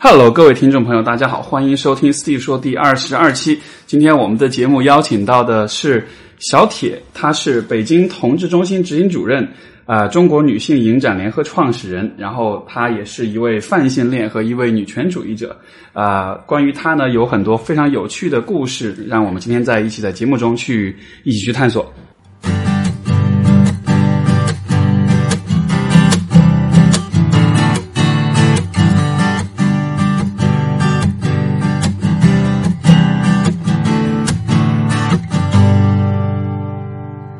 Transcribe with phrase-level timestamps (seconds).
[0.00, 3.58] Hello，各位听众朋友，大家好，欢迎收听 Steve 说第二十二期。
[3.84, 6.06] 今天我们的节目邀请到的是
[6.38, 9.46] 小铁，他是北京同志中心执行主任，
[9.86, 15.58] 啊、中国女性影展联合创始人，然后他也是一位泛性恋和一位女权主义者。
[15.92, 21.92] 啊、关于他呢，有很多非常有趣的故事，让我们今天在一起在节目中去一起去探索。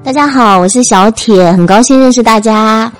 [0.08, 2.90] 大家好，我是小铁，很高兴认识大家。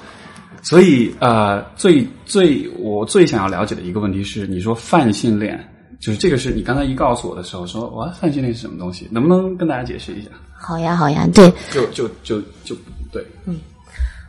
[0.61, 5.59] 所以，呃，最最我最想要了解的一个问题是，你说泛性恋，
[5.99, 9.09] 就是这个是你刚才一告诉我的时候说，哇，泛性恋是什么东西？
[9.11, 10.29] 能不能跟大家解释一下？
[10.53, 12.77] 好呀，好呀，对，就就就就
[13.11, 13.27] 对，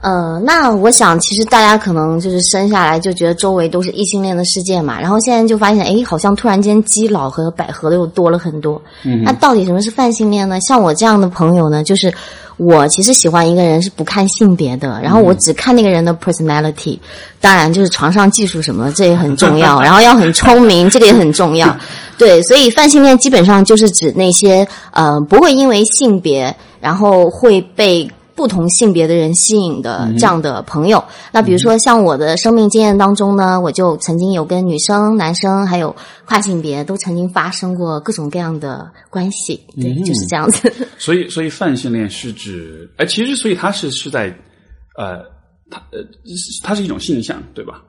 [0.01, 8.81] 呃，那我想其实大家可能就是生下来就觉得周围都是异性恋的世界嘛，然后现在就发现，哎，好像突然间基佬和百合的又多了很多。
[9.03, 10.57] 嗯那到底什么是泛性恋呢？
[10.61, 12.13] 像我这样的朋友呢，就是
[12.55, 16.97] 我其实喜欢一个人是不看性别的，然后我只看那个人的 personality，
[17.41, 21.75] 当然就是床上技术什么的，这也很重要， 然后要很聪明，这个也很重要。
[22.17, 28.09] 对，所以泛性恋基本上就是指那些呃不会因为性别，然后会被
[28.39, 31.03] 不同性别的人吸引的这样的朋友。
[31.29, 35.93] 那比如说像我的生命经验当中呢，我就曾经有跟女生、男生还有
[36.25, 40.73] 跨性别都曾经发生过各种各样的关系，对，嗯就是这样子。
[40.97, 44.27] 所以所以泛性恋是指，哎，其实所以它是是在，
[44.97, 45.17] 呃，
[45.69, 45.99] 它呃，
[46.63, 47.81] 它是一种性象，对吧？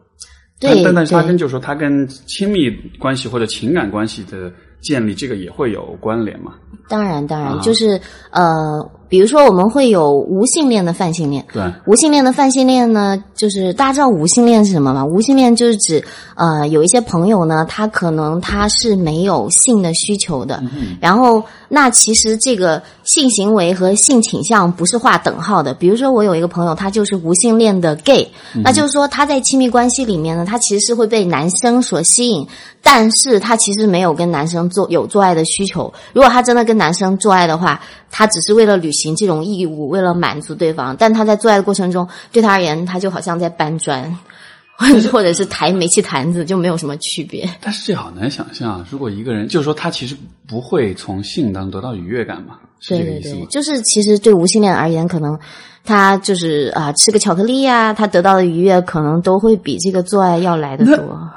[0.59, 6.55] 对但但但是它对跟就是说它跟亲密关系或者情感关系的建立，这个也会有关联嘛？
[6.89, 7.99] 当然，当然，啊就是
[8.33, 11.45] 呃，比如说我们会有无性恋的泛性恋。
[11.53, 15.05] 对，无性恋的泛性恋呢，就是大家知道无性恋是什么吗？
[15.05, 16.03] 无性恋就是指
[16.37, 25.75] 呃，有一些朋友呢，他可能他是没有性的需求的，嗯然后那其实这个性行为和性倾向不是划等号的。
[25.75, 28.27] 比如说我有一个朋友，他就是无性恋的 gay，、
[28.63, 32.47] 那就是说他在亲密关系里面呢，他其实是会被男生所吸引，
[32.83, 35.93] 但是他其实没有跟男生做有做爱的需求。
[36.13, 37.81] 如果他真的跟男生做爱的话，
[38.11, 44.19] 他只是为了履行这种义务，为了满足对方，但他在做爱的过程中，对他而言，他就好像在搬砖，
[45.13, 47.49] 或者是抬煤气坛子，就没有什么区别。
[47.61, 50.17] 但是这好难想象，如果一个人就是说他其实
[50.49, 52.57] 不会从性当中得到愉悦感嘛？
[52.81, 53.47] 是对对对这个意思吗，？
[53.51, 55.39] 就是其实对无性恋而言，可能
[55.85, 61.31] 他就是啊、吃个巧克力呀、他得到的愉悦可能都会比这个做爱要来的多。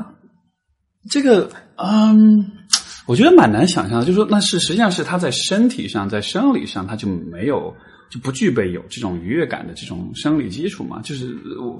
[1.09, 2.51] 这个，嗯，
[3.05, 7.73] 我觉得蛮难想象的，就是说那是实际上是他在身体上，在生理上他就没有
[8.09, 11.01] 就不具备有这种愉悦感的这种生理基础嘛？
[11.03, 11.79] 就是我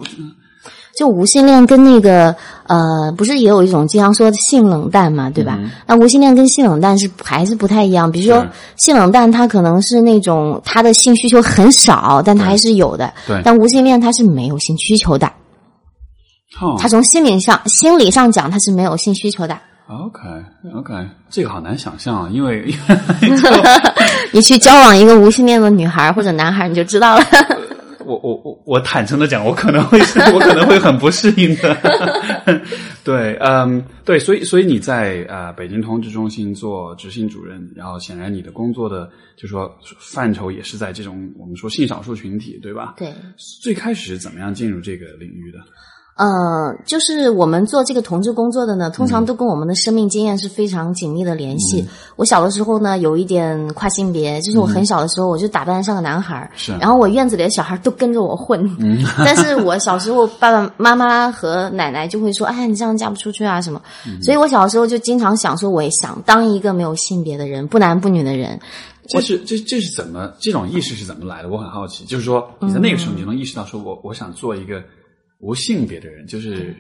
[0.98, 2.34] 就无性恋跟那个
[2.68, 5.60] 呃，不是也有一种经常说的性冷淡嘛，对吧？
[5.86, 8.10] 那无性恋跟性冷淡是还是不太一样。
[8.10, 8.46] 比如说
[8.78, 13.14] 性冷淡，他可能是那种他的性需求很少，但他还是有的。
[13.28, 15.30] 对但无性恋他是没有性需求的，
[16.60, 19.58] 哦他从心理上心理上讲他是没有性需求的。
[19.88, 20.22] ，OK
[20.74, 20.94] OK，
[21.30, 22.74] 这个好难想象啊，因为
[24.32, 27.26] 你去交往一个无性恋的女孩或者男孩，你就知道了。
[28.06, 29.98] 我我我我坦诚的讲，我可能会
[30.34, 31.78] 我可能会很不适应的。
[33.02, 42.96] 对，嗯，对，所以所以你在呃北京同志中心做执行主任，然后显然你的工作的就说范畴也是在这种我们说性少数群体，对吧？
[42.98, 43.14] 对。
[43.62, 45.60] 最开始是怎么样进入这个领域的？
[46.16, 51.84] 呃，就是我们做这个同志工作的呢，通常都跟我们的生命经验是非常紧密的联系。
[52.16, 58.64] 我小的时候呢，有一点跨性别，就是我很小的时候，我就打扮像个男孩儿，是然后我院子里的小孩都跟着我混。
[59.18, 63.82] 但是我小时候爸爸妈妈和奶奶就会说：“哎，你这样嫁不出去啊什么。
[64.22, 68.60] 所以我小的时候就经常想说，我也想当一个没有性别的人，不男不女的人。
[69.08, 71.50] 这是这这是怎么这种意识是怎么来的？
[71.50, 72.06] 我很好奇。
[72.06, 74.82] 就是说你在那个时候你就能意识到，说我我想做一个
[75.44, 76.74] 无性别的人，就是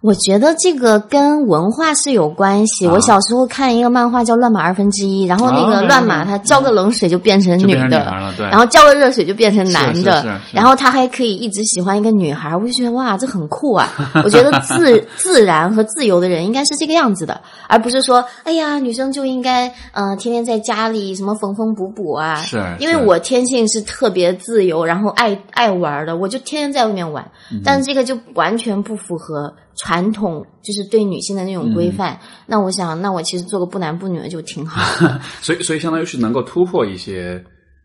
[0.00, 2.86] 我觉得这个跟文化是有关系。
[2.86, 8.04] 啊我小时候看一个漫画叫《乱马二分之一》，然后那哦个乱马它浇个冷水就变成女的。
[8.38, 13.88] 然后浇个热水就变成男的，然后他还可以一直喜欢一个女孩，我就觉得哇，这很酷啊！
[14.24, 22.36] 我觉得自 自然和自由的人应该是这个样子的，而不是说，哎呀，女生就应该呃天天在家里什么缝缝补补啊。
[22.36, 32.18] 是因为我天性是特别自由，然后爱爱玩的，我就天天在外面玩，嗯但是这个就完全不符合传统，就是对女性的那种规范。
[32.46, 35.06] 那我想，那我其实做个不男不女的就挺好。
[35.06, 35.20] 的。
[35.40, 37.42] 所以，所以相当于是能够突破一些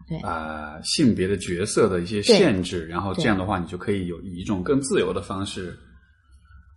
[0.08, 0.18] 对。
[0.20, 5.78] 呃性别的角色的一些限制，然后这样的话，你就可以有以一种更自由的方式。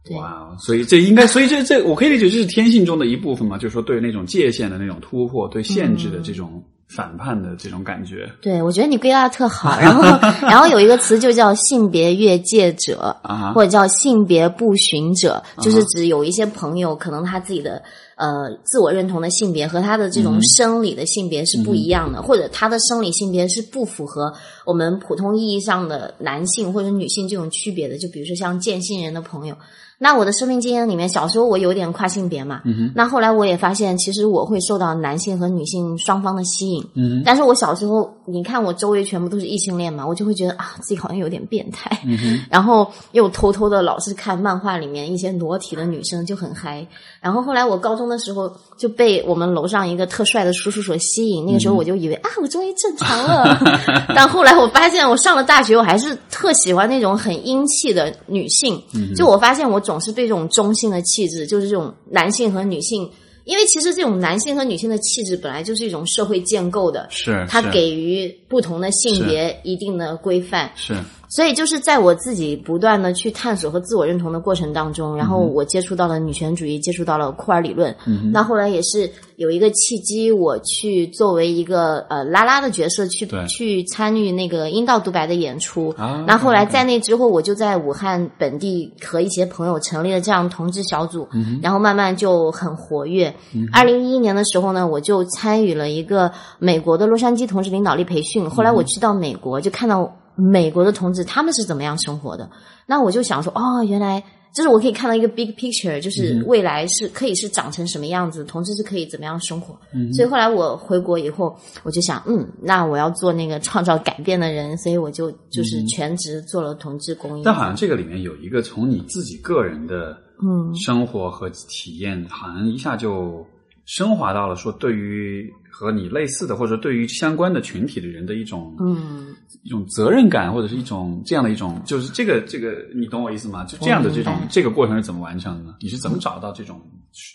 [0.04, 0.16] 对。
[0.16, 9.76] 哇，所以这应该，所以这这我可以理解，这是天性中的一部分嘛，就是说对那种界限的那种突破，对限制的这种反叛的这种感觉对，我觉得你归纳的特好。
[9.80, 10.02] 然后，
[10.46, 13.52] 然后有一个词就叫性别越界者，啊。
[13.54, 17.82] 或者叫性别不循者，就是指有一些朋友可能他自己的
[18.14, 24.32] 呃自我认同的性别和他的这种生理的性别是不一样的，或者他的生理性别是不符合
[24.64, 27.98] 我们普通意义上的男性或者女性这种区别的。
[27.98, 29.56] 就比如说像见性人的朋友，
[29.98, 32.60] 那我的生命经验里面，小时候我有点跨性别嘛，
[32.94, 41.90] 那后来我也发现，其实我会受到男性和女性双方的吸引，嗯但是我小时候，你看我周围全部都是异性恋嘛，我就会觉得啊，自己好像有点变态。
[42.04, 46.86] 嗯然后又偷偷的老是看漫画里面一些裸体的女生就很嗨。
[47.20, 53.58] 然后后来我高中的时候就被我们楼上一个特帅的叔叔所吸引，那个时候我就以为、啊，我终于正常了。
[54.14, 58.82] 但后来我发现，我上了大学，我还是特喜欢那种很英气的女性。
[59.14, 63.10] 就我发现我总是被这种中性的气质，就是这种男性和女性。
[63.44, 70.94] 因为其实这种男性和女性的气质本来就是一种社会建构的，是是它给予不同的性别一定的规范，是
[71.28, 77.94] 所以就是在我自己不断的去探索和自我认同的过程当中，然后嗯我接触到了女权主义，接触到了库尔理论。
[78.32, 85.88] 那后来也是有一个契机，我去作为一个呃拉拉的角色去去参与那个阴道独白的演出。
[85.96, 93.34] 啊那后来在那之后，我就在武汉本地和一些朋友成立了这样同志小组，嗯然后慢慢就很活跃。
[93.72, 98.48] 二零一一年的时候呢，我就参与了一个美国的洛杉矶同志领导力培训。
[98.48, 102.48] 后来我去到美国，就看到美国的同志他们是怎么样生活的。
[102.86, 104.22] 那我就想说，哦，原来
[104.54, 109.76] 就是我可以看到一个 big picture，就是未来是可以是长成什么样子，同志是可以怎么样生活。
[110.14, 117.42] 所以后来我回国以后，我就想，嗯，那我要做那个创造改变的人，所以我就就是全职做了同志公益。
[117.44, 123.44] 但好像这个里面有一个从你自己个人的嗯生活和体验，好像一下就
[123.86, 133.64] 升华到了说对于和你类似的或者对于相关的群体的人的一种嗯，一种责任感，或者是一种这样的一种，就是这个这个，你懂我意思吗？
[133.64, 135.76] 就这样的这种这个过程是怎么完成的呢？
[135.80, 136.80] 你是怎么找到这种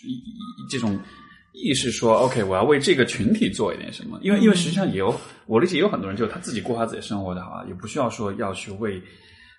[0.04, 0.98] 一一这种
[1.52, 4.18] 意识说，OK，我要为这个群体做一点什么？
[4.22, 5.14] 因为因为实际上也有
[5.46, 9.00] 我理解，有很多人就他自己过他自己的生活的好啊，也不需要说要去为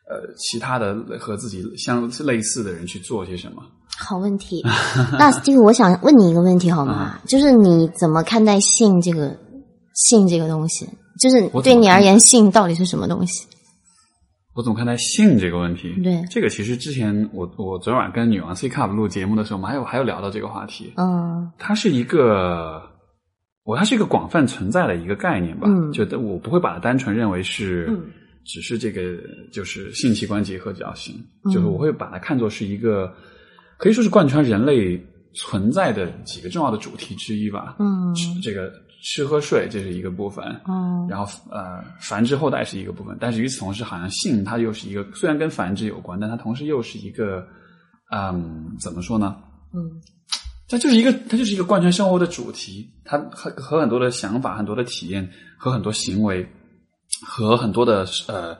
[0.07, 3.63] 呃其他的和自己相类似的人去做些什么。
[3.97, 4.61] 好问题。
[5.19, 7.19] 那 Steve，我想问你一个问题好吗？
[7.27, 9.37] 就是你怎么看待性这个
[9.93, 10.89] 性这个东西？
[11.19, 13.45] 就是对你而言，性到底是什么东西？
[14.55, 15.93] 我怎么看待性这个问题？
[16.03, 20.93] 对这个其实之前我我昨天晚上跟女王 C Cup 录节目的时候，我们还有还有聊到这个话题。
[20.97, 22.81] 嗯它是一个，
[23.63, 25.67] 我它是一个广泛存在的一个概念吧。
[25.67, 28.01] 嗯就我不会把它单纯认为是，嗯
[28.45, 29.01] 只是这个
[29.51, 33.13] 就是性器官结合比较性，嗯就是我会把它看作是一个，
[33.77, 35.01] 可以说是贯穿人类
[35.33, 37.75] 存在的几个重要的主题之一吧。
[37.79, 38.71] 嗯这个
[39.03, 47.45] 吃喝睡这是一个部分，嗯然后呃繁殖后代是一个部分，但是与此同时，好像性它又是一个虽然跟繁殖有关，但它同时又是一个，
[48.11, 49.35] 嗯，怎么说呢？
[49.73, 50.01] 嗯
[50.69, 56.47] 它就是一个，它就是一个贯穿生活的主题，它和和很多的想法、很多的体验和很多行为
[57.25, 58.55] 和很多的呃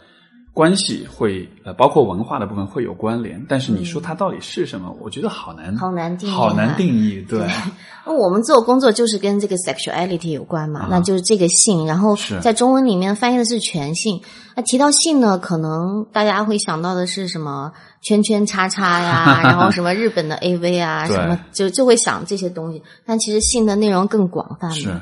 [0.53, 3.43] 关系会呃，包括文化的部分会有关联。
[3.49, 7.25] 但是你说它到底是什么，我觉得好难，嗯好难定义好难啊定义。
[7.27, 7.47] 对，
[8.05, 14.21] 那我们做工作就是跟这个 sexuality 有关嘛，啊那就是这个性，然后在中文里面翻译的是全性。
[14.55, 17.71] 那提到性呢，可能大家会想到的是什么
[18.03, 22.83] 圈圈叉叉呀， 然后什么日本的 AV 啊， 什么就就会想这些东西。
[23.07, 25.01] 但其实性的内容更广泛是嘛。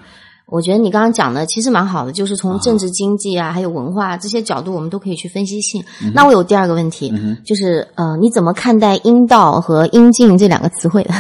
[0.52, 5.82] 我觉得你刚刚讲的其实蛮好的，就是从政治、经济啊，还有文化这些角度，我们都可以去分析性。
[6.14, 11.14] 那我有第二个问题，嗯就是呃，你怎么看待阴道和阴茎这两个词汇的？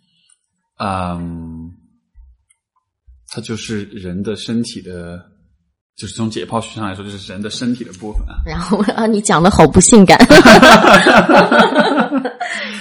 [0.78, 1.70] 嗯，
[3.28, 5.18] 它就是人的身体的，
[5.96, 8.36] 就是从解剖学上来说，就是人的身体的部分啊。
[8.46, 10.18] 然后啊，你讲的好不性感。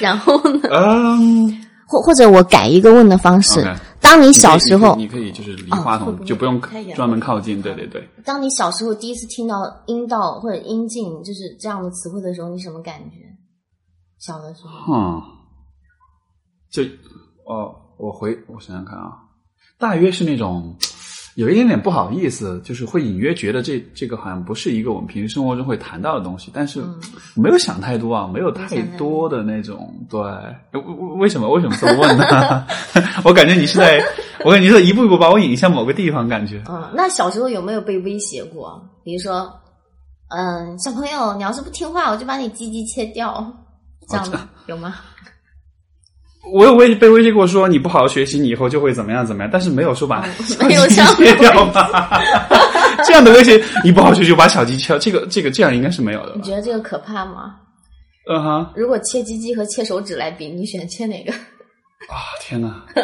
[0.02, 3.62] 然后呢，嗯，或或者我改一个问的方式
[4.10, 6.60] 当你小时候你可以就是离话筒就不用
[6.96, 8.10] 专门靠近，对对对。
[8.26, 13.18] 当你小时候第一次听到阴道或者阴茎就是这样的词汇的时候，你什么感觉？
[14.18, 15.22] 小的时候，嗯，
[16.72, 16.82] 就
[17.46, 19.14] 哦，我回我想想看啊，
[19.78, 20.76] 大约是那种
[21.40, 27.00] 有一点点不好意思，就是会隐约觉得这这个好像不是一个我们平时生活中会谈到的东西，但是嗯
[27.38, 30.20] 没有想太多啊，没有太多的那种对。
[30.74, 32.68] 为为为什么为什么这么问呢？
[33.24, 34.04] 我感觉你是在，
[34.44, 36.62] 我感觉你是在一步一步把我引向某个地方，感觉。
[36.68, 38.82] 嗯，那小时候有没有被威胁过？
[39.06, 39.50] 比如说，
[40.28, 43.50] 嗯，小朋友，你要是不听话，我就把你鸡鸡切掉。
[44.10, 44.96] 这样的 有吗？
[46.52, 50.26] 我有微被威胁过说你不好好学习，你以后就会怎么样怎么样，但是没有说把哦
[50.68, 52.22] 没有这样切掉吧？
[53.06, 56.34] 这样的威胁，你不好好学习就把小鸡切掉，这个这个这样应该是没有的？
[56.36, 57.56] 你觉得这个可怕吗？
[58.32, 61.32] 嗯哼，如果切鸡鸡和切手指来比，你选切哪个？
[61.34, 62.84] 啊天哪！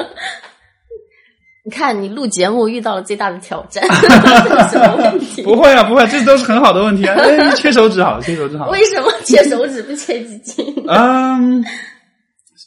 [1.66, 3.84] 你看，你录节目遇到了最大的挑战，
[4.70, 5.42] 什么问题？
[5.42, 7.16] 不会啊，不会，这都是很好的问题啊。
[7.18, 8.70] 哎，切手指好，切手指好。
[8.70, 10.84] 为什么切手指不切鸡鸡？
[10.88, 11.66] 嗯，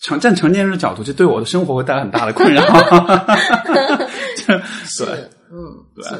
[0.08, 2.62] 成站成年人的角度，这对我的生活会带来很大的困扰。
[4.86, 5.14] 是对，，
[5.52, 6.14] 嗯，对是。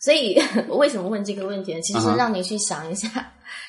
[0.00, 1.80] 所以我为什么问这个问题呢？
[1.82, 3.06] 其实让你去想一下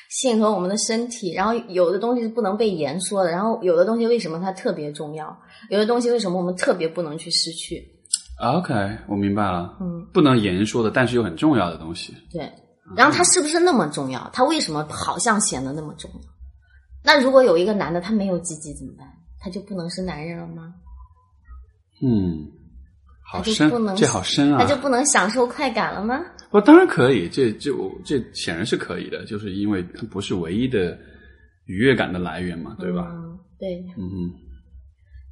[0.08, 5.36] 性和我们的身体，然后有的东西是不能被言说的，然后有的东西为什么它特别重要，
[5.68, 7.86] 有的东西为什么我们特别不能去失去
[8.40, 8.72] ？OK，
[9.08, 9.76] 我明白了。
[9.82, 12.14] 嗯，不能言说的，但是又很重要的东西。
[12.32, 12.50] 对。
[12.96, 14.30] 然后它是不是那么重要？
[14.32, 16.20] 它为什么好像显得那么重要？
[17.04, 19.06] 那如果有一个男的他没有鸡鸡怎么办？
[19.40, 20.72] 他就不能是男人了吗？
[22.02, 22.46] 嗯，
[23.24, 24.58] 好深不能，这好深啊！
[24.60, 26.20] 他就不能享受快感了吗？
[26.50, 30.96] 我当然可以，这这我这显然是可以的，就是因为它不是唯一的
[31.66, 33.08] 愉悦感的来源嘛，对吧？
[33.10, 33.84] 嗯，对。
[33.96, 34.30] 嗯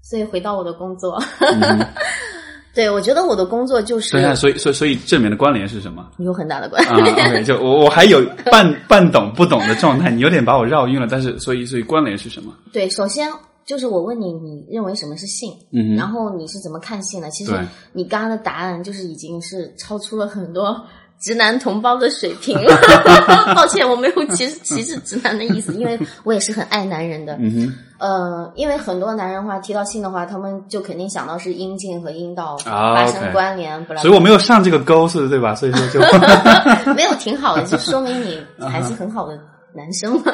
[0.06, 1.86] 所以回到我的工作，嗯
[2.74, 6.10] 对我觉得我的工作就是对啊，所以所以所以这里面的关联是什么？
[6.18, 7.10] 有很大的关啊、系。
[7.10, 11.06] o k 就我我还有半半懂不懂的状态，你有点把我绕晕了。
[11.10, 12.54] 但是，所以所以关联是什么？
[12.70, 13.30] 对，首先
[13.66, 15.52] 就是我问你，你认为什么是性？
[15.72, 17.30] 嗯，然后你是怎么看性的？
[17.30, 17.52] 其实
[17.92, 20.84] 你刚刚的答案就是已经是超出了很多
[21.20, 22.76] 直男同胞的水平了。
[23.54, 27.36] 抱歉，我没有歧视歧视直男的意思，因为我也是很爱男人的。
[27.40, 35.54] 嗯哼，呃，因为很多男人的话提到性的话，他们就肯定想到是阴茎和阴道啊发生关联，不然所以我没有上这个钩，是对吧？
[35.54, 36.00] 所以说就
[36.94, 39.38] 没有挺好的，就说明你还是很好的
[39.74, 40.32] 男生嘛。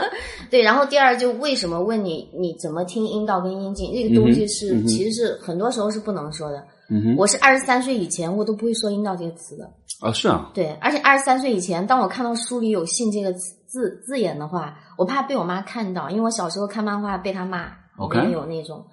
[0.50, 6.64] 对，然后第二就为什么问你你怎么听阴道跟阴茎这个东西是、其实是很多时候是不能说的。
[6.88, 9.70] 嗯，我是二十三岁以前我都不会说阴道这个词的。
[10.00, 18.84] 啊是啊，对，而且二十三岁以前，当我看到书里有性这个字字字眼的话，我怕被我妈看到，因为我小时候看漫画被她骂，里 OK 有那种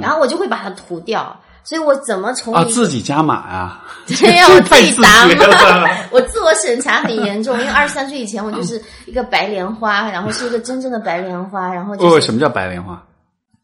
[0.00, 1.36] 然后我就会把它涂掉。
[1.64, 5.88] 所以我怎么从啊，自己加码呀、对呀，我自己答觉嘛了。
[6.10, 13.02] 我自我审查很严重，因为二十三岁以前我就是一个白莲花，然后是一个真正的白莲花，然后就哦，是什么叫白莲花？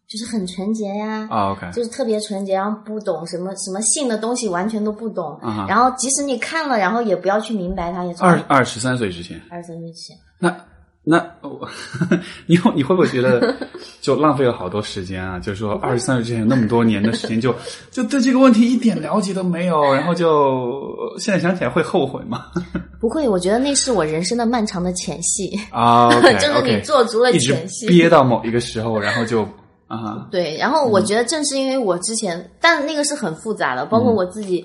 [0.08, 5.38] 就是很纯洁呀，啊，OK，就是特别纯洁，然后不懂什么什么性的东西，完全都不懂。
[5.68, 10.16] 然后即使你看了，然后也不要去明白它，也从二二十三岁之前，二十三岁之前。
[10.38, 10.48] 那
[11.10, 11.66] 那我，
[12.44, 13.56] 你会你会不会觉得
[14.02, 15.38] 就浪费了好多时间啊？
[15.38, 17.54] 就是说二十三岁之前那么多年的时间就，
[17.90, 22.44] 就对这个问题一点了解都没有，然后就现在想起来会后悔吗？
[23.00, 27.86] 不会，我觉得那是我人生的漫长的前戏，啊 就是你做足了前戏。
[27.86, 29.42] 憋到某一个时候，然后就
[29.86, 34.62] 啊哈， 对，然后我觉得正是因为我之前，但那个是很复杂的，包括我自己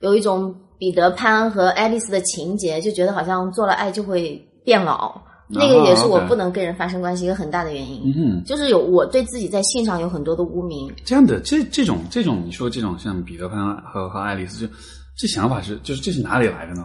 [0.00, 8.02] 有一种彼得潘和爱丽丝的情节，就觉得好像做了爱就会变老，那个也是我不能跟人发生关系一个很大的原因。
[8.04, 14.72] 嗯哼，就是有我对自己在性上有很多的污名，这样的这这种这种，你说这种像彼得潘和和爱丽丝，就
[15.16, 16.84] 这想法是就是这是哪里来的呢？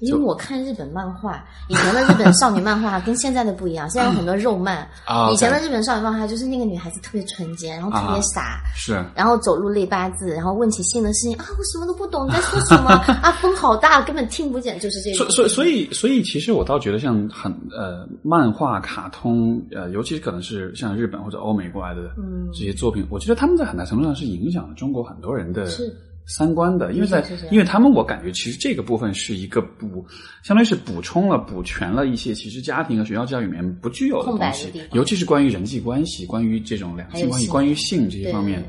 [0.00, 4.88] 因为我看日本漫画，以前的日本少女漫画跟现在的不一样，现在有很多肉漫。
[5.04, 12.90] 啊，以前的日本少女漫画就是那个女孩子特别纯洁，然后特别啊傻，是然后走路累八字，然后问起性的事情啊，我什么都不懂，你在说什么
[13.22, 13.30] 啊？
[13.40, 15.26] 风好大，根本听不见，就是这种。
[15.26, 25.94] 所所所以所以其实我倒觉得像很呃漫画、卡通呃，尤其是可能是像日本或者欧美过来的嗯这些作品，我觉得他们在很大程度上是影响了中国很多人的是
[26.26, 30.04] 三观的，因为在因为他们我感觉其实这个部分是一个补，
[30.42, 38.62] 相当于是补充了补全了一些其实家庭和学校教育里面不具有的东西尤其是关于人际关系、关于这种两性关系、关于性这些方面。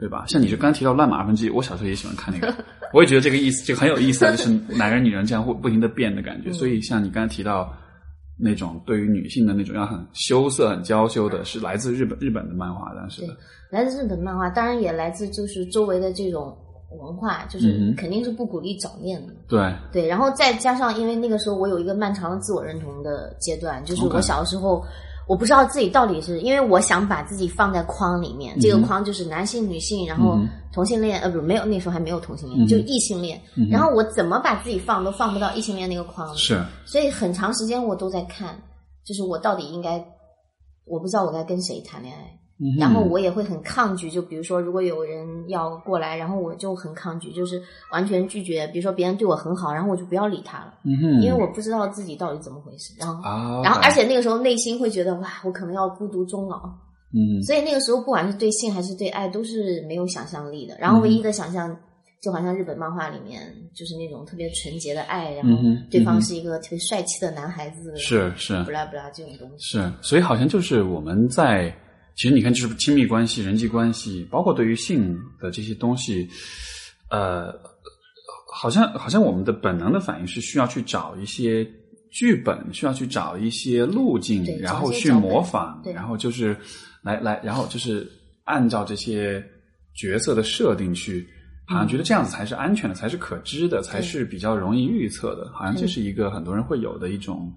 [0.00, 0.24] 对吧？
[0.28, 2.54] 像你就刚才提到《乱马二分之一》，我小时候也喜欢看那个，
[2.94, 6.50] 我也觉得这个意思，就很有意思啊，就是男人女人这样会不停的变的感觉。
[6.50, 7.76] 嗯所以像你刚才提到
[8.38, 13.36] 那种对于女性的那种要很羞涩、很娇羞的，是来自日本日本的漫画，当时的。
[13.72, 16.56] 来自日本漫画，当然也来自就是周围的这种
[16.90, 19.32] 文化，就是肯定是不鼓励早恋的。
[19.46, 24.82] 对，对，然后再加上，因为那个时候我有一个漫长的自我认同的阶段，就是我小的时候，
[25.26, 30.38] 我不知道自己到底是因为我想把自己放在框里面，这个框就是男性、女性，然后
[30.72, 33.38] 同性恋，呃，不，没有那时候还没有同性恋，嗯就异性恋。
[33.70, 38.58] 然后我怎么把自己放都放不到异性恋那个框里，是，所以很长时间我都在看，
[39.04, 40.02] 就是我到底应该，
[40.86, 42.38] 我不知道我该跟谁谈恋爱。
[42.60, 47.62] 嗯然后我也会很抗拒，就比如说，如果有人要过来，然后我就很抗拒，就是
[47.92, 48.66] 完全拒绝。
[48.68, 50.74] 比如说别人对我很好，然后我就不要理他了，
[51.22, 52.92] 因为我不知道自己到底怎么回事。
[52.98, 56.60] 然后，啊，然后而且那个时候内心会觉得哇，我可能要孤独终老。
[57.14, 60.76] 嗯所以那个时候，不管是对性还是对爱，都是没有想象力的。
[60.78, 61.74] 然后唯一的想象，
[62.20, 63.40] 就好像日本漫画里面，
[63.72, 65.56] 就是那种特别纯洁的爱，然后
[65.90, 69.78] 对方是一个特别帅气的男孩子，是是不啦不啦这种东西。
[69.78, 71.74] 是，所以好像就是我们在，
[72.18, 76.28] 其实你看，就是亲密关系、人际关系，包括对于性的这些东西，
[77.10, 77.54] 呃，
[78.52, 81.64] 好像好像我们的本能的反应是需要去找一些
[82.10, 86.56] 剧本，需要去找一些路径，然后去模仿，然后就是
[87.02, 88.10] 来来，然后就是
[88.42, 89.40] 按照这些
[89.94, 91.24] 角色的设定去。
[91.70, 95.52] 好像觉得这样子才是安全的，才是可知的，才是比较容易预测的。
[95.52, 97.52] 好像这嗯是一个很多人会有的一种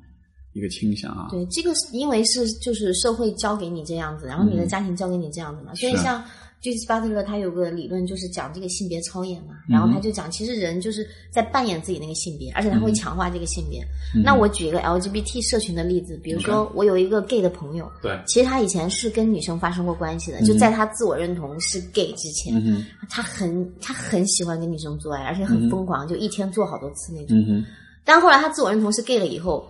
[0.54, 1.28] 一个倾向啊。
[1.32, 6.04] 对，这个是因为是就是社会教给你这样子，然后你的家庭教给你这样子嘛，所以嗯是。
[6.04, 6.24] 像
[6.62, 9.74] Judith Butler 他有个理论就是讲这个性别超演嘛，嗯。
[9.74, 13.82] 然后他就讲其实人就是在扮演自己那个性别，而且他会强化这个性别。
[14.16, 14.22] 嗯。
[14.22, 27.36] 那我举一个 LGBT 社群的例子，比如说我有一个 gay 的朋友，对，其实他以前是跟女生发生过关系的，就在他自我认同是 gay 之前，嗯，他很他很喜欢跟女生做爱，而且很疯狂，就一天做好多次那种。
[27.50, 27.66] 嗯，
[28.06, 29.68] 但后来他自我认同是 gay 了以后，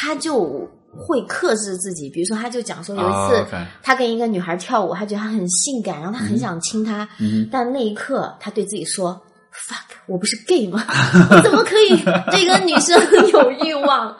[0.00, 2.08] 他就会克制自己。
[2.10, 9.20] 比如说，他就讲说有一哦次他跟一个女孩跳舞，他觉得她很性感，然后他很想亲她，嗯但那一刻他对自己说。
[9.70, 10.84] fuck，我不是 gay 吗？
[11.32, 11.96] 我怎么可以
[12.30, 12.94] 对一个女生
[13.32, 14.14] 有欲望？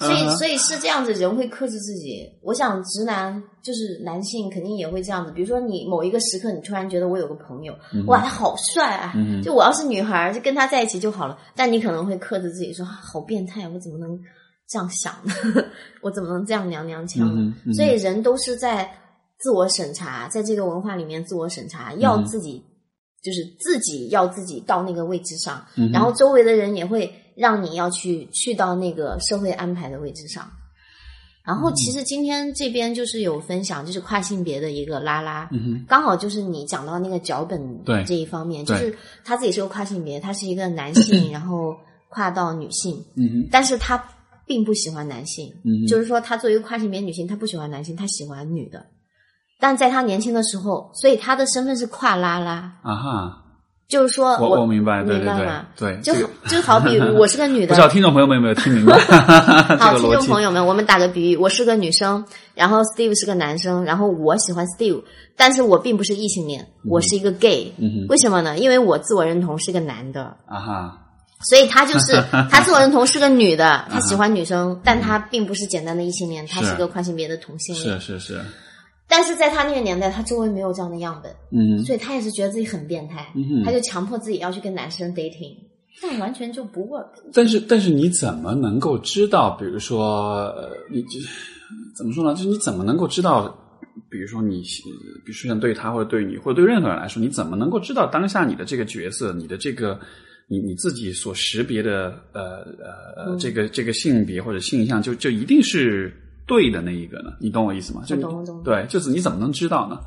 [0.00, 2.28] 所以，所以是这样子，人会克制自己。
[2.42, 5.30] 我想，直男就是男性，肯定也会这样子。
[5.30, 7.72] 比如说，你某一个时刻，你突然觉得我有个朋友，
[8.08, 9.12] 哇，他好帅啊！
[9.14, 11.38] 嗯就我要是女孩，就跟他在一起就好了。
[11.54, 14.18] 但你可能会克制自己说，啊好变态，我怎么能
[14.70, 15.66] 这样想的？
[16.00, 17.34] 我怎么能这样娘娘腔呢？
[17.42, 18.90] 嗯嗯所以人都是在
[19.38, 22.62] 自我审查，在这个文化里面自我审查，要嗯自己、
[23.22, 30.48] 就是自己要自己到那个位置上，嗯然后周围的人也会让你要去去到那个社会安排的位置上。
[31.42, 38.04] 然后其实今天这边就是有分享，就是跨性别的一个拉拉，嗯，刚好就是你讲到那个脚本对。
[38.04, 41.74] 这一方面，就是他自己是个跨性别，他是一个男性， 然后
[42.10, 43.02] 跨到女性，
[43.50, 43.96] 但是他
[44.50, 48.84] 并不喜欢男性，嗯就是说他作为一个跨性别女性，他不喜欢男性，他喜欢女的。
[49.60, 53.42] 但在他年轻的时候，所以他的身份是跨拉拉，啊哈，
[53.86, 55.66] 就是说我我明白，对对对明白吗？
[55.76, 57.68] 对，就这个就好比我是个女的。
[57.68, 58.98] 不知，道听众朋友们有没有听明白？
[59.06, 60.10] 这好，听？
[60.10, 62.24] 众朋友们，我们打个比喻，我是个女生，
[62.56, 65.00] 然后 Steve 是个男生，然后我喜欢 Steve，
[65.36, 67.72] 但是我并不是异性恋，我是一个 gay，、
[68.08, 68.58] 为什么呢？
[68.58, 70.99] 因为我自我认同是个男的，啊哈，
[71.48, 72.12] 所以他就是
[72.50, 78.00] 他自我认同是个女的，他喜欢女生，但他并不是简单的异性恋，他是是个跨性别的同性恋。
[78.00, 78.40] 是是是，
[79.08, 85.56] 但是在他那个年代，他周围没有这样的样本，嗯所以他也是觉得自己很变态，嗯哼他就强迫自己要去跟男生 dating，
[86.02, 87.08] 但完全就不 work。
[87.32, 89.50] 但是但是你怎么能够知道？
[89.58, 91.18] 比如说，呃，你这
[91.96, 92.34] 怎么说呢？
[92.34, 93.56] 就是你怎么能够知道？
[94.08, 99.98] 比如说你，呃比如说像对他或者对你或者对任何人来说，你怎么能够知道当下你的这个角色，你的这个
[100.50, 106.12] 你你自己所识别的呃呃嗯这个这个性别或者性向，就就一定是
[106.44, 107.32] 对的那一个呢？
[107.40, 108.02] 你懂我意思吗？
[108.04, 110.00] 就你懂我懂对，就是你怎么能知道呢？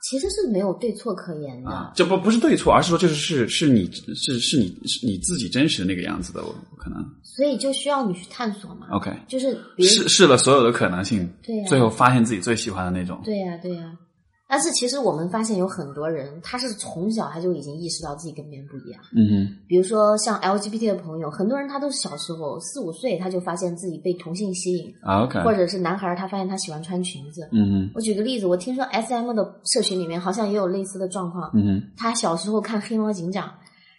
[0.00, 1.70] 其实是没有对错可言的。
[1.70, 3.84] 啊，这不不是对错，而是说就是是是你
[4.14, 8.86] 是是你是你自己真实的那个样子的，我可能所以就需要你去探索嘛。
[8.92, 9.12] OK。
[9.28, 13.20] 就是试试了所有的可能性，对呀最后发现自己最喜欢的那种。
[13.22, 13.92] 对呀、对呀、
[14.50, 19.00] 但是其实我们发现有很多人，他是从小他就已经意识到自己跟别人不一样。
[19.14, 27.48] 嗯比如说像 LGBT 的朋友，很多人他都是小时候四五岁他就发现自己被同性吸引，啊，OK，或者是男孩儿他发现他喜欢穿裙子。
[27.52, 31.48] 嗯哼我举个例子，我听说 SM 的社群里面好像也有类似的状况。
[31.54, 33.48] 嗯哼他小时候看黑猫警长，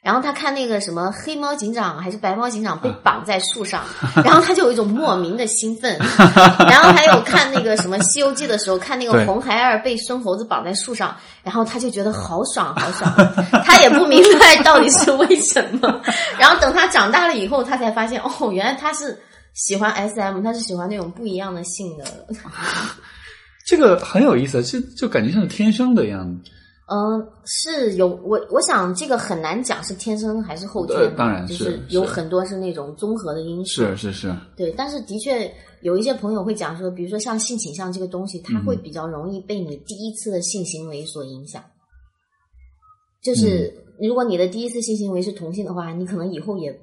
[0.04, 3.84] 然后他看那个什么黑猫警长还是白猫警长被绑在树上，
[4.26, 5.96] 然后他就有一种莫名的兴奋。
[6.68, 13.14] 然后还有看那个什么《西游记》的时候，看那个红孩儿被孙猴子绑在树上，然后他就觉得好爽好爽，
[13.64, 16.02] 他也不明白到底是为什么。
[16.40, 19.16] 然后等他长大了以后，他才发现哦，原来他是
[19.54, 22.06] 喜欢 SM，他是喜欢那种不一样的性的。
[23.68, 26.28] 这个很有意思，就就感觉像是天生的一样。
[26.94, 33.82] 嗯，是有我，我想这个很难讲是天生还是后天，呃当然就是是有很多是那种综合的因素。
[33.82, 35.50] 是是是，对，但是的确
[35.84, 41.64] 有一些朋友会讲说，比如说像性倾向这个东西，它会比较容易被你第一次的性行为所影响。
[43.24, 46.78] 就是如果你的第一次性行为是同性的话，你可能以后也，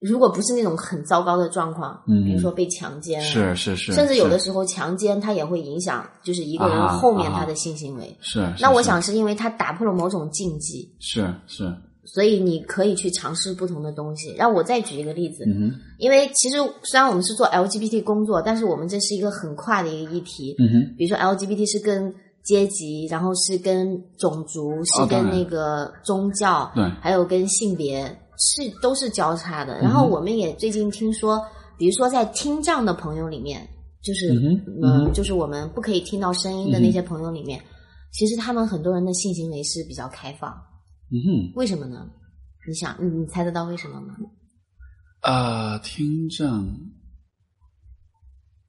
[0.00, 2.24] 如果不是那种很糟糕的状况，嗯。
[2.24, 7.38] 比如说被强奸啊，是是是，甚至有的时候强奸它也会影响，就是一个人啊后面啊。
[7.40, 8.16] 他的性行为。
[8.20, 8.40] 是。
[8.40, 11.72] 是那我想是因为他打破了某种禁忌，是是，
[12.04, 14.34] 所以你可以去尝试不同的东西。
[14.36, 15.80] 让我再举一个例子，嗯哼。
[15.98, 20.54] 因为其实虽然我们是做 LGBT 工作，但是我们这是一个很跨的一个议题。
[20.58, 20.94] 嗯哼。
[20.96, 26.84] 比如说 LGBT 是跟阶级，然后是跟种族，是跟那个宗教，对。
[27.00, 28.04] 还有跟性别
[28.38, 29.78] 是都是交叉的。
[29.80, 31.40] 然后我们也最近听说，
[31.78, 33.68] 比如说在听障的朋友里面，
[34.02, 34.32] 就是
[34.82, 37.60] 嗯就是我们不可以听到声音的那些朋友里面，
[38.12, 40.50] 其实他们很多人的性行为是比较开放。
[41.10, 42.06] 嗯哼，为什么呢？
[42.66, 44.16] 你想，你你猜得到为什么吗？
[45.20, 46.66] 啊，听障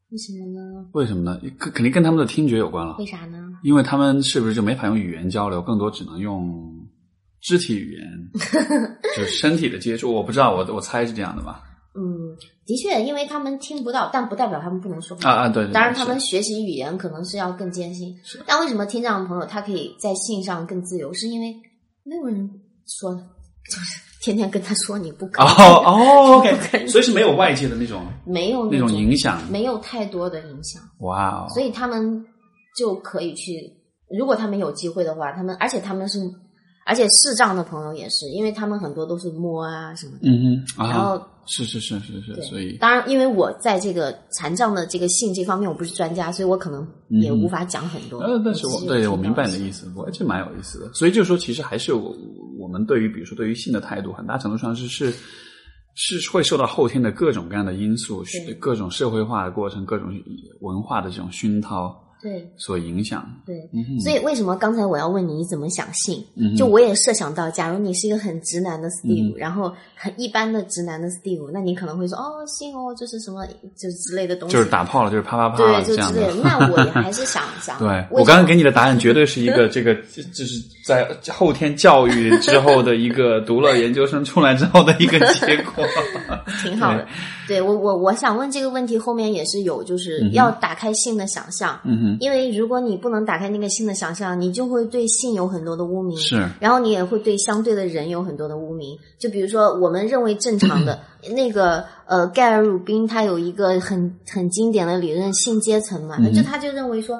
[0.09, 0.87] 为什么呢？
[0.93, 1.39] 为什么呢？
[1.57, 3.39] 肯肯定跟他们的听觉有关了为，啥呢？
[3.63, 6.76] 因为他们是不是就没法用语言交流，更多只能用
[7.41, 8.03] 肢体语言，
[9.15, 10.13] 就是身体的接触。
[10.13, 11.63] 我不知道，我我猜是这样的吧？
[11.95, 15.29] 嗯，的确，因为他们听不到，但不代表他们不能说话。
[15.29, 18.15] 啊啊，对，对当然，他们学习语言可能是要更艰辛。
[18.45, 21.11] 但为什么听障的朋友他可以在性上更自由？
[21.13, 21.55] 是因为
[22.03, 22.47] 没有人
[22.85, 25.49] 说，就 是天天跟他说你不可以，哦
[25.85, 29.41] 哦， OK，所以是没有外界的那种没有那种影响。
[29.49, 32.23] 没有太多的影响，哇哦，所以他们
[32.77, 33.73] 就可以去。
[34.15, 36.19] 如果他们有机会的话，他们而且他们是，
[36.87, 40.19] 而且视障的朋友也是，因为他们很多都是摸啊什么的。
[40.23, 46.87] 嗯哼，啊然后是是是是是，所以当然，因为我在这个残障的这个性这方面我不是专家，所以我可能
[47.21, 48.19] 也无法讲很多。
[48.19, 49.59] 呃，但是我对我明白你的。
[49.59, 50.93] 意思，我这蛮有意思的。
[50.93, 52.15] 所以就是说，其实还是有
[52.57, 55.13] 我们对于比如说对于性的态度，很大程度上是是
[55.93, 60.09] 是会受到后天的各种各样的因素对，各种社会化的过程，各种
[60.61, 61.93] 文化的这种熏陶
[62.27, 63.25] 对所影响。
[63.45, 66.23] 对，嗯，所以为什么刚才我要问你你怎么想性？
[66.35, 76.33] 嗯就我也设想到，假如你是一个很直男的 Steve，、嗯然后很一般的直男的 Steve，那你可能会说哦性哦就是什么就是之类的东西，就是打炮了，就是啪啪啪对就之类的。。
[76.43, 79.93] 那我也还是想想， 对我刚刚给你的答案绝对是一个 这个，
[80.33, 85.85] 就是在后天教育之后的一个读了研究生出来之后的一个结果。
[86.61, 87.07] 挺好的。
[87.47, 96.17] 对我我我想问这个问题后面也是有，就是要打开性的想象，嗯哼，因为如果你不能打开那个性的想象，你就会对性有很多的污名。
[96.17, 100.99] 是，然后你也会对相对的人有很多的污名，就比如说我们认为正常的
[101.35, 107.19] 那个呃，盖尔鲁宾他有一个很很经典的理论性阶层嘛，那就他就认为说。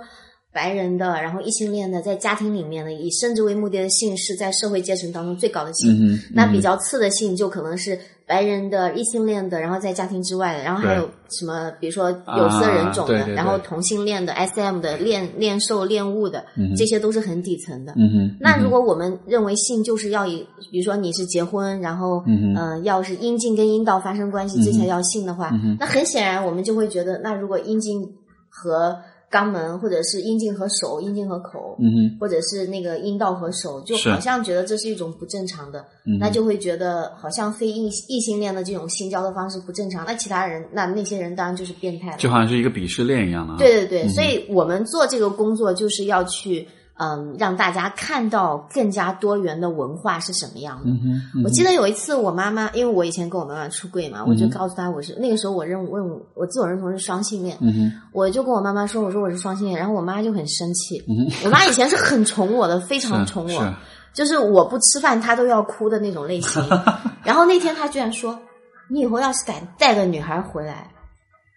[0.53, 6.19] 白人的，然后异性恋的，在家庭里面的以生殖为目的的性是在社会阶层当中最高的性。
[6.33, 13.35] 那比嗯较次的性就可能是白人的、异性恋的，然后在家庭之外的，然后还有什么，比如说有色人种的，啊对对对。
[13.35, 17.93] 然后同性恋的、SM 的、恋恋兽、恋物的，嗯这些都是很底层的。
[17.93, 28.05] 嗯，那如果我们认为性就是要以，比如说你是结婚，然后、嗯呃要是阴茎跟阴道发生关系，这才叫性的话，嗯那很显然我们就会觉得，那如果阴茎
[28.49, 28.97] 和
[29.29, 35.85] 肛门，或者是阴茎和手、阴茎和口，嗯哼，或者是那个阴道和手，就好像觉得这是一种不正常的，
[36.19, 42.17] 那就会觉得好像非异异性恋的这种性交的方式不正常，那其他人那那些人当然就是变态了。
[42.17, 43.59] 就好像是一个鄙视链一样的哈。
[43.59, 46.67] 对对对，嗯所以我们做这个工作就是要去
[46.99, 50.89] 嗯让大家看到更加多元的文化是什么样的。
[50.89, 60.97] 嗯，嗯我记得有一次，我妈妈，因为我以前跟我妈妈出柜嘛，我就告诉她我是那个时候我认认我自我认同是双性恋，嗯，我就跟我妈妈说，我说我是双性恋，然后我妈就很生气。
[61.07, 63.73] 嗯，我妈以前是很宠我的，非常宠我，是
[64.13, 66.63] 就是我不吃饭她都要哭的那种类型。
[67.23, 68.39] 然后那天她居然说
[68.89, 70.89] ：“你以后要是敢带个女孩回来，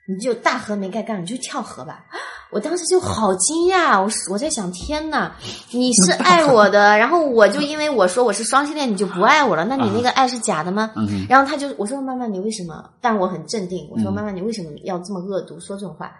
[0.06, 2.04] 你就大河没盖盖，你就跳河吧。”
[2.50, 5.30] 我当时就好惊讶，我我在想，天呐，
[5.70, 9.64] 你是 爱我的，然后我就因为我说我是双性恋，你就不爱我了？
[9.64, 10.90] 那你那个爱是假的吗？
[10.96, 12.84] 嗯，然后他就我说妈妈你为什么？
[13.00, 16.10] 但我很镇定，我说嗯妈妈你为什么要这么恶毒说这种话？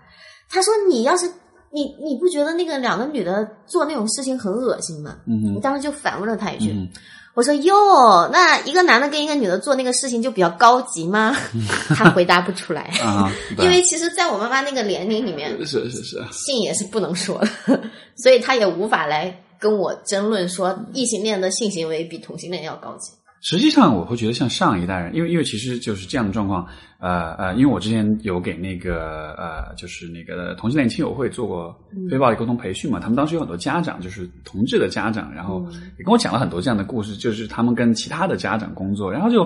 [0.48, 1.30] 他说你要是
[1.72, 5.16] 你你不觉得那个两个女的做那种事情很恶心吗？
[5.26, 6.88] 嗯，我当时就反问了他一句，嗯
[7.34, 11.34] 我说哟，那一个男的跟一个女的做那个事情就比较高级吗？
[11.94, 17.80] 他回答不出来，啊，因为其实在我妈妈那个年龄里面，是是是，性也是不能说的，
[18.16, 23.12] 所以他也无法来跟我争论说异性恋的性行为比同性恋要高级。
[23.42, 26.66] 实际上，我会觉得像上一代人，因为因为其实就是这样的状况，
[26.98, 31.74] 呃呃，因为我之前有给那个呃，就是那个同性恋亲友会做过
[32.10, 35.66] 非暴力沟通培训嘛，他们当时有很多家长，就是同志的家长，然后
[35.98, 39.42] 也跟我讲了很多这样的故事，就是他们跟其他的家长工作，然后就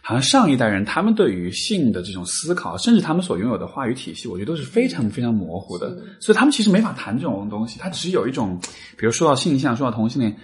[0.00, 8.58] 好像上一代人他们对于性的这种思考，甚至他们所拥有的话语体系，我觉得都是非常非常模糊的，所以他们其实没法谈这种东西，他只是有一种，
[8.96, 10.34] 比如说到性向，说到同性恋。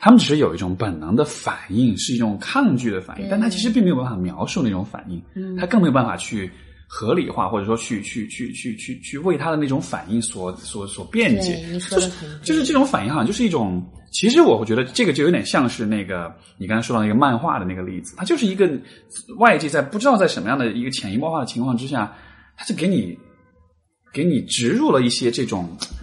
[0.00, 6.50] 他们只是有一种本能的反应，是一种抗拒的反应，但他其实并没有办法描述那种反应，嗯他更没有办法去
[6.88, 11.72] 合理化，或者说去去去去去去为他的那种反应所所所辩解对，。
[11.74, 13.80] 你说的很对就是这种反应，好像就是一种。
[14.12, 18.68] 其实我会觉得这个就有点像是那个你刚才说到那个漫画的那个例子，它就是一个
[19.38, 22.12] 外界在不知道在什么样的一个潜移默化的情况之下，
[22.56, 23.16] 它就给你
[24.12, 25.99] 给你植入了一些这种一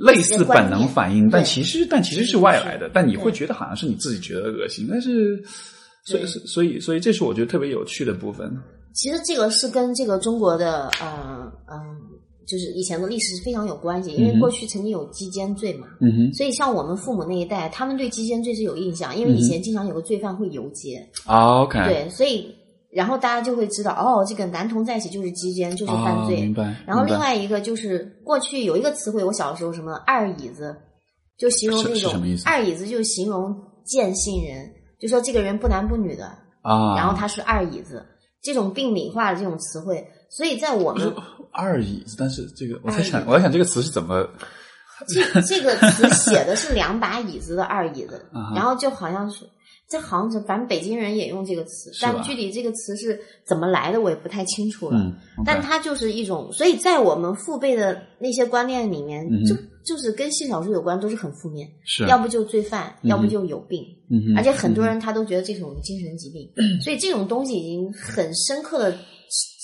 [0.00, 5.42] 类似本能反应，但其实但其实是外来的，但你会觉得好像是你自己觉得恶心，但是
[6.04, 8.50] 所以所以所以这是我觉得特别有趣的部分。
[8.94, 11.78] 其实这个是跟这个中国的呃嗯，
[12.46, 22.52] 就是以前的历史是非常有关系，因为过去曾经有鸡奸罪嘛，嗯哼，所以像我们父母那一代，他们对鸡奸罪是有印象，因为以前经常有个罪犯会游街，啊 OK，对，所以
[22.92, 26.40] 然后大家就会知道，哦，这个男童在一起就是鸡奸，就是犯哦，罪。
[26.40, 26.74] 明白。
[26.86, 30.76] 然后另外一个就是过去有一个词汇，我小时候什么二椅子，
[31.38, 34.68] 就形容那种什么意思二椅子，就形容贱性人，
[35.00, 36.26] 就说这个人不男不女的，
[36.62, 38.04] 啊，然后他是二椅子，
[38.42, 41.14] 这种病理化的这种词汇，所以在我们
[41.52, 44.28] 二椅子，但是这个我在想我在想这个词是怎么
[45.06, 48.26] 这这个词写的是两把椅子的二椅子
[48.56, 49.48] 然后就好像是。
[49.90, 54.96] 这好像是，反正北京人也用这个词，但具体这个词是怎么来的，我也不太清楚了。
[54.96, 55.12] 嗯，
[55.44, 66.48] 但它就是一种，所以在我们父辈的那些观念里面，嗯就就是跟性少数有关，都是很负面，是要不就罪犯，嗯要不就有病，嗯，而且很多人他都觉得这种精神疾病，
[66.80, 68.96] 所以这种东西已经很深刻的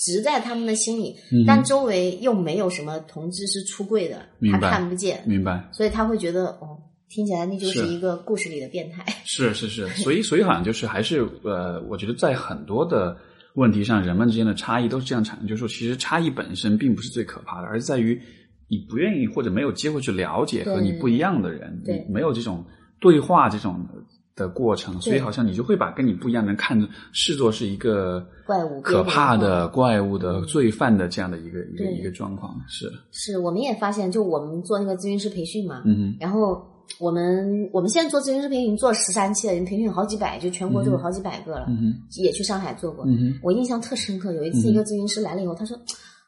[0.03, 5.69] 植在他们的心里，嗯但周围又没有什么同志是出柜的，他看不见，明白。
[5.71, 6.77] 所以他会觉得哦，
[7.09, 7.87] 听起来那就是是。
[7.87, 9.03] 一个故事里的变态。
[9.25, 13.17] 是是是， 所以所以好像就是还是呃，我觉得在很多的
[13.55, 18.19] 问题上，人们之间的差异都是这样产生，就是说，其实差异本身并不是最可怕的，而是在于
[18.67, 22.05] 你不愿意或者没有机会去了解和你不一样的人，对。
[22.07, 22.63] 你没有这种
[22.99, 23.85] 对话这种
[24.35, 36.63] 的过程，所以好像你就会把跟你不一样的人看着视作是一个怪物可怕的怪物的罪犯的这样的一个一个一个状况，是，是，我们也发现，就我们做那个咨询师培训嘛，嗯哼，然后
[36.99, 43.05] 我们我们现在做咨询视频已经做十三期了，已经培训有好几百，就全国都有好几百个了，嗯，也去上海做过。
[43.05, 45.77] 嗯，我印象特深刻，有一次一个咨询师来了以后，他说：“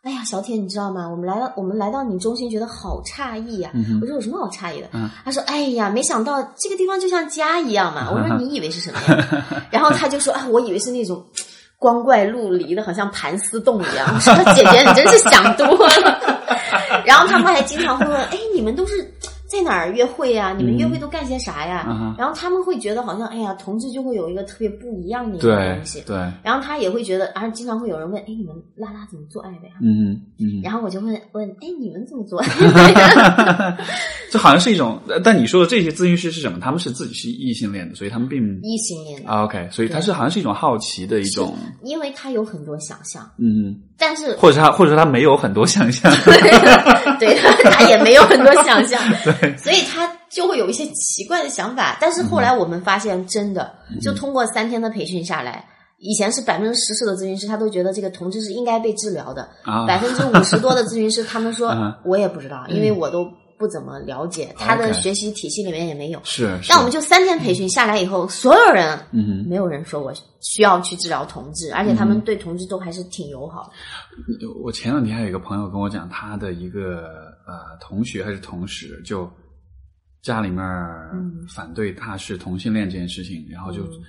[0.04, 1.10] 哎呀，小铁，你知道吗？
[1.10, 8.10] 我们来到我们来到你中心，觉得好诧异呀、嗯我说：“有什么好诧异的？”嗯他说：“哎呀，没想到这个地方就像家一样嘛。
[8.14, 11.24] ”我说：“你以为是什么呀？”然后他就说：“啊，我以为是那种。”
[11.80, 14.14] 光怪陆离的，好像盘丝洞一样。
[14.14, 16.20] 我说姐姐，你真是想多了。
[17.08, 18.96] 然后他们还经常会问：“哎，你们都是
[19.50, 26.02] 在哪儿约会呀、你们约会都干些啥呀？”然后他们会觉得好像，哎呀，同志就会有一个特别不一样的一个东西。
[26.06, 30.62] 对，然后他也会觉得，而经常会有人问：“哎，你们拉拉怎么做爱的呀？”嗯哼，嗯。
[30.64, 32.42] 然后我就问问：“哎，你们怎么做？”
[34.32, 36.60] 这好像是一种，呃但你说的这些咨询师是什么？
[36.62, 46.12] 他们是自己是异性恋的，所以他们并异性恋的，啊 OK，所以他是好像是一种好奇的一种，因为他有很多想象，嗯，但是或者他或者说他没有很多想象，
[47.20, 47.36] 对
[47.72, 49.02] 他也没有很多想象，
[49.40, 51.98] 对，所以他就会有一些奇怪的想法。
[52.00, 55.66] 但是后来我们发现，真的嗯就通过三天的培训下来。
[56.02, 59.50] 以前是百分之十四的咨询师，他都觉得这个同志是应该被治疗的。
[59.64, 66.22] 啊百分之五十多的咨询师，他们说 嗯我也不知道，因为我都不怎么了解，他的学习体系里面也没有。
[66.24, 66.70] 是，是。
[66.70, 74.48] 但我们就三天培训下来以后，所有人嗯哼，没有人说我需要去治疗同志，而且他们对同志都还是挺友好的。
[74.64, 79.30] 我前两天还有一个朋友跟我讲，他的一个呃同学还是同事，就
[80.22, 80.64] 家里面
[81.14, 81.46] 嗯。
[81.54, 84.00] 反对他是同性恋这件事情，然后就嗯。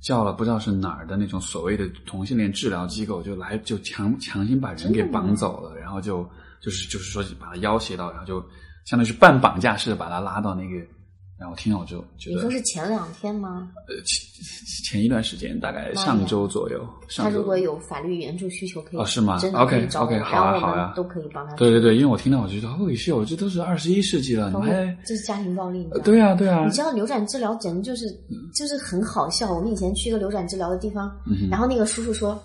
[0.00, 6.24] 叫了不知道是哪儿的那种所谓的同性恋治疗机构，就来就强强行把人给绑走了，然后就
[6.60, 8.40] 就是就是说把他要挟到，然后就
[8.88, 10.76] 相当于是半绑架式的把他拉到那个，
[11.38, 13.70] 然后听了我就觉得你说是前两天吗？
[13.86, 14.26] 呃前
[14.84, 21.54] 前一段时间大概上周左右，他上周如果有法律援助需求，可以哦是吗 OK，OK，好啊好啊都可以帮他。
[21.56, 25.86] 对对对，因为我听到我觉得，Holy shit，这都是二十一世纪了，你还这是家庭暴力？
[26.02, 28.06] 对啊对啊你，知道流转治疗简直就是
[28.54, 29.52] 就是很好笑。
[29.52, 31.14] 我们以前去一个流转治疗的地方，
[31.50, 32.40] 然后那个叔叔说：“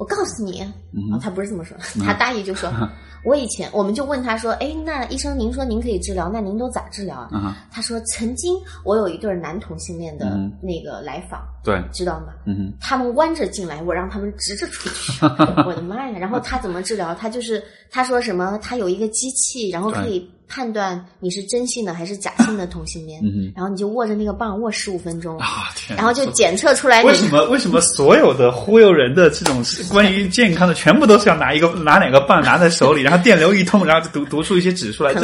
[0.00, 2.70] 我告诉你，嗯哦，他不是这么说，他大意就说，
[3.24, 7.56] 我以前我们就问他说，哎，那医生您说您可以治疗，那您都咋治疗啊？
[7.70, 12.32] 他说曾经我有一对男同性恋的嗯那个来访，对，知道吗？
[12.44, 15.12] 嗯哼，他们弯着进来，我让他们直着出去。
[15.66, 16.18] 我的妈呀！
[16.18, 17.14] 然后他怎么治疗？
[17.14, 18.58] 他就是他说什么？
[18.62, 23.20] 他有一个机器，然后可以判断你是真性的还是假性的同性恋。
[23.22, 35.14] 嗯，然后你就握着那个棒握十五分钟，啊天，然后就检测出来你为什么为什么所有的忽悠人的这种关于健康的，全部都是要拿一个拿两个棒拿在手里，然后电流一通，然后读读出一些指数来，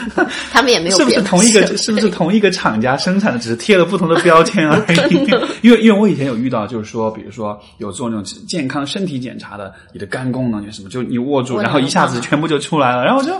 [0.52, 1.66] 他们也没有是不是同一个？
[1.78, 4.78] 是不是同一个厂家生产的，只是贴了不同的标签而
[5.10, 5.30] 已？
[5.62, 13.32] 因为因为我以前有遇到，就是说，比如说有做那种健康身体检查的，你的肝功能有什么，就你握住，然后一下子全部就出来了，然后就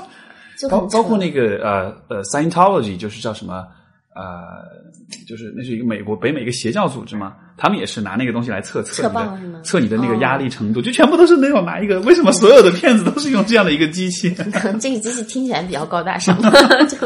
[0.56, 3.66] 就包包括那个呃呃 Scientology，就是叫什么
[4.14, 4.62] 呃，
[5.26, 10.18] 就是那是一个美国北美一个邪教组织嘛，他们也是拿那个东西来测测测你的测你的那个哦。
[10.20, 14.30] 压力程度，就全部都是那种拿一个，为什么所有的骗子都是用这样的一个机器？
[14.30, 16.40] 可能这个机器听起来比较高大上，
[16.88, 16.96] 就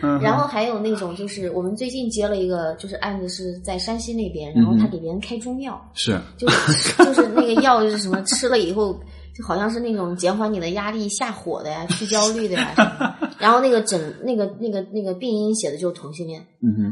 [0.00, 8.98] 然后还有那种就是我们最近接了一个就是案子是在山西那边，然后他给别人开中药，是就是 就是那个药是什么吃了以后。
[9.32, 13.30] 就好像是那种减缓你的压力、下火的呀、 去焦虑的呀什么的。
[13.38, 16.44] 然后那个诊、那个、那个、那个病因写的就是同性恋，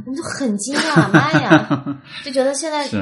[0.07, 2.01] 我们就很惊讶，妈呀！
[2.25, 2.97] 就觉得现在是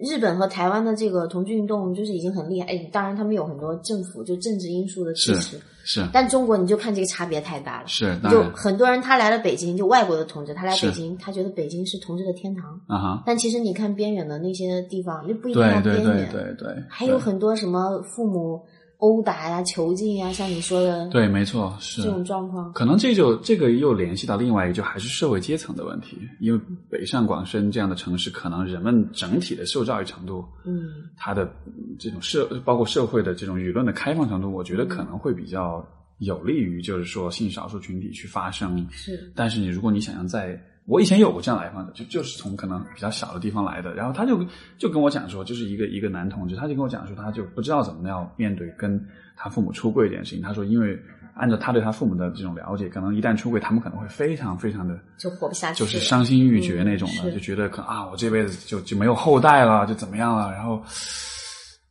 [0.00, 2.66] 日本和台湾的这个同居运动就是已经很厉害。
[2.68, 7.86] 哎，当然他们有很多政府就政治因素的支持，是但中国你就看这个差别太大了。
[7.86, 12.80] 是，就很多人他来了北京，就外国的同志，他来北京，他觉得北京是同志的天堂。
[12.86, 18.62] 啊哈，但其实你看边远的那些地方，就不一定要对对边远，对对对，还有很多什么父母
[19.00, 22.72] 殴打呀、囚禁呀，像你说的对，没错，是这种状况。
[22.72, 26.18] 可能这就这个又联系到另外一个，就还是社会阶层的问题。
[26.38, 30.84] 因为北上广深这样的城市，可能人们整体的受教育程度，嗯，
[31.16, 35.84] 它的嗯这种社包括社会的这种舆论的开放程度，我觉得可能会比较
[36.18, 38.86] 有利于，就是说性少数群体去发声。
[38.90, 44.44] 是，但是你如果你想要在，我以前有过这样来访者，就就是从可能比较小的地方来的，然后他就
[44.76, 49.00] 就跟我讲说，就是一个一个男同志，他就跟我讲说，他就不知道怎么样面对跟
[49.36, 50.42] 他父母出柜这件事情。
[50.42, 50.98] 他说，因为
[51.34, 55.78] 按照他对他父母的这种了解，可能一旦出柜，他们可能会非常非常的就活不下去。
[55.78, 60.50] 就是伤心欲绝那种的，嗯就觉得可啊，我这辈子就就没有后代了，就怎么样了。
[60.52, 60.82] 然后，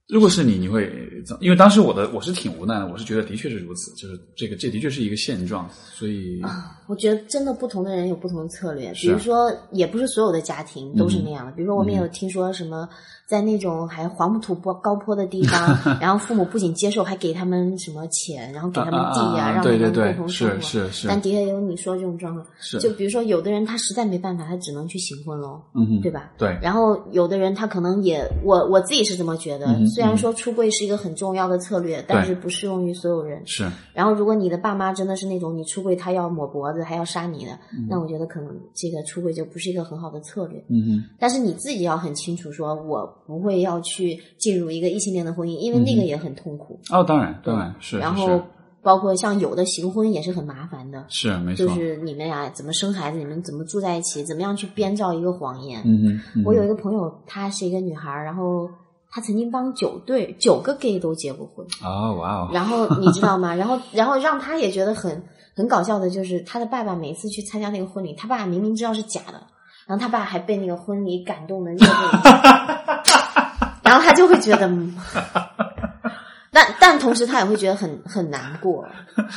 [0.10, 0.92] 如果是你，你会
[1.24, 1.38] 怎？
[1.40, 6.42] 因为当时我的我是挺无奈的，我是觉得的确是如此，就是这个这的确是一个现状，所以
[6.88, 11.52] 我觉得真的不同的人有不同的策略，比如说，也不是所有的家庭都是那样的。
[11.52, 12.90] 比如说，我们也有嗯听说什么，
[13.30, 20.60] 在那种还黄土坡高坡的地方， 然后父母不仅接受，还给他们什么钱，然后给他们地啊啊啊让他们共同生活。
[20.60, 26.32] 是是是但的确有你说这种状况，是就比如说，有的人他实在没办法，他只能去行婚喽，嗯哼，对吧？
[26.40, 29.68] 对，然后有的人他可能也，我我自己是这么觉得。
[29.68, 33.46] 嗯虽然说出柜是一个很重要的策略，但是不适用于所有人。
[33.46, 37.52] 是然后，如果你的爸妈真的是那种你出柜他要抹脖子还要杀你的，
[37.88, 40.58] 那我觉得可能这个出柜就不是一个很好的策略。
[40.70, 46.80] 嗯哼，但是你自己要很清楚，说我不会要去进入一个异性恋的婚姻，因为那个也很痛苦。
[46.90, 48.42] 哦，当然当然是，然后
[48.82, 55.80] 包括像有的行婚也是很麻烦的，是没错，就是你们俩怎么生孩子，你们怎么住在一起，怎么样去编造一个谎言。
[55.86, 58.68] 嗯哼，嗯我有一个朋友，她是一个女孩儿，然后
[59.12, 61.64] 她曾经帮九对九个 gay 都结过婚。
[61.84, 63.54] 哦哇哦，然后你知道吗？
[63.54, 65.22] 然后然后让他也觉得很
[65.56, 69.42] 很搞笑的，就是他的爸爸每次去参加那个婚礼，他爸爸明明知道是假的，
[69.86, 71.86] 然后他爸还被那个婚礼感动的热泪
[73.90, 74.94] 然后他就会觉得，嗯
[76.52, 78.88] 但但同时他也会觉得很很难过，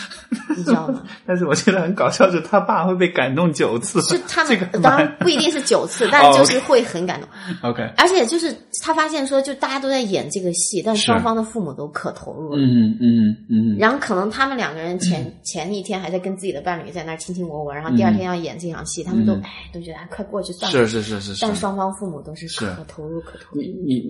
[0.57, 1.03] 你知道吗？
[1.27, 7.29] 但是我觉得很搞笑，是他爸会被感动九次，是他这个们当然不一定是九次， 但哦就是会很感动。
[7.71, 12.59] OK，而且就是他发现说，就大家都在演这个戏，但双方的父母都可投入了。
[12.59, 20.79] 嗯嗯嗯然后可能他们两个人前、前一天还在跟自己的伴侣在那儿卿卿我我，然后第二天要演这场戏，他们都嗯哎都觉得哎快过去算了。
[20.87, 23.61] 是是是是，但双方父母都是是可投入可投入。
[23.61, 24.03] 你你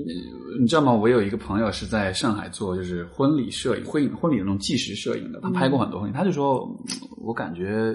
[0.61, 0.93] 你知道吗？
[0.93, 7.95] 我有一个朋友是在上海做就是婚礼摄影、婚婚礼那种纪实摄影的，他拍过很多婚礼，他就说，嗯我感觉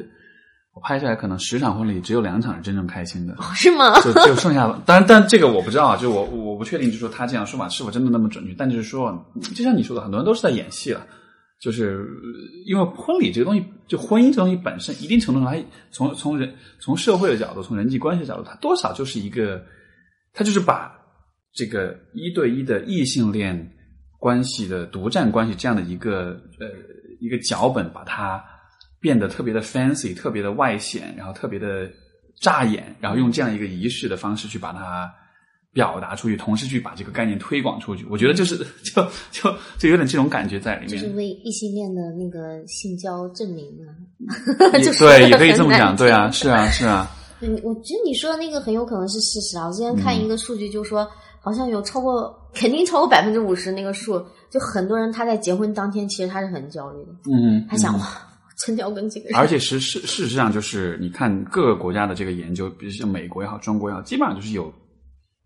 [0.73, 3.99] 我拍下来可能十场婚礼只有两场是真正开心的，哦是吗？
[4.01, 4.81] 就就剩下了。
[4.86, 8.53] 当然，但这个我不知道啊，就我我不确定，就说他这样说法是否真的那么准确。
[8.57, 11.05] 但就是说，嗯就像你说的，很多人都是在演戏了。
[11.60, 12.27] 就是呃
[12.67, 19.60] 因为婚礼这个东西，就婚姻这东西本身，一定程度上，它从从人从社会的角度，从人际关系的角度，它多少就是一个，
[20.33, 20.91] 它就是把
[21.51, 23.57] 这个一对一的异性恋
[24.19, 26.67] 关系的独占关系这样的一个呃
[27.19, 28.43] 一个脚本，把它
[28.99, 31.89] 变得特别的 fancy，特别的外显，然后特别的
[32.41, 35.12] 扎眼，然后用这样一个仪式的方式去把它
[35.71, 38.06] 表达出去，同时去把这个概念推广出去。
[38.10, 41.01] 我觉得就是就就就有点这种感觉在里面。
[41.01, 43.89] 就是为异性恋的那个性交证明啊，
[44.84, 47.08] 就说得对，也可以这么讲，对啊，是啊，是啊，
[47.39, 49.67] 对，我觉得你说的那个很有可能是事实啊。
[49.67, 51.08] 我之前看嗯一个数据，就说、
[51.47, 64.69] 好像有超过，肯定超过百分之五十那个数，就很多人他在结婚当天其实他是很焦虑的，嗯，嗯他想哇，我真的要跟这个人，而且实事事实上，就是你看各个国家的这个研究，比如像美国也好，中国也好，基本上就是有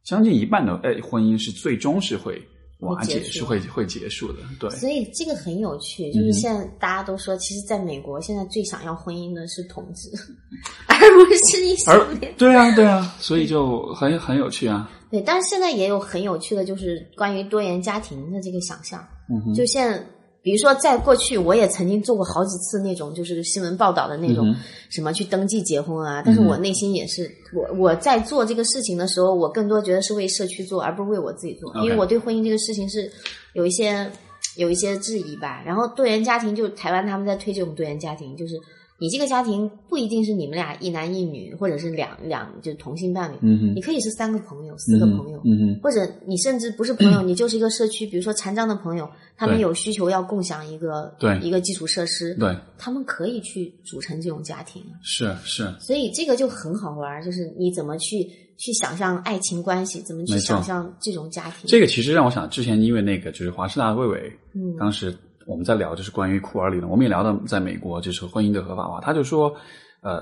[0.04, 2.42] 将近一半的哎婚姻是最终是会
[2.80, 4.40] 瓦解，是会会结束的。
[4.60, 10.10] 对，所以这个很有趣，嗯就是现在大家都说，其实在美国现在最想要婚姻的是同志，
[10.90, 12.34] 而不是异性而恋。
[12.40, 14.90] 对啊，对啊，所以就很很有趣啊。
[15.12, 19.06] 对，但是现在也有很有趣的，就是关于多元家庭的这个想象。
[19.30, 20.02] 嗯，就现在
[20.42, 24.56] 比如说，在过去我也曾经做过好几次那种就是新闻报道的那种嗯
[24.90, 33.12] 什么去登记结婚啊，但是我内心也是我我在做这个事情的时候，我更多觉得是为社区做，而不是为我自己做，因为我对婚姻这个事情是
[33.54, 34.10] 有一些
[34.56, 35.62] 有一些质疑吧。
[35.64, 38.56] 然后多元家庭，就台湾他们在推这种多元家庭，就是
[39.02, 61.62] 你这个家庭不一定是你们俩一男一女，或者是两两就是同性伴侣，嗯哼，你可以是三个朋友、四个朋友，嗯嗯，或者你甚至不是朋友，你就是一个社区，比如说残障的朋友，他们有需求要共享一个对一个基础设施，对，他们可以去组成这种家庭，是是，所以这个就很好玩儿，就是你怎么去去想象爱情关系，怎么去想象这种家庭。
[61.66, 65.12] 这个其实让我想，之前因为那个就是华师大的魏伟，嗯当时
[65.46, 69.56] 我们在聊就是关于库尔理论，我们也聊到在美国就是婚姻的合法化，他就说，
[70.02, 70.18] 呃，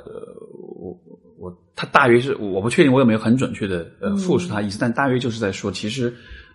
[0.79, 0.97] 我
[1.37, 6.09] 我他大约是我不确定我有没有很准确的呃复述他意思，但大约就是在说，其实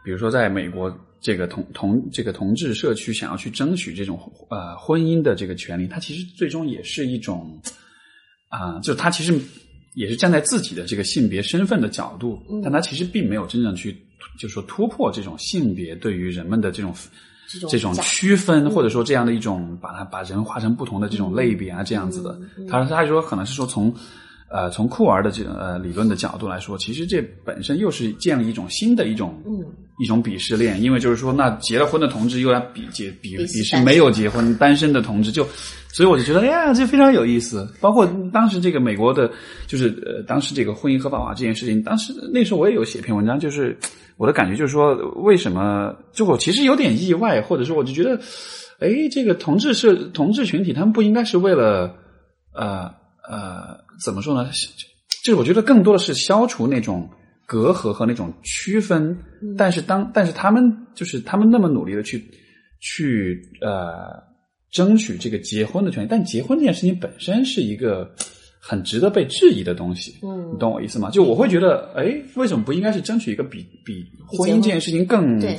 [0.04, 4.18] 比如说在美国这个同同这个同志社区想要去争取这种
[4.50, 7.60] 呃婚姻的这个权利，他其实最终也是一种
[8.50, 9.36] 啊、就他其实
[9.94, 13.96] 也是站在自己的这个性别身份的角度，嗯但他其实并没有真正去
[14.38, 16.94] 就说突破这种性别对于人们的这种
[17.46, 22.38] 这种这种区分，或者说这样的一种把它把人划成不同的这种类别啊，这样子的。
[22.58, 23.94] 嗯他他说可能是说从
[24.50, 29.64] 呃从库尔的这呃理论的角度来说，其实这本身又是建立一种新的一种嗯
[29.98, 35.46] 一种鄙视链，因为就是说，那结了婚的同志又要比结比鄙视鄙视没有结婚单身的同志，就
[35.92, 37.68] 所以我就觉得，哎呀，这非常有意思。
[37.80, 39.30] 包括当时这个美国的，
[39.68, 43.78] 就是呃，当时这个婚姻合法化这件事情，当时那时候我也有写篇文章，就是
[44.16, 48.20] 我的感觉就是说，为什么就我其实有点意外，或者说我就觉得，
[48.78, 51.94] 哎，这个同志是同志群体，他们不应该是为了
[52.54, 52.84] 呃
[53.28, 54.48] 呃怎么说呢？
[55.24, 57.08] 就是我觉得更多的是消除那种
[57.46, 59.18] 隔阂和那种区分，
[59.56, 62.22] 但是当但是他们就是他们那么努力的去
[62.80, 64.22] 去呃
[64.70, 68.14] 争取这个结婚的权利，但结婚这件事情本身是一个
[68.66, 71.10] 很值得被质疑的东西，嗯你懂我意思吗？
[71.10, 75.54] 就我会觉得，哎，为什么不应该是争取一个比比婚姻这件事情更对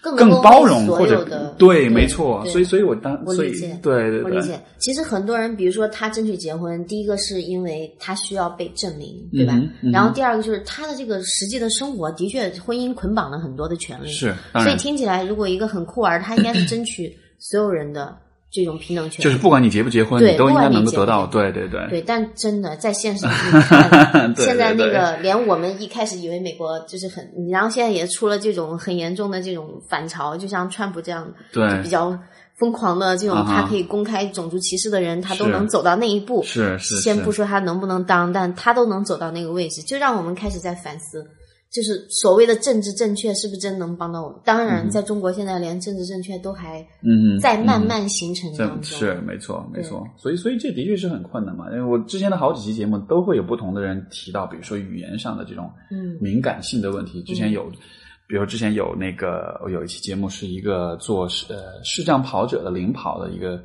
[0.00, 9.52] 更更包容或者的对，没错，所以所以我当所以我理解对对对，我理解，其实很多人，比如说他争取结婚，第一个是因为他需要被证明，对吧？
[9.56, 14.08] 嗯嗯然后第二个就是他的这个实际的生活，的确婚姻捆绑了很多的权利。
[14.12, 14.76] 是所以。
[14.76, 18.16] 听起来，如果一个很酷儿，他应该是争取所有人的
[18.50, 19.24] 这种平等权利。
[19.24, 21.26] 就是不管你结不结婚，对你都应该能够不管你结不得到。
[21.26, 23.26] 对对对，对，但真的在现实
[24.36, 32.18] 现在那个连我们一开始以为美国就是很，然后现在也出了这种很严重的这种反潮，就像川普这样对就比较
[32.58, 36.42] 疯狂的这种，他可以公开种族歧视的人，他都能走到那一步。
[36.42, 41.22] 是是先是不说他能不能当，但他都能走到那个位置，就让我们开始在反思，
[41.76, 44.38] 就是所谓的政治正确是不是真能帮到我们？
[44.46, 46.82] 当然，在中国现在连政治正确都还
[47.38, 48.98] 在慢慢形成这当中。
[48.98, 50.02] 是没错，没错。
[50.16, 51.66] 所以，所以这的确是很困难嘛。
[51.70, 57.22] 因为我之前的好几期节目都会有不同的人提到，比如说语言上的这种嗯敏感性的问题。
[57.24, 57.70] 之前有，
[58.26, 63.62] 比如之前有那个我有一期节目是一个做视呃视障跑者的领跑的一个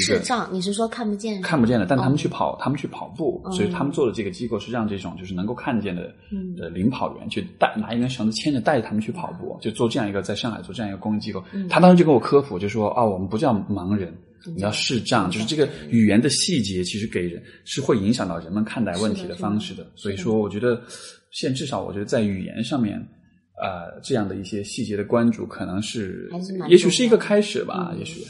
[0.00, 1.40] 视障，你是说看不见？
[1.42, 11.42] 看不见的，但他们哦去跑，他们去跑步，所以他们做的这个机构是让这种就是能够看见的嗯的领跑员去带拿一根绳子牵着带着他们去跑步，就做这样一个在上海做这样一个公益机构。
[11.52, 14.12] 嗯他当时就跟我科普，就说啊，我们不叫盲人。
[14.56, 19.86] 你要视障，就是这个语言的细节，其实给人是会影响到人们看待问题的方式的。
[19.94, 20.82] 所以说，我觉得
[21.30, 22.98] 现至少我觉得在语言上面，
[23.62, 28.20] 呃，这样的一些细节的关注，可能是是也许是一个开始吧，嗯也许。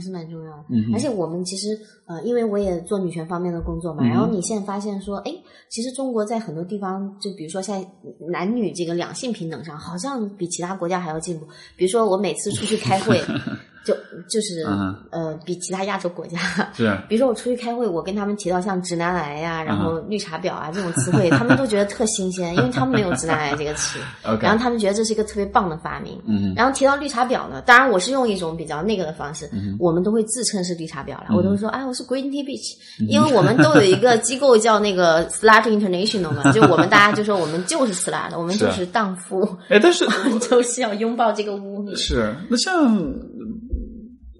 [0.00, 0.64] 还是蛮重要的。
[0.70, 5.32] 嗯而且我们其实呃，因为我也做女权方面的工作嘛，嗯然后你现在发现说，哎，
[5.68, 7.84] 其实中国在很多地方，就比如说像
[8.30, 11.46] 男女这个两性平等上，好像比其他国家还要进步。
[11.76, 13.20] 比如说我每次出去开会，
[13.84, 13.94] 就
[14.28, 16.38] 就是、嗯呃，比其他亚洲国家。
[16.74, 23.98] 是 比如说我出去开会，我跟他们提到像直男癌呀、然嗯后绿茶婊啊这种词汇，他们都觉得特新鲜，因为他们没有直男癌这个词
[24.40, 26.20] 然后他们觉得这是一个特别棒的发明。
[26.26, 32.76] 嗯然后提到绿茶婊呢，当然我是用一种比较那个的方式，嗯我们都会自称是绿茶婊了，我都会说，哎，我是 Green Tea Beach，、
[33.08, 40.06] 因嗯为我们都有一个机构叫那个 Slut International 嘛，就我们大家就说我们就是 slut，我们就是荡妇，哎，但是
[40.48, 41.96] 就是要拥抱这个污名。
[41.96, 42.84] 是那像，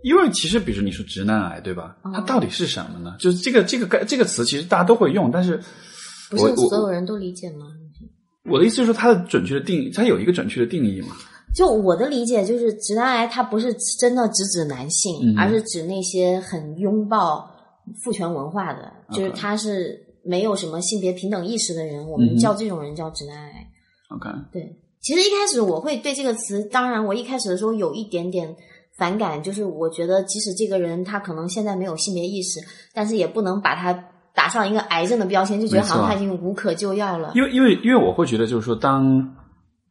[0.03, 1.97] 因为其实比如你说直男癌对吧？
[2.03, 3.17] 哦它到底是什么呢？
[3.19, 5.57] 就是这个这个概这个词，其实大家都会用，但是
[6.31, 7.67] 不是所有人都理解吗？
[8.51, 11.09] 我的意思是说，它的准确的定义，它有一个准确的定义嘛？
[11.55, 17.51] 就我的理解，就是直男癌它不是真的只指男性，嗯而是指那些很拥抱
[18.03, 23.67] 父权文化的，就是他是没有什么性别平等意识的人，我们叫这种人叫直男癌。
[24.09, 28.57] OK，对，其实一开始我会对这个词，当然我一开始的时候有一点点
[29.01, 32.61] 反感，就是我觉得即使这个人他可能现在没有性别意识，
[32.95, 33.93] 但是也不能把他
[34.35, 37.33] 打上一个癌症的标签，就觉得好像他已经无可救药了。
[37.35, 39.37] 因为因为因为我会觉得就是说当。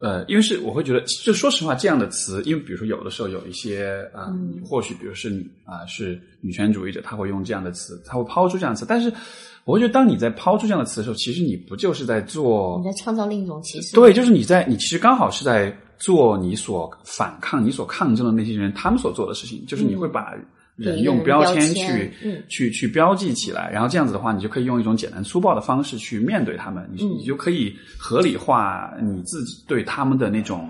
[0.02, 4.32] 呃，因为是我会觉得，就说实话，这样的词，因为比如说有的时候有一些啊，
[4.66, 5.30] 或许比如是
[5.66, 8.86] 啊是女权主义者，他会用这样的词，他会抛出这样的词。
[8.88, 9.12] 但是，
[9.70, 13.96] 我觉得当你在抛出这样的词的时候，其实你不就是在做你在创造另一种歧视？
[13.96, 20.34] 对，就是你在你其实刚好是在做你所反抗、你所抗争的那些人他们所做的事情，就是你会把。
[20.80, 22.10] 人用标签去
[22.48, 30.70] 去去标记起来，然后这样子的话，你就可以用一种简单粗暴的方式去面对他们，你你就可以合理化你自己对他们的那种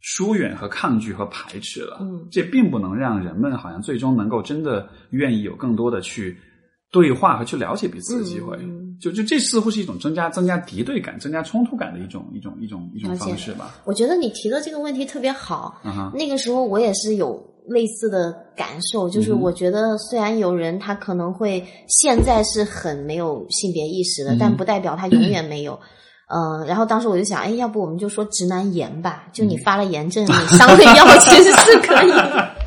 [0.00, 1.98] 疏远和抗拒和排斥了。
[2.00, 6.36] 嗯，这并不能让人们好像最终能够真的愿意有更多的去
[6.90, 8.58] 对话和去了解彼此的机会。
[9.00, 13.76] 就就这似乎是一种增加增加敌对感、增加冲突感的一种一种一种一种方式吧。
[13.84, 15.80] 我觉得你提的这个问题特别好。
[15.84, 17.48] 嗯那个时候我也是有。
[17.68, 25.78] 类似的感受，就是我觉得虽然有人他可能会现在是很没有性别意识的，但不代表他永远没有。
[26.34, 29.24] 嗯，然后当时我就想，哎，要不我们就说直男炎吧？
[29.32, 32.10] 就你发了炎症，你上的药 其实是可以。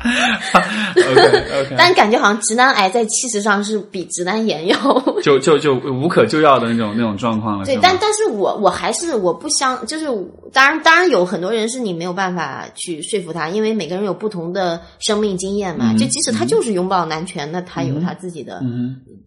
[0.54, 4.76] OK OK， 但感觉好像直男癌在气势上是比直男炎要
[5.24, 7.64] 就就就无可救药的那种那种状况了。
[7.64, 10.06] 对，但但是我我还是我不相，就是
[10.52, 15.92] 当然当然有很多人是你没有办法去说服他，因为每个人有不同的生命经验嘛。
[15.94, 18.62] 就即使他就是拥抱男权，那他有他自己的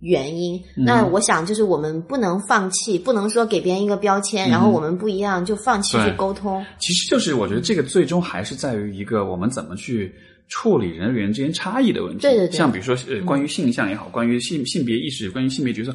[0.01, 0.61] 原因。
[0.75, 6.63] 那我想就是我们不能放弃，不能说给别人一个标签，然后我们不一样就放弃去沟通。
[6.77, 10.13] 其实就是我觉得这个最终还是在于一个我们怎么去。
[10.49, 15.93] 处理人员之间差异的问题，对对对，像比如说呃，关于性向也好，关于性性别意识，关于性别角色，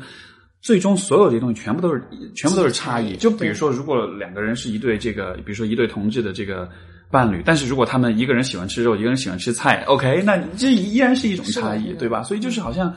[0.61, 2.03] 最终所有这些东西全部都是
[2.35, 3.17] 全部都是差异。
[3.17, 6.69] 就比如说，如果两个人是一对这个，比如说一对同志的这个
[7.11, 12.23] 伴侣，但是如果他们一个人喜欢吃肉，一个人喜欢吃菜，OK，那这依然是一种差异，对吧？
[12.23, 12.95] 所以就是好像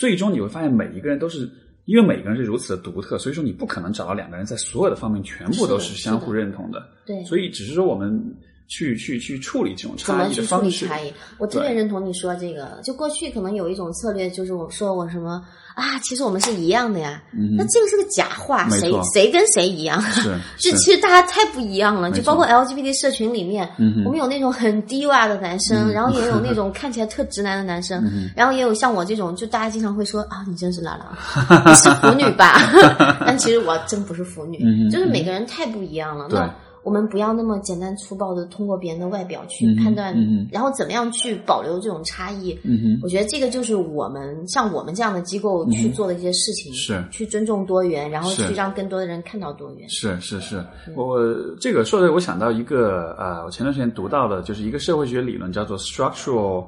[0.00, 1.48] 最终你会发现，每一个人都是
[1.84, 6.82] 因为每个人是如此的独特，所以说你不可能找到两个人在所有的方面全部都是相互认同的。
[7.06, 8.20] 对，所以只是说我们。
[8.70, 10.86] 去去去处理这种差异的方式。
[10.86, 12.80] 差异，我特别认同你说这个。
[12.84, 15.42] 就过去可能有一种策略，就是我说我什么
[15.74, 17.20] 啊，其实我们是一样的呀。
[17.58, 20.00] 那这个是个假话，谁谁跟谁一样？
[20.22, 22.12] 是，就其实大家太不一样了。
[22.12, 23.68] 就包括 LGBT 社群里面，
[24.06, 28.00] 我们有那种很低洼的男生，然后也有那种看起来特直男的男生，
[28.36, 32.54] 然后也有像我这种，就大家经常会说啊，你真是拉拉，你是腐女吧？
[33.26, 36.28] 但其实我真不是腐女，就是每个人太不一样了。
[36.30, 36.48] 那。
[36.82, 40.14] 我们不要那么简单粗暴的通过别人的外表去判断，
[40.50, 42.58] 然后怎么样去保留这种差异？
[43.02, 49.88] 我觉得这个就是我们像我们这样的机构去做的一些事情，是去尊重多元，然后去让更多的人看到多元。
[49.88, 50.64] 是是是，
[50.96, 51.18] 我
[51.60, 56.64] 这个说的，我想到一个呃，我前段时间读到的，就是一个社会学理论，叫做 structural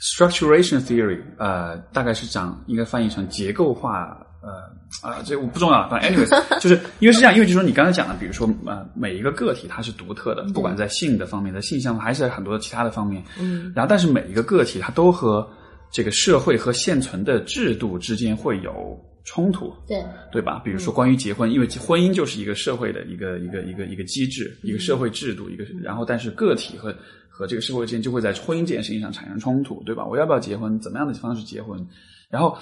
[0.00, 4.25] structuration theory，呃，大概是讲应该翻译成结构化。
[4.46, 5.88] 呃啊，这我不重要。
[5.88, 6.30] 反正 anyways，
[6.62, 13.20] 就是因为是这样，因为就是说你刚才讲的，比如说呃，每一个个体它是独特的，不管在性的方面，在性向还是在很多其他的方面。
[13.40, 13.72] 嗯。
[13.74, 15.44] 然后，但是每一个个体它都和
[15.90, 19.74] 这个社会和现存的制度之间会有冲突。
[19.88, 20.00] 对。
[20.30, 20.60] 对吧？
[20.64, 26.94] 比如说关于结婚，因为婚姻就是一个社会的一个一个一个一个机制，一个社会制度，一个然后但是个体和
[27.28, 30.06] 和这个社会之间就会在婚姻这件事情上产生冲突，对吧？
[30.06, 30.78] 我要不要结婚？
[30.78, 31.84] 怎么样的方式结婚？
[32.30, 32.56] 然后。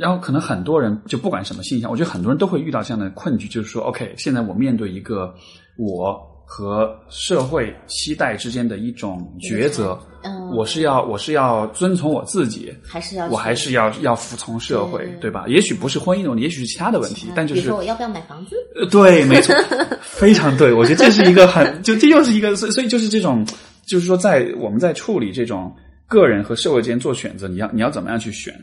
[0.00, 5.34] 然后可能很多人就不管什么现象，我觉得很多人都会遇到这样的困局，就是说，OK，现在我面对一个
[5.76, 15.44] 我和社会期待之间的一种抉择，嗯，我是要我是要遵从我自己，还是要我还是要要服从社会，对吧？
[15.46, 18.56] 也许不是婚姻的问题，也许是其他的问题，但就是我要不要买房子？
[18.76, 19.54] 呃，对，没错，
[20.00, 23.44] 非常对，我觉得这是一个很就这又是一个，所以所以就是这种，
[23.84, 25.70] 就是说在我们在处理这种
[26.06, 28.54] 个人和社会之间做选择，你要你要怎么样去选？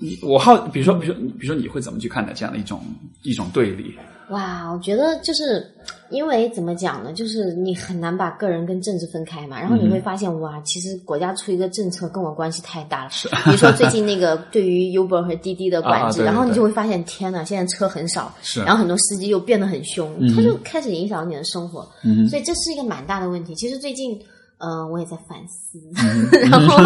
[0.00, 2.80] 你我好，比如说，比如说，比如说，你会怎么去看待这样的一种
[3.22, 3.94] 一种对立？
[4.28, 5.66] 哇，我觉得就是
[6.10, 7.14] 因为怎么讲呢？
[7.14, 9.58] 就是你很难把个人跟政治分开嘛。
[9.58, 13.10] 然后你会发现，哇，其实国家出一个政策跟我关系太大了。
[13.10, 21.90] 是，比如说最近那个对于 Uber 和滴滴的管制，然后你就会发现，天呐，现在车很少，是，然后很多司机又变得很凶，他就开始影响你的生活。
[22.04, 23.54] 嗯，所以这是一个蛮大的问题。
[23.54, 24.20] 其实最近，
[24.58, 25.80] 嗯，我也在反思，
[26.50, 26.84] 然后，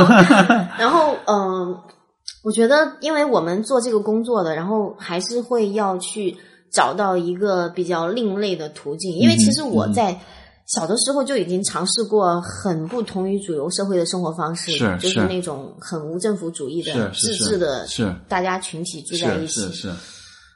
[0.79, 1.77] 然后，嗯。
[2.43, 6.37] 我觉得，因为我们做这个工作的，然后还是会要去
[6.71, 9.13] 找到一个比较另类的途径。
[9.17, 10.19] 因为其实我在
[10.67, 19.61] 小的时候就已经尝试过很不同于主流社会的生活方式，是就是那种很无政府主义的自治的，是大家群体住在一起。
[19.61, 19.93] 是是。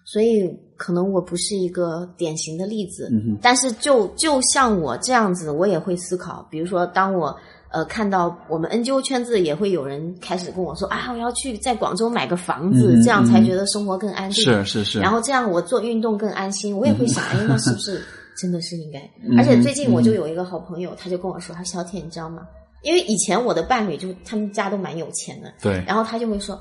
[0.05, 3.09] 所以可能我不是一个典型的例子。
[3.11, 6.47] 嗯但是就就像我这样子，我也会思考。
[6.49, 7.37] 比如说，当我
[7.71, 14.45] 呃看到我们 NGO 圈子也会有人开始跟我说啊，我要去在广州买个房子，嗯这样才嗯觉得生活更安定。
[14.45, 18.03] 是是是，然后这样我做运动更安心，我也会想，哎，那是不是
[18.37, 19.01] 真的是应该？
[19.23, 22.43] 嗯而且最近我就有一个好朋友，他就跟我说，他说小铁，你知道吗？
[22.83, 26.59] 因为以前我的伴侣就他们家都蛮有钱的，对，然后他就会说。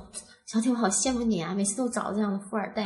[0.48, 1.56] 小铁，我好羡慕你啊！
[1.56, 2.84] 每次都找这样的富二代。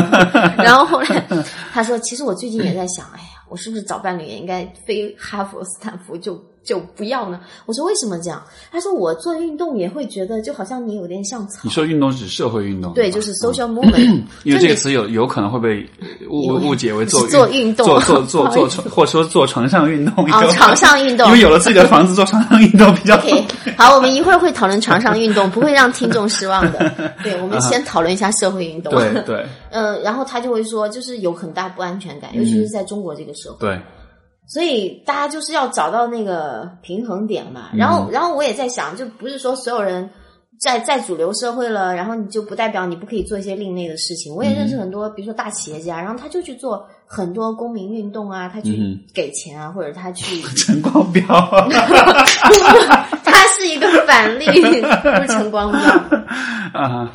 [0.56, 1.22] 然后后来
[1.70, 11.70] 他说：“其实我最近也在想，哎呀，我是不是找伴侣也应该非哈佛、斯坦福就就不要呢？”我说：“为什么这样？”他说：“我做运动也会觉得，就好像你有点像草你。
[11.70, 15.88] 说运动是指社会运动，对，就是 social movement，因为这个词有有可能会被
[16.28, 23.44] 误误解为做是做运动做做 做做或者说做床上运动，哦，床上运动因为有了自己的房子做床上运动比较 OK，
[23.76, 26.92] 好，我们一会儿会讨论床上运动，不会让听众失望的。
[27.22, 28.92] 对，我们先讨论一下社会运动。
[28.92, 33.58] 对对呃， 然后他就会说，就是有很大不安全感，尤其是在中国这个社会。
[33.60, 33.80] 对，
[34.52, 37.70] 所以大家就是要找到那个平衡点嘛。
[37.74, 40.10] 然后，然后我也在想，就不是说所有人
[40.60, 44.34] 在在主流社会了，然后你就不代表你不可以做一些另类的事情。
[44.34, 51.24] 我也认识很多，比如说大企业家，然后他就去做很多公民运动啊，他去嗯给钱啊，或者他去， 陈光标，
[53.24, 54.44] 他是一个反例，
[55.02, 55.80] 不是陈光标。
[56.78, 57.10] 啊，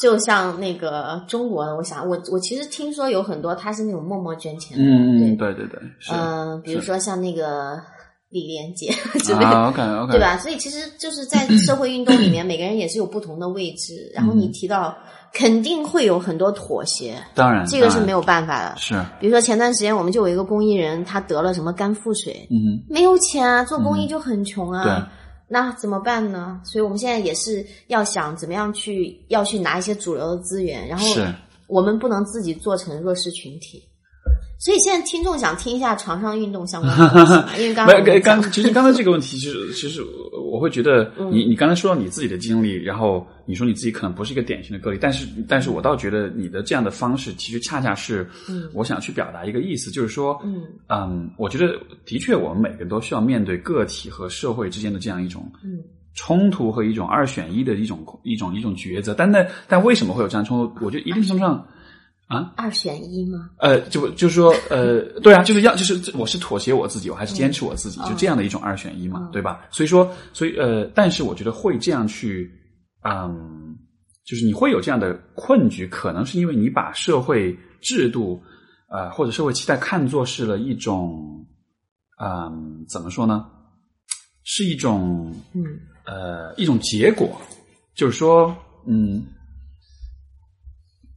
[0.00, 5.80] 就像那个中国的，我想我我其实听说有很多他是那种默默捐钱的，嗯嗯，对，对对
[6.12, 7.80] 嗯、比如说像那个
[8.30, 8.90] 李连杰
[9.22, 10.20] 之类的，啊，OK OK，对？
[10.20, 10.36] 吧？
[10.38, 14.10] 所以其实就是在社会运动里面， 每个人也是有不同的位置。
[14.12, 14.96] 然后你提到，
[15.32, 18.74] 肯定会有很多妥协，当然，这个是没有办法的。
[18.76, 24.82] 是，比如说前段时间我们就有一个公益人，他得了什么肝腹水，嗯没有钱啊，做公益就很穷啊。
[24.82, 24.92] 对
[25.54, 26.60] 那怎么办呢？
[26.64, 31.06] 所以我们现在也是要想怎么样去要去拿一些主流的资源，然后
[31.68, 33.80] 我们不能自己做成弱势群体。
[34.58, 37.48] 所以现在听众想听一下床上运动相关的 东西嘛？
[37.58, 40.00] 因为 刚没刚其实刚才这个问题，其实 其实
[40.50, 51.74] 我会觉得嗯你你刚才说到你自己的经历，然后你说你自己可能不是一个典型的个例，但是但是我倒觉得你的这样的方式，其实恰恰是嗯我想去表达一个意思，就是说，嗯嗯，我觉得
[52.06, 55.80] 的确我们每个人都需要面对个体和社会之间的这样一种嗯
[56.14, 60.84] 冲突和一种二选一的一种一种一种抉择，但那但为什么会有这样冲突？
[60.86, 61.66] 我觉得一定程度上。
[62.56, 63.50] 二选一吗？
[63.58, 69.60] 呃，就就是说，呃，对啊，就是要就是我是妥协我自己，我还是坚持我自己，嗯就这样的一种二选一嘛，嗯对吧？
[69.70, 72.50] 所以说，所以呃，但是我觉得会这样去，
[73.04, 73.76] 嗯，
[74.24, 78.42] 就是你会有这样的困局，可能是因为你把社会制度，
[78.90, 81.46] 呃，或者社会期待看作是了一种，
[82.20, 83.46] 嗯，怎么说呢？
[84.44, 85.62] 是一种嗯
[86.06, 87.40] 呃一种结果，
[87.94, 88.56] 就是说，
[88.86, 89.24] 嗯。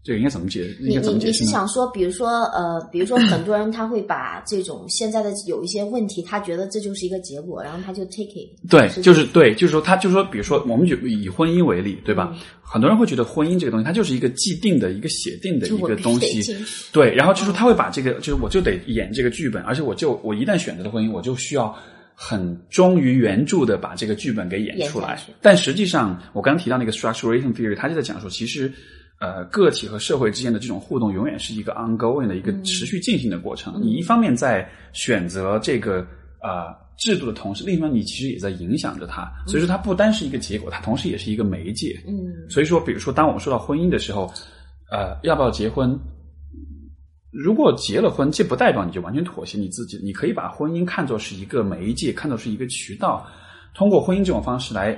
[0.07, 0.73] 这个应该怎么解？
[0.79, 1.33] 应你怎你你？
[1.33, 8.69] 是想说，比如说呃，比如说 很多人他会把这种现在的有一些问题，他觉得这就是一个结果，然后他就 take it。
[8.69, 12.31] 对，是就是对，就是说，他就是说，比如说，我们就以婚姻为例，对吧？
[12.33, 12.39] 嗯
[12.69, 16.53] 很多人会觉得婚姻这个东西，它就是一个既定的一个写定的一个东西，
[16.91, 17.15] 对。
[17.15, 21.73] 然后就是他会把这个，就是我就得演这个剧本，而且我就我一旦选择了婚姻，我就需要
[22.13, 25.17] 很忠于原著的把这个剧本给演出来。
[25.41, 28.69] 但实际上，我刚刚提到那个 structuration theory，他就在讲说，其实。
[29.19, 33.81] 呃，个体和社会之间的这种互动，永远是一个 ongoing 的一个嗯持续进行的过程。
[33.81, 36.05] 你一方面在选择这个
[36.43, 39.27] 呃制度的同时，另一方面你其实也在影响着它。
[39.47, 41.99] 所以说，它不单是一个结果，它同时也是一个媒介。
[42.07, 42.13] 嗯
[42.49, 44.31] 所以说，比如说，当我们说到婚姻的时候，
[44.91, 45.99] 呃，要不要结婚？
[47.31, 49.99] 如果结了婚，这不代表你就完全妥协你自己。
[50.03, 53.27] 你可以把婚姻看作是一个媒介，看作是一个渠道，
[53.73, 54.97] 通过婚姻这种方式来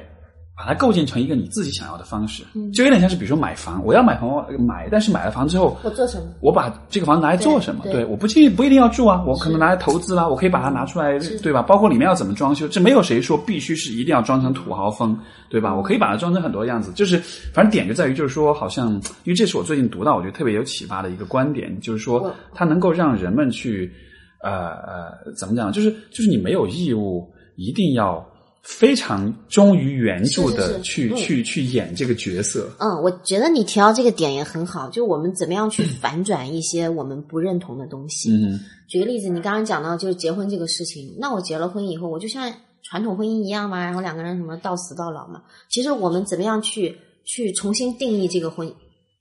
[0.59, 2.43] 把它构建成一个你自己想要的方式。
[2.53, 6.27] 嗯就有点像是，比如说买房，我要买房买，但是买了房之后，我做什么？
[6.41, 7.83] 我把这个房子拿来做什么？
[7.85, 11.61] 对对我不一定不一定要住啊，我可能拿来投资啦，我可以把它拿出来，对吧？
[11.61, 15.17] 包括里面要怎么装修，这没有谁说必须是一定要装成土豪风，
[15.49, 15.73] 对吧？
[15.73, 17.17] 我可以把它装成很多样子，就是
[17.53, 18.91] 反正点就在于，就是说，好像
[19.23, 23.89] 因为这是我最近读到我觉得特别有启发的一个观点，就是说它能够让人们去，
[24.43, 25.71] 呃呃，怎么讲？
[25.71, 28.28] 就是就是你没有义务一定要。
[28.61, 38.31] 非常忠于原著的去嗯去去演这个角色，嗯，我觉得你提到这个点也很好，就我们怎么样去反转一些我们不认同的东西。
[38.31, 42.51] 嗯举个例子，你刚刚讲到就是结婚这个事情，那我结了婚以后，我就像
[42.81, 45.43] 传统婚姻一样嘛，然后两个人什么到死到老嘛。
[45.69, 48.73] 其实我们怎么样去去重新定义这个婚 you，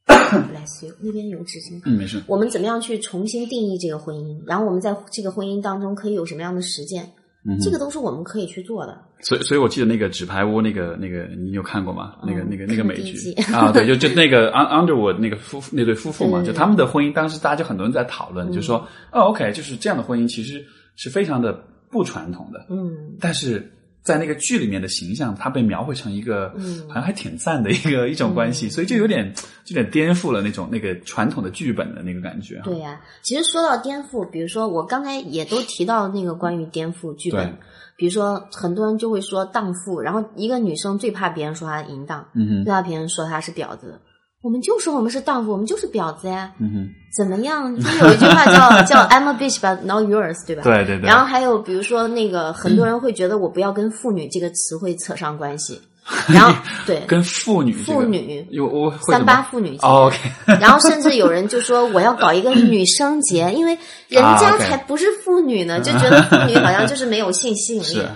[1.02, 1.82] 那边有纸巾。
[1.84, 4.40] 嗯，没事，我们怎么样去重新定义这个婚姻？
[4.46, 7.12] 然后我们在这个婚姻当中可以有什么样的实践？
[7.44, 8.98] 嗯这个都是我们可以去做的。
[9.20, 12.16] 所以，所以我记得那个纸牌屋，那个那个，你有看过吗？
[12.22, 13.32] 那个那个那个美剧。
[13.52, 18.76] 啊，对，就就那个 Un- Underwood 那个夫妇那对夫妇嘛，就他们的婚姻，当时大家就很多人在讨论，就嗯说
[19.12, 20.64] 哦，OK，就是这样的婚姻其实
[20.96, 21.52] 是非常的
[21.90, 23.70] 不传统的，嗯，但是
[24.02, 29.32] 在那个剧里面的形象，他被描绘成一个嗯好像还挺赞的一个一种关系，所以就有点
[29.64, 32.60] 就有点颠覆了那种那个传统的剧本的那个感觉。
[32.64, 37.58] 对呀、其实说到颠覆，比如说我刚才也都提到那个关于颠覆剧本，
[37.96, 44.00] 比如说很多人就会说荡妇，然后一个女生最怕别人说她淫荡，嗯哼，最怕别人说她是婊子。
[44.40, 47.74] 我们就说我们是荡妇，我们就是婊子呀，嗯哼，怎么样？
[47.76, 50.62] 就有一句话叫 叫 I'm a bitch but not yours，对吧？
[50.62, 51.08] 对对对。
[51.08, 55.80] 然后还有比如说那个很多人会觉得我不要跟妇女这个词汇扯上关系，
[56.32, 56.54] 然后
[56.86, 57.02] 对。
[57.08, 58.46] 跟妇女这个妇女。
[58.50, 60.16] 有我三八妇女 OK，
[60.60, 63.76] 然后甚至有人就说我要搞一个女生节，因为
[64.06, 67.84] 人啊家才不是妇女呢，就觉得妇女好像就是没有性吸引力。
[67.84, 68.08] 是。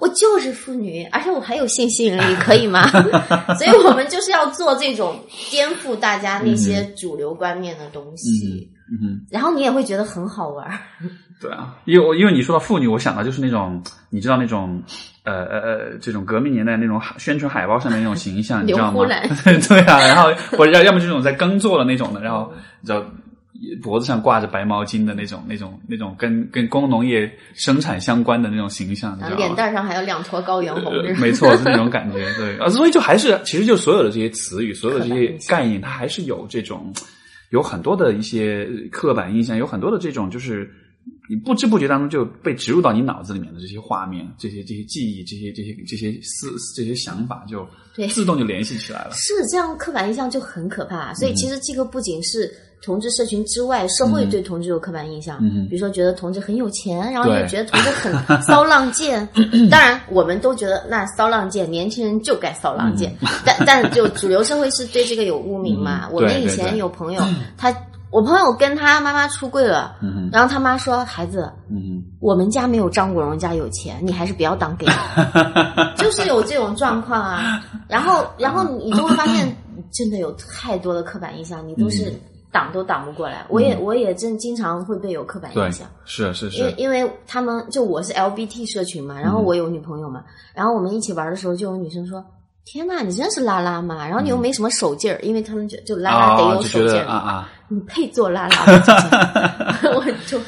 [0.00, 2.88] 我就是妇女，而且我还有性吸引力，可以吗？
[3.58, 5.16] 所以我们就是要做这种
[5.50, 9.26] 颠覆大家那些主流观念的东西，嗯哼。
[9.30, 10.78] 然后你也会觉得很好玩儿。
[11.40, 14.82] 对啊，因为我因为你说到妇女，我想到就是那种你知道那种
[15.24, 19.06] 呃呃呃这种革命年代那种宣传海报上面那种形象，你知道吗？
[19.68, 23.02] 对啊，然后或者要要么这种在耕作的那种的，然后你知道
[23.82, 32.56] 脖子上挂着白毛巾的那种那种那种跟跟工农业生产相关的那种形象，脸蛋上还有两坨高原红，呃没错，是那种感觉，对。
[32.64, 36.90] 啊，所以就还是，其实就所有的这些词语，所有的这些概念，它还是有这种，
[37.50, 40.70] 有很多的一些刻板印象，有很多的这种，就是
[41.28, 48.06] 你不知不觉当中就被植入到你脑子里面的这些画面、这些这些记忆、这些这些这些思这些想法，就对。
[48.08, 49.10] 自动就联系起来了。
[49.12, 51.12] 是这样，刻板印象就很可怕。
[51.12, 52.50] 嗯所以其实这个不仅是
[52.82, 57.40] 同志社群之外，社会对同志有刻板印象，嗯比如说觉得同志很有钱，然后对。
[57.40, 59.28] 也觉得同志很骚浪贱。
[59.70, 63.14] 当然，我们都觉得那骚浪贱，年轻人就该骚浪贱。
[63.44, 66.06] 但但就主流社会是对这个有污名嘛。
[66.06, 67.22] 嗯我们以前有朋友，
[67.56, 67.74] 他
[68.10, 74.86] 我朋友跟他妈妈出柜了，嗯，然后他妈说：“孩子，嗯我们家没有张国荣家有钱，你还是不要当 gay，
[75.96, 77.62] 就是有这种状况啊。
[77.86, 79.56] 然后，然后你就会发现，
[79.92, 82.12] 真的有太多的刻板印象，你都是
[82.52, 83.44] 挡都挡不过来。
[83.48, 90.24] 我也我也真经常会被有刻板印象，，是是是，因为因为他们就我是 LBT 社群嘛，然后我有女朋友嘛，
[90.54, 92.24] 然后我们一起玩的时候，就有女生说。
[92.66, 94.06] 天呐，你真是拉拉嘛！
[94.06, 98.72] 然后你又没什么手劲儿，因为他们就就拉拉得啊，有手劲儿啊啊，你配做拉拉吗？
[99.96, 100.38] 我就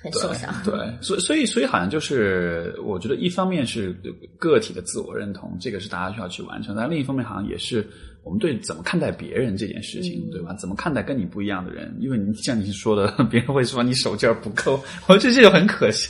[0.00, 0.52] 很受伤。
[0.62, 3.96] 对，所所以所以好像就是，我觉得一方面是
[4.38, 7.84] 个体的自我认同，这个是大家需要去完成；但另一方面，好像也是
[8.24, 10.54] 我们对怎么看待别人这件事情，嗯对吧？
[10.54, 11.94] 怎么看待跟你不一样的人？
[12.00, 16.08] 因为你像你说的， 别人会说你手劲儿不够，我觉得这就很可笑。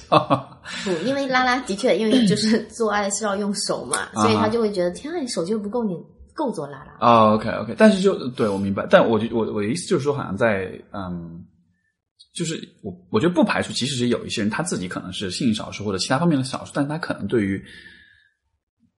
[0.85, 5.97] 不，因为拉拉的确，因为就是做爱是要用手嘛，啊所以他就会觉得天啊，你手劲不够，你
[6.35, 6.97] 够做拉拉。
[7.01, 11.43] 哦，OK OK，但是就对我明白，但我就我我的意思就是说，好像在嗯，
[12.35, 17.63] 就是我我觉得不排除，其实是有一些人他自己可能是性少数或者其他方面的少数，但他可能对于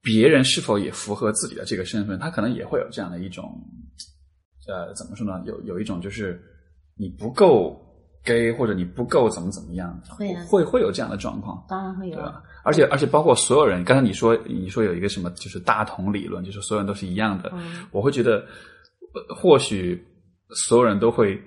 [0.05, 3.59] 别人是否也符合自己的这个身份，他可能也会有这样的一种
[4.67, 5.43] 呃，怎么说呢？
[5.47, 6.39] 有有一种就是
[6.95, 7.75] 你不够
[8.23, 11.65] gay 或者你不够怎么怎么样，会啊会会有这样的状况。
[11.67, 12.43] 当然会有啊对吧，？
[12.63, 18.45] 而且而且包括所有人，刚才你说你说有一个什么就是大同理论，就是所有人都是一样的，嗯我会觉得
[19.13, 20.03] 呃或许
[20.49, 21.41] 所有人都会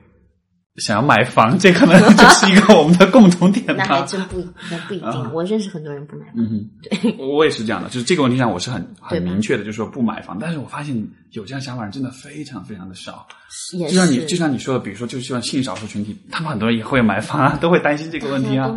[0.79, 4.07] 想要买房，这可能就是一个我们的共同点那还吧。
[4.07, 5.09] 真不，那不一定。
[5.09, 10.39] 啊我认识很多人不买房，嗯哼，对，我也是这样的，就是这个问题上我是很很明确的，就是说不买房。
[10.41, 10.97] 但是我发现
[11.33, 13.26] 有这样想法人真的非常非常的少。
[13.72, 18.74] 也就像你就像你说的，比如说就希望性少数群体，他们很多人也会买房啊， 都会担心这个问题啊。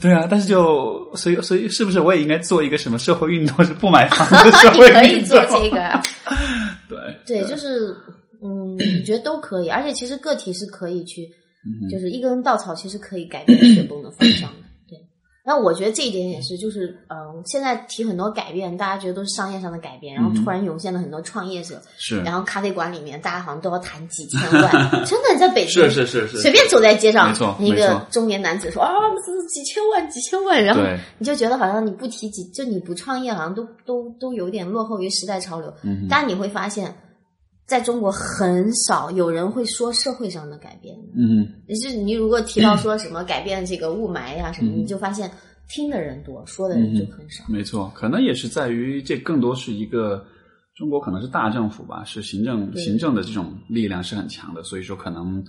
[0.00, 5.02] 对啊，但是就所以所以是不是我也应该做一个什么社会运动，是不买房的 社你会运动？
[5.02, 6.02] 可以做这个啊，
[6.88, 7.96] 对对，就是
[8.44, 11.28] 嗯， 我觉得都可以，而且其实个体是可以去，
[11.64, 14.56] 嗯就是一根稻草其实可以改变雪崩的方向的。
[14.86, 14.98] 对，
[15.44, 22.20] 然后我觉得这一点也是，就是嗯，现在提很多改变，大家觉得都是商业上的改变，然后突然涌现了很多创业者，是。
[22.20, 24.70] 然后咖啡馆里面大家好像都要谈几千万，
[25.06, 28.92] 真的在北京是是是是，随便走在街上，一个中年男子说啊，
[29.26, 30.82] 这几千万，几千万，然后
[31.18, 35.72] 你就觉得好像你不提几，就你不创业，好像都都都有点落后于时代潮流。
[35.82, 36.94] 嗯但你会发现，
[37.66, 40.94] 在中国很少有人会说社会上的改变。
[41.16, 45.30] 嗯也就是你如果提到说什么改变这个雾霾呀、什么，嗯你就发现
[45.68, 47.44] 听的人多，说的人就很少。
[47.48, 50.24] 没错，可能也是在于这更多是一个
[50.74, 55.42] 中国可能是大政府吧，是行政行政的这种力量是很强的，所以说可能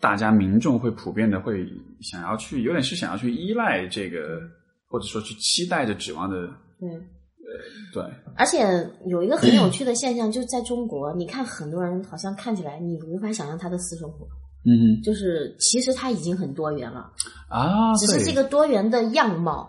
[0.00, 1.66] 大家民众会普遍的会
[2.00, 4.40] 想要去，有点是想要去依赖这个
[4.86, 6.48] 或者说去期待着、指望着，
[6.80, 6.88] 对。
[7.92, 8.02] 对，
[8.36, 8.58] 而且
[9.06, 14.26] 有一个很有趣的现象，就是在中国， 你看很多人好像看起来你无法想象他的私生活，
[14.64, 17.10] 嗯就是其实他已经很多元了，
[17.48, 19.68] 啊，只是这个多元的样貌，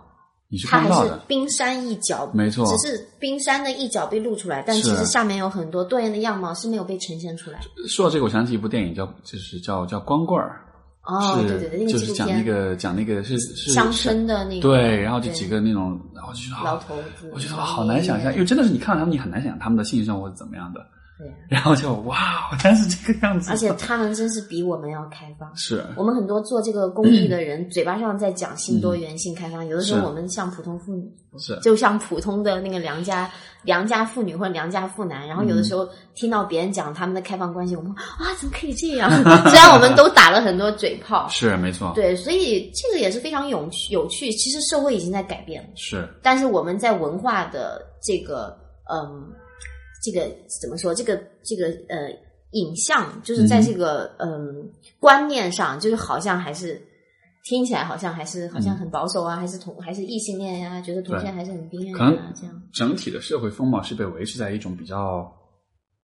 [0.49, 2.65] 你是它还是冰山一角，没错。
[2.65, 7.59] 只是冰山的一角被露出来，但其实下面有很多多元的样貌是没有被呈现出来。
[7.87, 10.65] 说到这个，我想起一部电影叫，就是叫叫光棍儿，
[11.09, 20.85] 哦，是对对对，那个就是讲那个讲那个是是乡村的那个，对，然后就几个那种，然后就觉得老，头子，我觉得好难想象，因为真的是你看到他们，你很难想象他们的性生活是怎么样的，
[21.19, 25.53] 对，然后就哇，原来是这个样子，而且他们真是比我们要开放。
[25.53, 25.85] 是。
[25.97, 31.59] 我们很多做这个公益的人， 嘴巴上在讲性多元、性开放，有的时候我们像普通妇女，是。
[31.59, 33.29] 就像普通的那个良家
[33.63, 39.11] 良家妇女或者良家妇男，然后有的时候听到别人讲他们的开放关系，我们啊怎么可以这样？
[39.49, 44.31] 虽然我们都打了很多嘴炮，是没错，对，所以这个也是非常有趣有趣。
[44.31, 46.07] 其实社会已经在改变了，是。
[46.23, 48.57] 但是我们在文化的这个
[48.89, 49.27] 嗯，
[50.01, 50.29] 这个
[50.61, 50.93] 怎么说？
[50.93, 52.09] 这个这个呃
[52.51, 56.81] 影像，就是在这个嗯观念上，就是好像还是
[57.43, 62.61] 听起来好像还是好像很保守啊，还是同还是异性恋呀、觉得同性恋还是很边缘可能啊，这样。
[62.73, 65.31] 整体的社会风貌是被维持在一种比较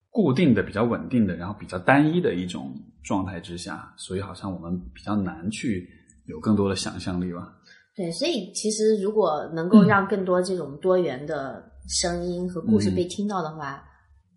[0.10, 2.74] 固定的、比较稳定的，然后比较单一的一种
[3.04, 5.88] 状态之下，所以好像我们比较难去
[6.26, 7.54] 有更多的想象力吧。
[7.96, 13.84] 对，所以其实如果能够让更多这种多元的声音和故事被听到的话，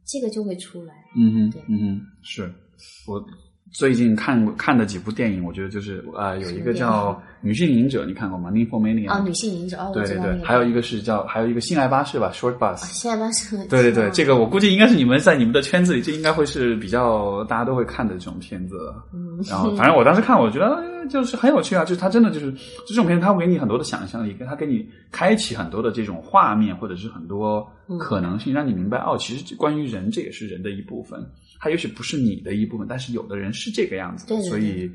[0.06, 0.94] 这个就会出来。
[1.16, 1.62] 嗯嗯对。
[1.62, 2.54] 哼，嗯哼，是。
[3.06, 3.20] 我
[3.70, 8.50] 最近看过看的几部电影，我觉得就是呃，有一个叫《女性影者》，你看过吗？
[8.52, 10.42] 《Nymphomania》哦，女性影者哦，对对对。
[10.42, 12.76] 还有一个是叫还有一个性爱巴士吧，Short Bus。
[12.86, 13.56] 性爱巴士。
[13.68, 18.76] 对对对，嗯这个我估计应该是你们在你们的圈子里，这应该会是比较大家都会看的这种片子。
[19.12, 22.52] 嗯然后，反正我当时看，我觉得呃就是很有趣啊，就是它真的就是
[22.86, 27.64] 这种片，它会给你很多的想象力，跟它给你开启很多的这种画面，或者是很多
[28.00, 31.24] 可能性，让你明白哦，其实关于人，这也是人的一部分。
[31.58, 34.90] 它也许不是你的一部分，但是有的人是这个样子的，对对对所以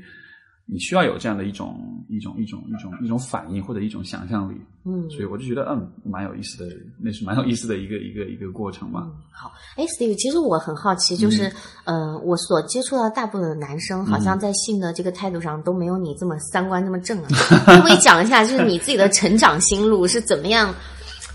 [0.66, 4.56] 你需要有这样的一种一种一种一种一种反应或者一种想象力。
[4.86, 9.06] 嗯，所以我就觉得嗯，蛮有意思的，那是蛮有意思的一个一个一个过程吧。
[9.30, 11.50] 好，哎，Steve，其实我很好奇，就是，
[11.84, 17.28] 呃，我所接触到大部分的男生，好像在性的这个态度上都没有你这么三观这么正啊。
[17.64, 20.74] 可不可以讲一下，就是你自己的成长心路是怎么样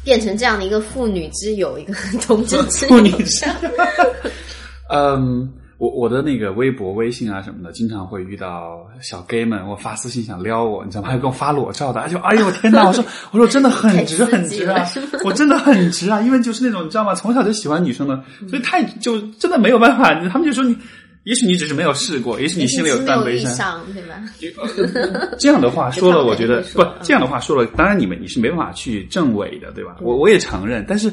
[0.03, 2.95] 变成这样的一个妇女之友，一个 同志之友？
[4.89, 11.09] 嗯，我我的那个微博、微信啊什么的，经常会遇到小 gay 们，我发私信想撩我，你知道吗？
[11.09, 12.87] 还给我发裸照的，就哎呦天哪！
[12.87, 14.85] 我说我说真的很直 很直啊
[15.23, 17.13] 我真的很直啊，因为就是那种你知道吗？
[17.15, 20.13] 从小就喜欢女生的，所以太就真的没有办法。
[20.29, 20.75] 他们就说你，
[21.23, 23.51] 也许你只是没有试过，也许你心里有断背山。
[23.51, 24.21] 遇上，对吧？
[25.37, 29.97] 这样的话说了，我觉得不这样的话说了，当然你们你是没办法去证伪的，对吧？
[30.01, 31.11] 我我也承认，但是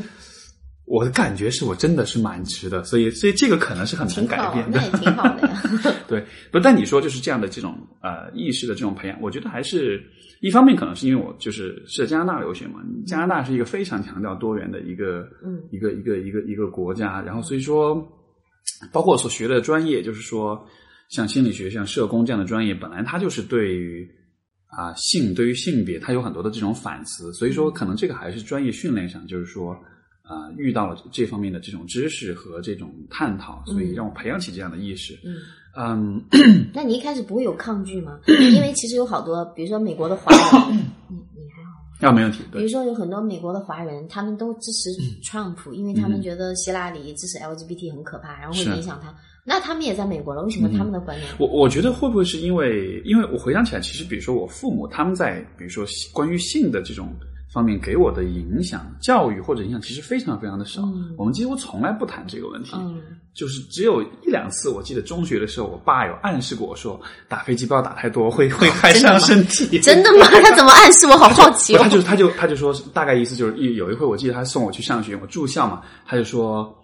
[0.86, 4.84] 我的感觉是我真的是蛮值的，所以所以这个可能是很难改变，的那。
[4.84, 5.62] 也挺好的呀。
[6.06, 10.00] 对，不，但你说就是这样的这种呃意识的这种培养，我觉得还是
[10.40, 17.96] 一方面可能是因为我就是是在加拿大留学嘛，加拿大是一个非常强调多元的一个嗯一个一个一个一个国家，然后所以说，
[18.92, 20.64] 包括我所学的专业，就是说
[21.08, 24.08] 像心理学、像社工这样的专业，本来它就是对于
[24.68, 29.76] 啊、性对于性别，它有很多的这种反思，所以说可能这个还是专业训练上，就是说。
[30.26, 35.16] 啊、遇到了这方面的这种知识和这种探讨，所以让我培养起这样的意识。
[35.24, 35.36] 嗯，
[35.76, 36.24] 嗯，
[36.74, 38.18] 那你一开始不会有抗拒吗？
[38.26, 40.32] 因为其实有好多，比如说美国的华
[40.68, 42.08] 人， 你你还好。
[42.08, 42.40] 啊，没问题。
[42.52, 44.90] 比如说有很多美国的华人，他们都支持
[45.22, 49.14] Trump，、因为他们觉得希拉里支持 LGBT 很可怕，然后会影响他。
[49.44, 51.30] 那他们也在美国了，为什么他们的观点？
[51.38, 57.14] 我我觉得会不会是因为，因为我回想起来，其实比如说我父母他们在比如说关于性的这种
[57.56, 60.82] 方面给我的影响、教育或者影响，其实非常非常的少。
[60.82, 62.72] 嗯我们几乎从来不谈这个问题。
[62.74, 63.00] 嗯
[63.32, 66.98] 就是只有一两次，我记得中学的时候，我爸有暗示过我说，
[67.28, 69.78] 打飞机不要打太多，会会害伤身体。
[69.78, 70.26] 真的吗？
[70.42, 71.16] 他怎么暗示我？
[71.16, 71.88] 好好奇， 哦他。
[71.88, 76.74] 就他就他就说，大概意思就是一有一回，我记得他送我去上学，我住校嘛，他就说，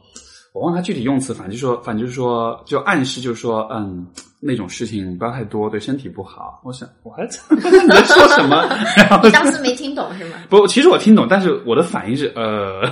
[0.53, 4.07] 我忘他具体用词，反正就说，反正就是说，就暗示就是说，嗯，
[4.39, 6.61] 那种事情不要太多，对身体不好。
[6.63, 7.23] 我想，我还
[7.83, 8.63] 你在说什么？
[8.99, 10.37] 然后你当时没听懂是吗？
[10.51, 12.85] 不，其实我听懂，但是我的反应是，呃，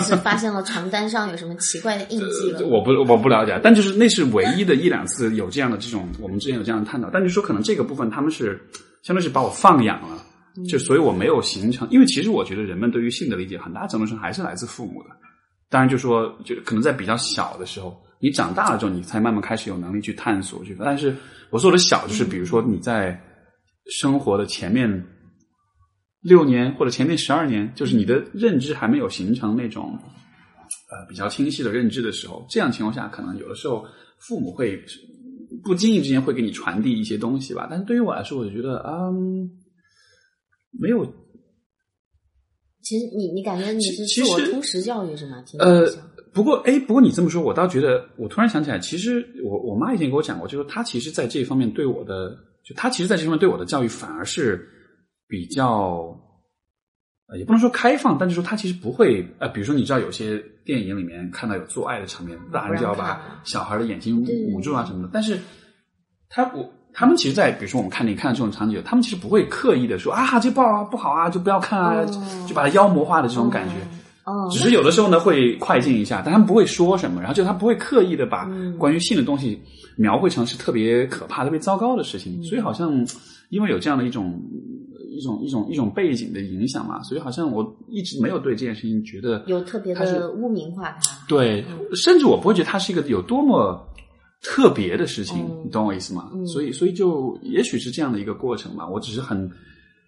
[0.00, 2.66] 是发现了床单上有什么奇怪的印记了？
[2.66, 7.08] 我不我不了解，但就是那是唯一的一两次有这样的这种，我们之前有这样的探讨。
[7.12, 8.60] 但就说可能这个部分他们是
[9.02, 10.18] 相当于是把我放养了，
[10.68, 15.10] 就所以我没有形成，因为其实我觉得人们对于性的理解很大程度上还是来自父母的。
[15.68, 20.76] 当然就说就可能在比较小的时候，你长大了之后，你才慢慢开始有能力去探索去。
[20.78, 21.14] 但是
[21.50, 23.20] 我说的小就是比如说你在
[23.86, 25.06] 生活的前面
[26.20, 29.98] 六年或者前面十二年，就是你的认知还没有形成那种
[30.90, 33.84] 呃比较清晰的认知的时候，这样情况下，可能有的时候
[34.18, 34.82] 父母会
[35.62, 37.66] 不经意之间会给你传递一些东西吧。
[37.70, 39.48] 但是对于我来说，我就觉得嗯，
[40.72, 41.04] 没有
[42.86, 45.42] 其实你你感觉你是其实自我通识教育是吗？
[45.44, 45.84] 听呃，
[46.32, 52.30] 不过，哎，不过你这么说，我倒觉得，我突然想起来，其实我我妈以前跟我讲过，就是她其实在这方面对我的，
[52.64, 54.68] 就她其实在这方面对我的教育反而是
[55.26, 56.16] 比较，
[57.26, 65.36] 呃，也不能说开放，但是说她其实不会，呃，比如说你知道有些电影里面看到有做爱的场面，大人就要把小孩的眼睛捂住啊什么的，但是
[66.28, 66.72] 他我。
[66.98, 73.74] 他们其实，在比如说我们看你看这种场景，他们其实不会刻意的说啊，这不好啊，不好啊，就不要看啊，哦就把它妖魔化的这种感觉。
[74.24, 79.60] 哦，只是有的时候呢会快进一下，但他们不会说什么，然后就他不会刻意的把嗯关于性的东西
[79.96, 83.06] 描绘成是特别可怕、特别糟糕的事嗯情，所以好像
[83.50, 84.42] 因为有这样的一种
[85.16, 91.26] 一种一种一种背景的影响嘛，所以好像我一直没有对这件事情觉得有特别的污名化它。
[91.28, 91.62] 对，
[91.94, 93.80] 甚至我不会觉得它是一个有多么
[94.42, 96.30] 特别的事情，嗯你懂我意思吗？
[96.34, 98.88] 嗯所以，所以就也许是这样的一个过程吧。
[98.88, 99.50] 我只是很、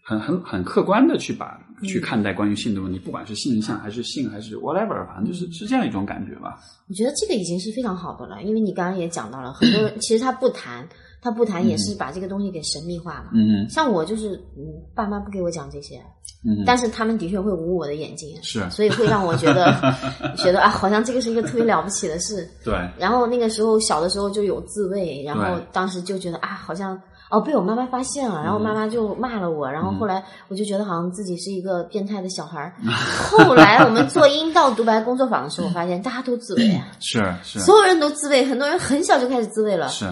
[0.03, 6.59] 很、很、很客观的去把嗯去看待关于性的问题，不管是性向还是性还是 whatever，反正就是是这样一种感觉吧。
[6.89, 10.89] 我觉得这个已经是非常好的了，因为你刚刚也讲到了，很多人 其实他不谈，
[11.21, 13.31] 他不谈也是把这个东西给神秘化嘛。
[13.35, 13.67] 嗯。
[13.67, 14.65] 哼像我就是，嗯，
[14.95, 15.97] 爸妈不给我讲这些，
[16.45, 18.69] 嗯，但是他们的确会捂我的眼睛，是。
[18.71, 19.75] 所以会让我觉得
[20.37, 22.49] 觉得啊，好像这个是一个特别了不起的事。
[22.65, 27.01] 对，然后那个时候小的时候就有自慰，然后当时就觉得啊，好像
[27.31, 32.73] 哦被我妈妈发现了，然后妈妈就骂了我，然后后来我就觉得好像自己是一个变态的小孩儿。
[33.31, 37.59] 后来我们做阴道独白工作坊的时候，我发现大家都自慰啊，是是。
[37.59, 40.07] 所有人都自慰，很多人很小就开始自慰了，是。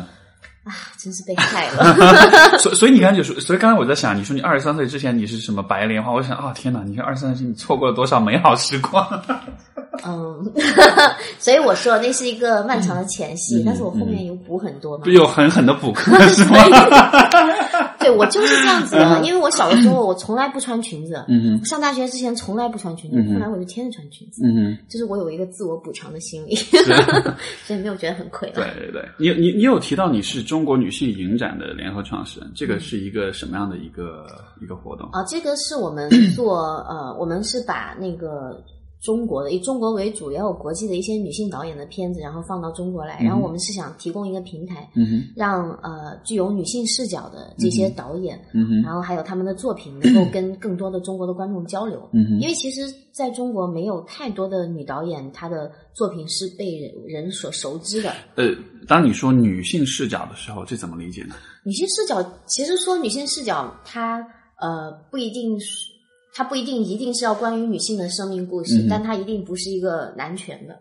[0.67, 1.95] 啊，真是被害了。
[2.59, 6.11] 所以所以你刚才就说，所以刚才我在想，你说你二十三岁之前你是什么白莲花？
[6.13, 9.07] 我想啊、天哪，你看二十三岁你错过了多少美好时光？
[10.05, 10.53] 嗯，
[11.39, 15.11] 所以我说那是一个漫长的前嗯戏，但是我后面有补很多嘛不。
[15.11, 16.59] 有狠狠的补课是吗？
[17.99, 21.25] 对我就是这样子的，因为我小的时候我从来不穿裙子，
[21.65, 24.79] 上大学之前从来不穿裙子，嗯后来我就天天穿裙子，嗯哼。
[24.89, 26.55] 就是我有一个自我补偿的心理，
[27.65, 28.65] 所以没有觉得很亏对。
[28.79, 34.27] 对对，你你你有提到你是中国女性影展的联合创始人，这个是一个什么样的一个
[34.61, 35.09] 一个活动？
[35.13, 36.59] 啊，这个是我们做
[36.89, 38.63] 呃，我们是把那个
[39.03, 52.09] 中国的以中国为主，也有国际的一些女性导演的片子，然后放到中国来，然后我们是想提供一个平台，嗯哼，让呃具有女性视角的这些导演，嗯哼，然后还有他们的作品能够跟 更多的中国的观众交流。
[52.13, 52.83] 嗯哼，因为其实
[53.13, 58.11] 在中国没有太多的女导演，她的作品是被人人所熟知的。
[58.35, 58.45] 呃，
[58.89, 61.35] 当你说女性视角的时候，这怎么理解呢？
[61.65, 64.19] 女性视角，其实说女性视角，它
[64.61, 65.93] 呃不一定是，
[66.37, 70.79] 它不一定一定是要关于女性的生命故事，嗯但它一定不是一个男权的。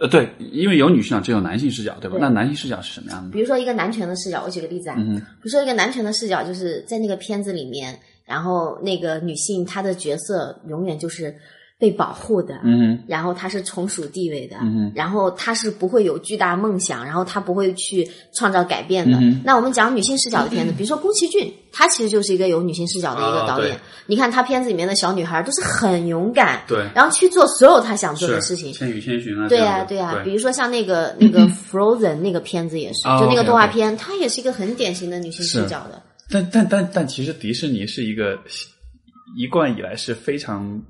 [0.00, 2.16] 呃，对，因为有女性视角，就有男性视角，对吧？
[2.16, 3.32] 对那男性视角是什么样的？
[3.32, 4.94] 比如说一个男权的视角，我举个例子啊，
[5.42, 11.34] 比如说一个男权的视角，就是在那个片子里面，然后那个女性她的角色永远就是
[11.78, 19.16] 被保护的，嗯，然后他是从属地位的，嗯然后他是不会有巨大梦想，然后他不会去创造改变的。
[19.18, 23.76] 嗯那我们讲女性视角的片子，比如说宫崎骏，他其实就是一个有女性视角的一个导演。
[23.76, 28.72] 啊你看他片子里面的小女孩都是很勇敢，对，然后去做所有他想做的事情。
[28.72, 36.02] 千与千寻啊，对呀、这样的对呀、对比如说像那个 那个 Frozen 那个片子也是，哦就那个动画片，它也是一个很典型的女性视角的。
[36.30, 38.38] 但但但但其实迪士尼是一个
[39.36, 40.80] 一贯以来是非常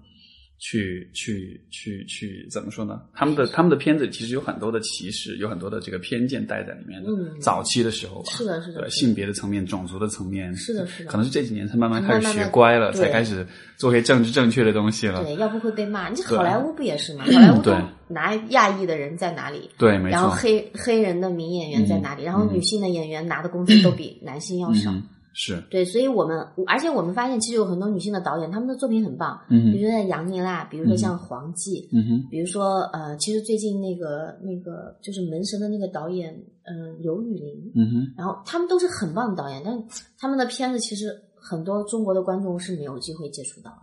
[0.59, 3.01] 去去去去怎么说呢？
[3.15, 7.11] 他们的他们的片子其实有很多的歧视，有很多的这个偏见带在里面的。
[7.11, 13.47] 嗯早期的时候吧，是的是的对性别的层面、种族的层面，是的是的可能是这几年才慢慢开始学乖了，对才开始
[13.77, 15.23] 做些政治正确的东西了。
[15.23, 16.09] 对，要不会被骂。
[16.09, 17.25] 你这好莱坞不也是吗？
[17.31, 17.77] 好莱坞对
[18.09, 19.71] 拿亚裔的人在哪里？
[19.79, 20.31] 对，没然后。
[20.31, 22.23] 黑黑人的名演员在哪里？
[22.25, 24.91] 然后女性的演员拿的工资都比男性要少。
[24.93, 25.03] 嗯，
[25.41, 26.36] 是，对，所以我们
[26.66, 29.39] 而且我们发现，其实有很多女性的导演，她们的作品很棒。
[29.49, 36.34] 嗯，比如说像杨妮娜，比如说像黄继，嗯哼，比如说呃，其实最近那个那个就是门神的那个导演，
[36.64, 39.84] 嗯、刘雨霖，嗯哼，然后他们都是很棒的导演，但是
[40.18, 43.78] 他们的片子其实很多中国的观众是没有机会接触到的，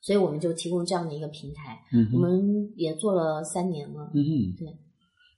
[0.00, 4.76] 所以我们就提供这样的一个平台，嗯，我们也做了三年了，嗯哼。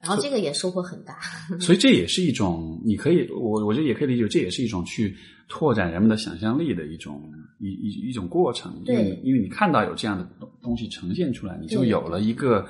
[0.01, 1.18] 然后这个也收获很大。
[1.61, 5.16] 所以这也是一种，你可以，我我觉得也可以理解，这也是一种去
[5.49, 7.20] 拓展人们的想象力的一种
[7.59, 8.72] 一一一种过程。
[8.86, 12.64] 因为对因为你看到有这样的东东西呈现出来，你就有了一个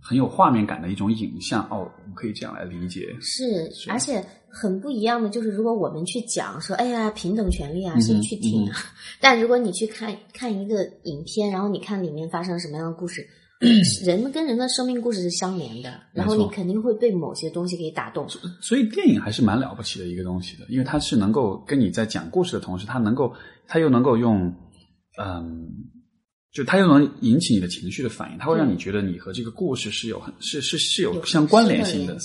[0.00, 1.62] 很有画面感的一种影像。
[1.70, 3.16] 哦，我们可以这样来理解。
[3.20, 8.76] 是，而且很不一样的就是，如果我们去讲说，哎呀，平等权利啊，谁去听啊？
[9.18, 13.26] 但如果你去看看一个影片，然后你看里面发生什么样的故事。
[14.06, 18.26] 人跟人的生命故事是相连的，然后你肯定会被某些东西给打动。
[18.62, 23.34] 所以电影还是蛮了不起的一个东西的，因为它是能够跟你在讲故事的同时，它能够，
[23.68, 24.50] 它又能够用，
[25.22, 25.68] 嗯，
[26.54, 32.16] 就它又能引起你的情绪的反应，它会让你觉得你和这个故事是有很是是是有相关联性的。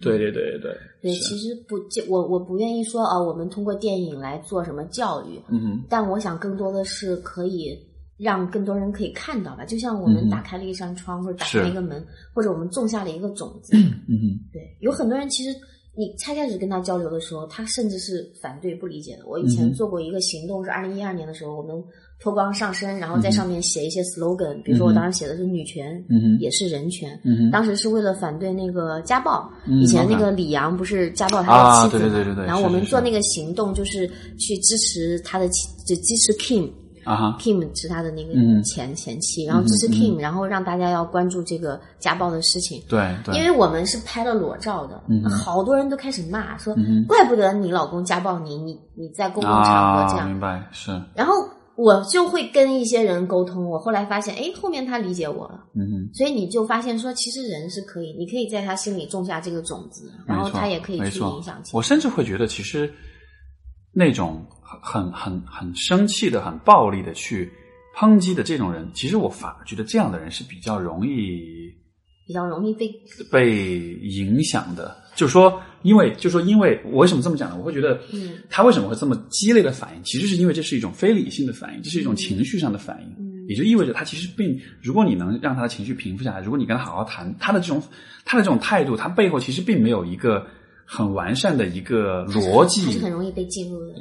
[0.00, 0.72] 对对对对
[1.02, 1.12] 对。
[1.12, 1.74] 其实不，
[2.08, 7.76] 我我不愿意说啊，我们通过电影来做什么教育，嗯哼，但我想更多的是可以。
[8.16, 13.76] 让更多人可以看到吧，就像我们打开了一扇窗，或者打开一个门，或者我们种下了一个种子。
[13.76, 15.50] 嗯对，有很多人其实
[15.96, 19.26] 你才开始跟他交流的时候，他甚至是反对、不理解的。
[19.26, 21.74] 我以前做过一个行动，是二零一二年的时候，我们
[22.20, 26.04] 脱光上身，然后在上面写一些 slogan，比如说我当时写的是女权，
[26.38, 27.20] 也是人权。
[27.50, 29.50] 当时是为了反对那个家暴。
[29.66, 32.44] 以前那个李阳不是家暴他的妻子对对对？
[32.44, 34.06] 然后我们做那个行动，就是
[34.38, 36.70] 去支持他的妻，就支持 Kim。
[37.04, 38.32] 啊哈，Kim 是他的那个
[38.62, 42.82] 前前妻，然后支持 Kim，然后让大家要关注这个家暴的事情。
[42.88, 46.74] 对对，因为我们是拍了裸照的，好多人都开始骂说，
[47.06, 50.28] 怪不得你老公家暴你，你你在公共场合这样。
[50.28, 50.90] 明白是。
[51.14, 51.34] 然后
[51.76, 55.64] 我就会跟一些人沟通，我后来发现，哎，后面他理解我了。
[55.74, 56.14] 嗯哼。
[56.14, 61.60] 所以你就发现说，其实人是可以，你可以在他心里种下这个种子，然后他也可以去影响。
[61.72, 62.92] 我甚至会觉得，其实
[63.92, 67.52] 那种很很很生气的、很暴力的去。
[67.96, 71.72] 抨击的这种人，其实我反而觉得这样的人是比较容易，
[72.26, 72.92] 比较容易被
[73.30, 74.96] 被影响的。
[75.14, 77.56] 就是说，因为就是说，因为我为什么这么讲呢？
[77.56, 80.02] 我会觉得，嗯，他为什么会这么激烈的反应？
[80.02, 83.08] 其实是因为这是一种非理性的反应，这是一种情绪上的反应。
[83.16, 87.80] 嗯，也就意味着他其实并，如果你能让他的情绪平复下来，如果你跟他好好谈，他的这种
[88.24, 90.44] 他的这种态度，他背后其实并没有一个。
[90.84, 93.94] 很完善的一个逻辑，是很容易被进入的。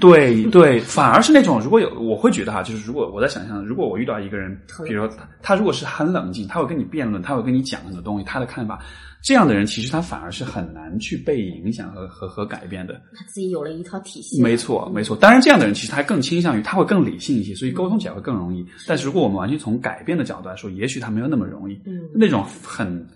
[0.00, 4.56] 对对，反而是那种如果有，我会觉得哈，就是如果我在想象，如果我遇到一个人，
[4.86, 8.78] 比如说他，他如果是很冷静，他会跟你辩论，他会跟你讲很多东西，他的看法，
[9.22, 13.00] 这样的人其实他反而是很难去被影响和和和改变的。
[13.14, 14.42] 他自己有了一套体系。
[14.42, 18.64] 没错没错，当然这样的人其实他更倾向于他会更理性一些，所以沟通起来会更容易。
[18.86, 21.74] 但是如果我们完全从改变的角度来说，也许他没有那么容易。
[21.86, 23.06] 嗯，那种很。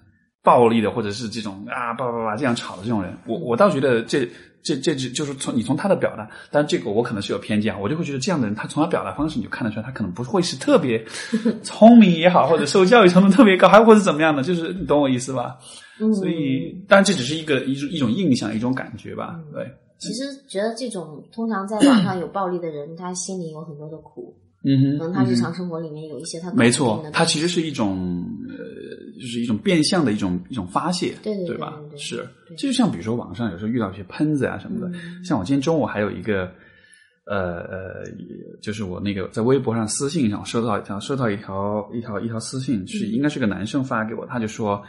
[0.42, 4.28] 暴力的，或者是这种啊，叭叭叭这样吵的这种人，我我倒觉得这
[4.62, 11.04] 这这只就是从你从他的表达，但这个我可能是有偏见，我就会觉得这样的人，他从他表达方式你就看得出来，他可能不会是特别
[11.62, 15.58] 聪明也好，或者受教育程度特别高，还或者怎么样的，就是你懂我意思吧？
[16.14, 19.38] 所以，当然这只是一个一种一种印象，一种感觉吧。
[19.52, 24.34] 对，其实觉得这种通常在网上有暴力的人，他心里有很多的苦。
[24.62, 28.56] 嗯哼，可能他日常生活里面有一些他没错，他其实是一种呃，
[29.20, 31.78] 就是一种变相的一种一种发泄，对对对吧？
[31.96, 36.50] 是，这就像比如说网上有时候遇到一些喷子啊什么的，像我今天中午还有一个
[37.26, 38.04] 呃呃，
[38.62, 44.82] 就是我那个在微博上私信上收到一条收到一条一条一条私信，是应该是个男生发给我，他就说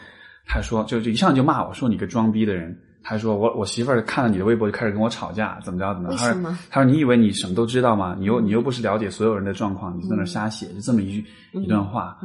[0.47, 2.75] 他说就就一上来就骂我说你个装逼的人。
[3.03, 6.17] 他说：“我我媳妇儿看了你的微博就开始跟我吵架，怎么着怎么着？
[6.17, 8.15] 他说：他说你以为你什么都知道吗？
[8.17, 12.17] 你又你又不是了解所有人的状况，你在那瞎写，就这么一句一段话。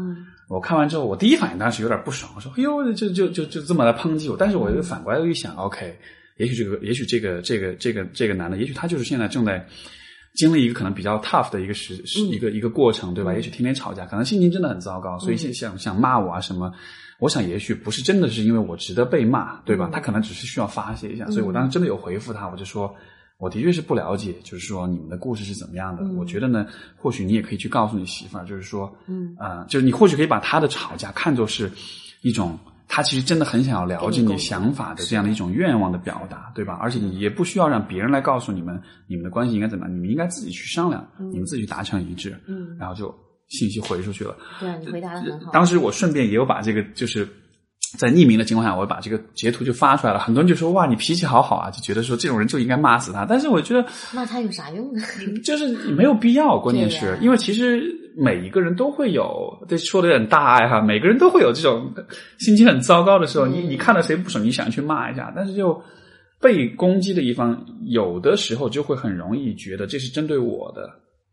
[0.48, 4.36] 我看完之后，我第一反应当时有点不爽，我说：哎呦，就就就就这么来抨击我。
[4.38, 5.98] 但是我又反过来又一想，OK，
[6.36, 9.66] 也许这个也许这个这个这个这个男的，也许他就是现在正在
[10.36, 13.32] 经历一个可能比较 tough 的一个时是一个一个过程，对吧？
[13.34, 16.72] 也许天天吵架，可能心情真的很糟糕，所以想想骂我啊什么。”
[17.18, 19.88] 我想，也许不是真的是因为我值得被骂，对吧？
[19.90, 22.94] 他可能只是需要发泄一下，所以我当时真的有回复他，我就说，
[23.38, 26.04] 我的确是不了解，就是说你们的故事是怎么样的。
[26.18, 31.72] 我觉得呢，或许你也可以去告诉你媳妇儿，就是说，嗯啊，就是你或许可以把他的吵架看作是
[32.20, 32.58] 一种
[32.88, 36.78] 他其实真的很想要了解你想法的这样的一种愿望的表达，对吧？
[36.80, 43.14] 而且你也不需要让别人来告诉你们你们的关系应该怎么样，你们应该自己去商量，你们自己去达成一致，嗯，然后就。
[43.48, 45.52] 信息回出去了，对你回答的很好。
[45.52, 47.24] 当时我顺便也有把这个，就是
[47.96, 50.18] 在匿名的情况下，我把这个截图就发出来了。
[50.18, 53.24] 很多人就说：“哇，你脾气好好啊！”就觉得说这种人就应该骂死他。
[53.24, 55.02] 但是我觉得骂他有啥用呢？
[55.42, 56.58] 就是没有必要。
[56.58, 57.82] 关键是因为其实
[58.16, 60.80] 每一个人都会有，这说的有点大爱哈。
[60.80, 61.92] 每个人都会有这种
[62.38, 63.46] 心情很糟糕的时候。
[63.46, 65.82] 你你看到谁不爽，你想去骂一下，但是就
[66.40, 70.88] 被攻击的一方，有的时候就会很容易觉得这是针对我的。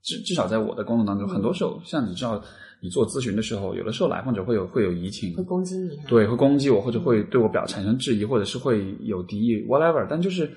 [0.05, 2.43] 至至少在我的工作当中，很多时候，像你知道，
[2.83, 10.05] 你做咨询的时候，有的时候来访者会有会有移情，会攻击你，对，会攻击我，或者会对我表产生质疑，或者是会有敌意，whatever。
[10.09, 10.51] 但就是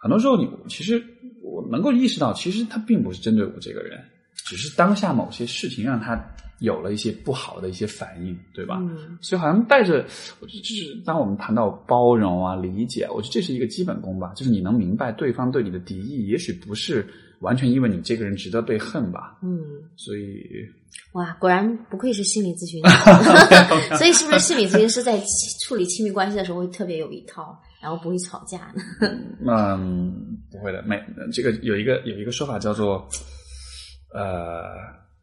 [0.00, 1.04] 很多时候，你其实
[1.42, 4.00] 我能够意识到，其实他并不是针对我这个人，
[4.34, 6.18] 只是当下某些事情让他
[6.60, 8.78] 有了一些不好的一些反应，对吧？
[8.80, 10.02] 嗯所以好像带着，
[10.40, 17.06] 我就是当我们谈到包容啊、理解，我觉得这是一个基本功吧，就是你能明白对方对你的敌意，也许不是
[17.40, 19.38] 完全因为你这个人值得被恨吧。
[19.42, 19.58] 嗯，
[19.96, 20.44] 所以，
[21.12, 25.20] 哇，果然不愧是心理咨询师， 所以是不是心理咨询师在
[25.64, 28.82] 处理亲密关系的时候会特别有一套，然后不会吵架呢？
[29.46, 30.98] 嗯，不会的，没
[31.32, 33.08] 这个有一个有一个说法叫做，
[34.14, 34.74] 呃，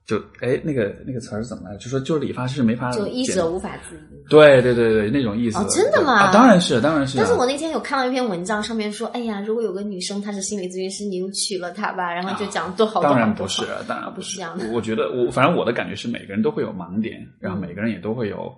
[0.06, 1.78] 就哎那个那个词儿是怎么来？
[1.78, 4.00] 就说就是理发师没法就医剪者无法自医。
[4.30, 5.58] 对对对对，那种意思。
[5.58, 7.24] 哦真的吗啊，当然是，当然是啊。
[7.24, 18.54] 但是我那天有看到一篇文章，上面说，哎呀，如果有个女生她是心理咨询师，你就娶了她吧，然后就讲多好多好当然不是，当然哦不是是这样的我我觉得我反正我的感觉是，每个人都会有盲点，然后嗯每个人也都会有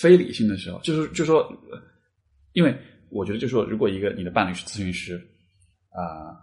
[0.00, 0.80] 非理性的时候。
[0.82, 1.40] 就是就说，
[1.70, 1.78] 呃
[2.52, 2.76] 因为
[3.10, 5.14] 我觉得就说，如果一个你的伴侣是咨询师
[5.90, 6.34] 啊、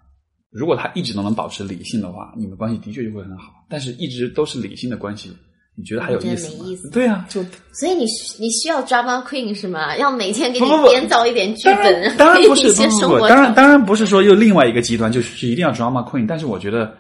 [0.56, 3.52] 如果他一直都能保持理性的话，你们关系的确就会很好。
[3.70, 5.36] 但是一直都是理性的关系，
[5.76, 6.66] 你觉得还有意思吗？
[6.94, 8.06] 对啊，就所以你
[8.40, 9.98] 你需要 drama queen 是吗？
[9.98, 16.26] 要每天给你编造一点剧当本，然，当然不是，给 你一些不不不，生活当然当然不是说又另外一个极端，就是一定要 drama queen。
[16.26, 16.94] 但是我觉得，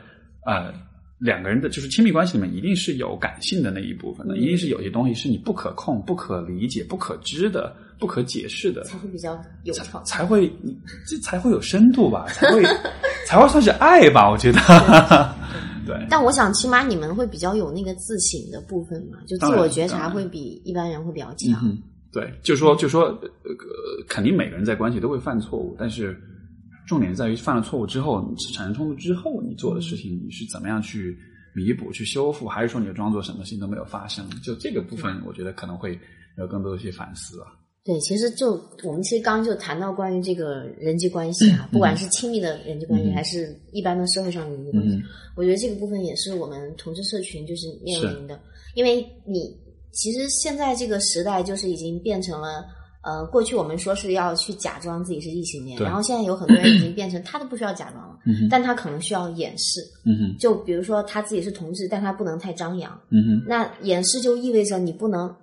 [0.46, 0.74] 呃，
[1.18, 10.00] 两个人的就是亲密关系里面一定是有感性的那一部分的，嗯一定是有些东西是你不可控、不可理解、不可知的、不可解释的，才会比较有才。
[10.04, 10.78] 才会你
[11.08, 12.64] 这才会有深度吧，才会
[13.26, 14.60] 才会算是爱吧，我觉得。
[15.86, 21.62] 对，但我想，起码你们会比较有那个自省的部分嘛，就自我觉察会比一般人会比较嗯强。
[21.62, 21.78] 哼，
[22.12, 23.52] 对，就说就说呃，
[24.10, 26.20] 肯定每个人在关系都会犯错误，但是
[26.88, 31.18] 重点在于犯了错误之后，你产生冲突之后，你做的事情你是怎么样去
[31.56, 34.28] 弥补、去修复，还是说你就装作什么事情都没有发生？
[34.44, 35.98] 就这个部分，我觉得可能会
[36.38, 37.48] 有更多的一些反思啊。
[37.84, 38.54] 对，其实就
[38.84, 45.04] 我们其实刚刚就谈到关于这个人际关系啊，不管是亲密的人际关系，嗯还是一般的社会上的人际关系，嗯
[45.36, 48.40] 我觉得这个部分也是我们同志社群就是面临的，
[48.74, 49.56] 因为你
[49.92, 52.66] 其实现在这个时代就是已经变成了。
[53.06, 59.80] 呃，过去我们说是要去假装自己是异性恋，然后现在有很多人已经变成他都不需要假装了，嗯但他可能需要掩饰。
[60.40, 63.00] 就比如说他自己是同志，但他不能太张扬，
[63.48, 65.34] 那掩饰就意味着你不能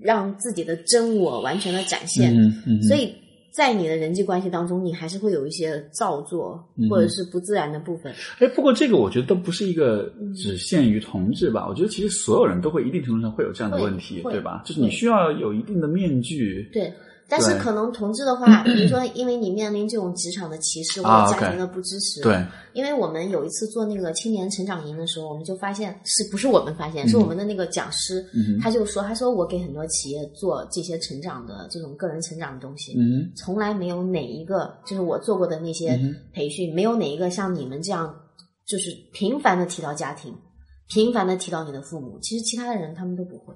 [0.00, 3.14] 让自己的真我完全的展现，嗯嗯，所以
[3.50, 8.12] 在你的人际关系当中，你还是会有一些造作嗯或者是不自然的部分。
[8.38, 14.62] 哎，不过这个我觉得都不是一个只限于同志吧，我觉得其实所有人都会一定程度上会有这样的问题，对吧？
[14.64, 16.92] 就是你需要有一定的面具，对，
[17.28, 22.42] 但是可能同志的话， 比如说因为你面临这种职场的歧视或啊者家庭的不支持，对，
[22.72, 36.00] 因为我们有一次做那个青年成长营的时候，我们就发现是不是我们发现，是我们的那个讲师，嗯他就说，他说我给很多企业做这些成长的这种个人成长的东西，嗯从来没有哪一个就是我做过的那些
[36.32, 38.14] 培训，没有哪一个像你们这样，
[38.66, 40.34] 就是频繁的提到家庭，
[40.88, 42.18] 频繁的提到你的父母。
[42.20, 43.54] 其实其他的人他们都不会，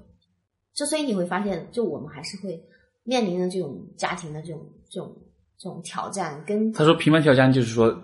[0.75, 2.63] 就所以你会发现，就我们还是会
[3.03, 5.15] 面临的这种家庭的这种这种
[5.57, 7.95] 这种挑战跟他说，平凡挑战就是说，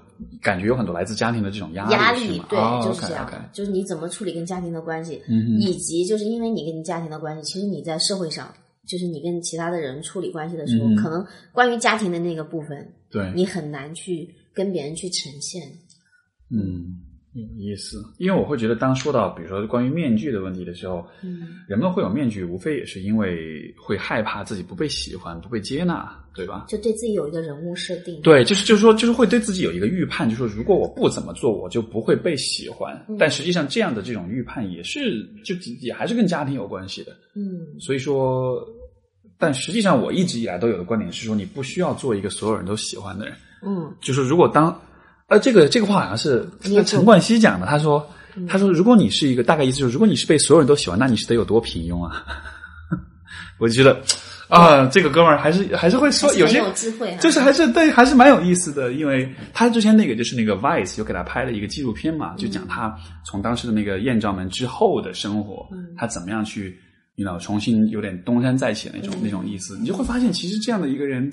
[0.42, 8.54] 感觉有很多来自家庭的这种压压力，压？，力对，哦就是这样就是你怎么处理跟家庭的关系，嗯以及就是因为你跟你家庭的关系，其实你在社会上，
[8.88, 15.62] 就是你跟其他的人处理关系的时候，嗯可能关于家庭的那个部分，对，你很难去跟别人去呈现。
[16.52, 18.04] 嗯，有意思。
[18.18, 26.66] 因为我会觉得，当说到比如说关于面具的问题的时候，嗯，人们会有面具，无非也是因为会害怕自己不被喜欢、不被接纳，对吧？
[26.68, 28.20] 就对自己有一个人物设定。
[28.22, 32.96] 对，就是就是说，就是会对自己有一个预判，就是说，如果我不怎么做，我就不会被喜欢。
[33.08, 37.16] 嗯但实际上，这样的这种预判也是，就也还是跟家庭有关系的。
[37.36, 38.60] 嗯所以说，
[39.38, 43.36] 但实际上，我一直以来都有的观点是说，你不需要做一个所有人都喜欢的人。
[43.62, 44.80] 嗯就是如果当，
[45.30, 46.48] 呃，这个这个话好像是
[46.86, 48.48] 陈冠希讲的，他说，嗯。
[48.48, 52.26] 他说，如果你是一个大概意思就是，如果你是被所有人都喜欢，那你是得有多平庸啊？
[53.60, 54.02] 我就觉得
[54.48, 62.96] 啊，这个哥们儿还是还是会说有些有智慧啊就是还是对，还是蛮有意思的，因为他之前那个就是那个 Vice 有给他拍了一个纪录片嘛，就讲他
[63.26, 65.90] 从当时的那个艳照门之后的生活，嗯。
[65.96, 66.80] 他怎么样去，
[67.16, 69.22] 你知道重新有点东山再起的那种、嗯。
[69.24, 71.32] 那种意思，你就会发现，其实这样的一个人。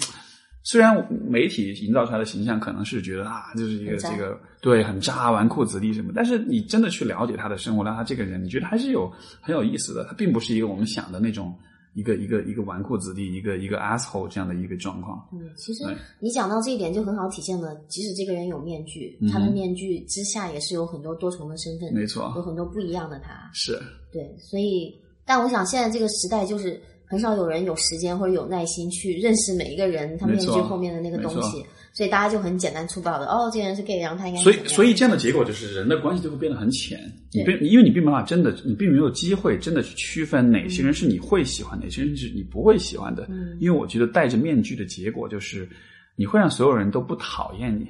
[0.69, 9.09] 虽然媒体营造出来的形象可能是觉得啊，就是一个这个对很渣、纨绔子弟什么，但是你真的去了解他的生活，让他这个人，你觉得还是有
[9.41, 10.05] 很有意思的。
[10.07, 11.55] 他并不是一个我们想的那种
[11.95, 15.25] 一个一个一个纨绔子弟、一个一个 asshole 这样的一个状况。
[15.33, 15.85] 嗯，其实
[16.19, 23.49] 你讲到这一点就很好体现了，即使这个人有面具，嗯他的面具之下也是有很多多重的身份，没错有很多不一样的他。
[23.53, 23.81] 是，
[24.13, 24.93] 对，所以，
[25.25, 36.99] 但我想现在这个时代就是很少有人有时间或者有耐心去认识每一个人他面具后面的那个东西，所以大家就很简单粗暴的，哦，这个人是 gay，然后他应该所以所以这样的结果就是人的关系就会变得很浅，
[37.33, 43.25] 你并因为你并没办法真的，你并没有机会真的去区分哪些人是你会喜欢，哪些人是你不会喜欢的。
[43.31, 45.69] 嗯因为我觉得戴着面具的结果就是
[46.17, 47.87] 你会让所有人都不讨厌你，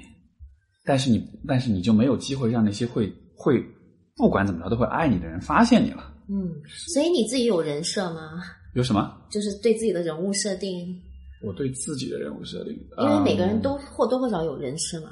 [0.85, 3.65] 但是你但是你就没有机会让那些会会
[4.17, 6.13] 不管怎么着都会爱你的人发现你了。
[6.29, 6.51] 嗯，
[6.93, 8.43] 所以你自己有人设吗？
[8.77, 9.13] 有什么？
[9.31, 10.95] 就是对自己的人物设定，
[11.43, 15.11] 我对自己的人物设定，因为每个人嗯都或多或少有人设嘛。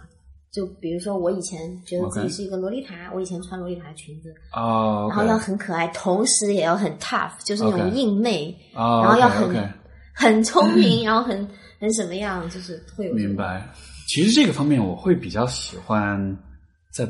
[0.52, 9.68] 就比如说，我以前觉得自己是一个洛丽塔，我以前穿洛丽塔裙子，哦，然后要很可爱，同时也要很 tough，就是那种硬妹哦，然后要很
[10.14, 11.48] 很聪明， 然后很
[11.80, 13.68] 很什么样，就是会有明白。
[14.06, 16.16] 其实这个方面我会比较喜欢
[16.92, 17.04] 在，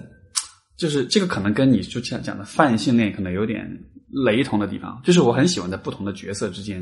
[0.79, 3.69] 就是这个可能跟你就讲讲的泛性恋可能有点
[4.27, 6.81] 雷同的地方，就是我很喜欢在不同的角色之间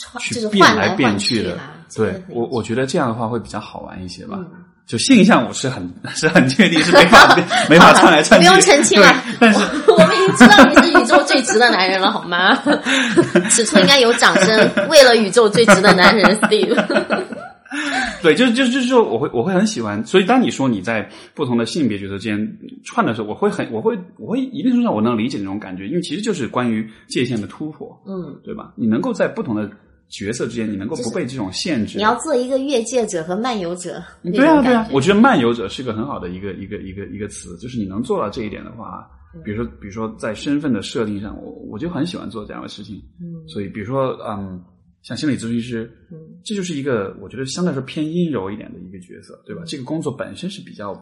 [0.00, 1.58] 穿去变来变去的。
[1.94, 4.36] 对我，我觉得这样的话会比较好玩一些吧。
[4.40, 4.46] 嗯
[4.88, 9.06] 就性向我是很是很确定是没法没法窜来窜去， 不用澄清了
[9.38, 12.56] 对，但是我们已经知道你是宇宙最直的男人了，好吗？
[13.52, 16.74] 此处应该有掌声，为了宇宙最直的男人 Steve。
[18.22, 20.04] 对，就就是就是说，我会我会很喜欢。
[20.06, 28.72] 所以当你说你在不同的性别角色之间串的时候，我会很我会我会一定程度上我能理解那种感觉，因为其实就是关于界限的突破，嗯，对吧？
[28.76, 29.70] 你能够在不同的
[30.08, 31.98] 角色之间，你能够不被这种限制。
[31.98, 39.06] 你要做一个越界者和漫游者对啊，对啊我觉得漫游者是个很好的一个一个一个一个词，就是你能做到这一点的话，
[39.44, 42.96] 比如说比如说在身份的设定上，我我就很喜欢做这样的事情。
[43.20, 44.58] 嗯所以比如说嗯，
[45.02, 49.62] 像心理咨询师，嗯这就是一个我觉得相对来说偏阴柔一点的一个角色，对吧？
[49.66, 50.92] 这个工作本身是比较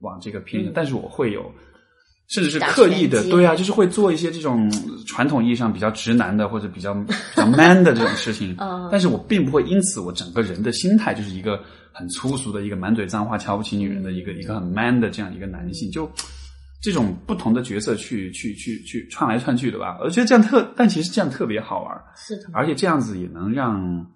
[0.00, 1.50] 往这个偏的，嗯但是我会有。
[2.32, 11.60] 甚至是刻意的对啊，就是会做一些这种嗯传统意义上比较直男的或者比较比较 man 的这种事情，嗯 但是我并不会因此我整个人的心态就是一个
[11.90, 16.08] 很粗俗的一个满嘴脏话、瞧不起女人的一个一个很 man 的这样一个男性，就
[16.80, 24.06] 这种不同的角色去去去去串来串去的吧，我觉得这样特，但其实这样特别好玩，是的，而且这样子也能让，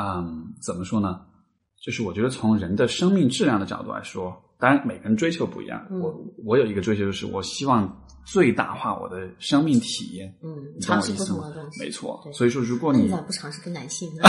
[0.00, 1.20] 嗯，怎么说呢？
[1.84, 5.84] 就是我觉得从人的生命质量的角度来说，当然每个人追求不一样。
[5.90, 6.00] 嗯。
[6.00, 6.14] 我
[6.44, 10.32] 我有一个追求，就是我希望最大化我的生命体验。
[10.44, 14.08] 嗯，尝试不同的东西，没错，所以说如果你不尝试跟男性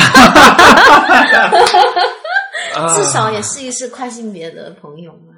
[2.96, 5.33] 至少也试一试跨性别的朋友嘛。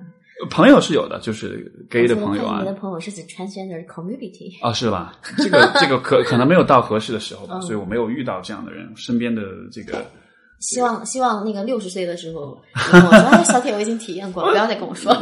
[0.49, 4.51] 朋友是有的，就是 gay 的朋友啊你，的朋友是指 transgender community。
[4.61, 5.13] 啊是吧？
[5.37, 8.91] 这个 这个可可能没有到合适的时候吧，嗯所以我没有遇到这样的人。
[8.95, 9.41] 身边的
[9.71, 10.05] 这个
[10.59, 15.13] 希望希望那个六十岁的时候，你 跟我说，哎，小铁，我已经体验过了， 不要再跟我说。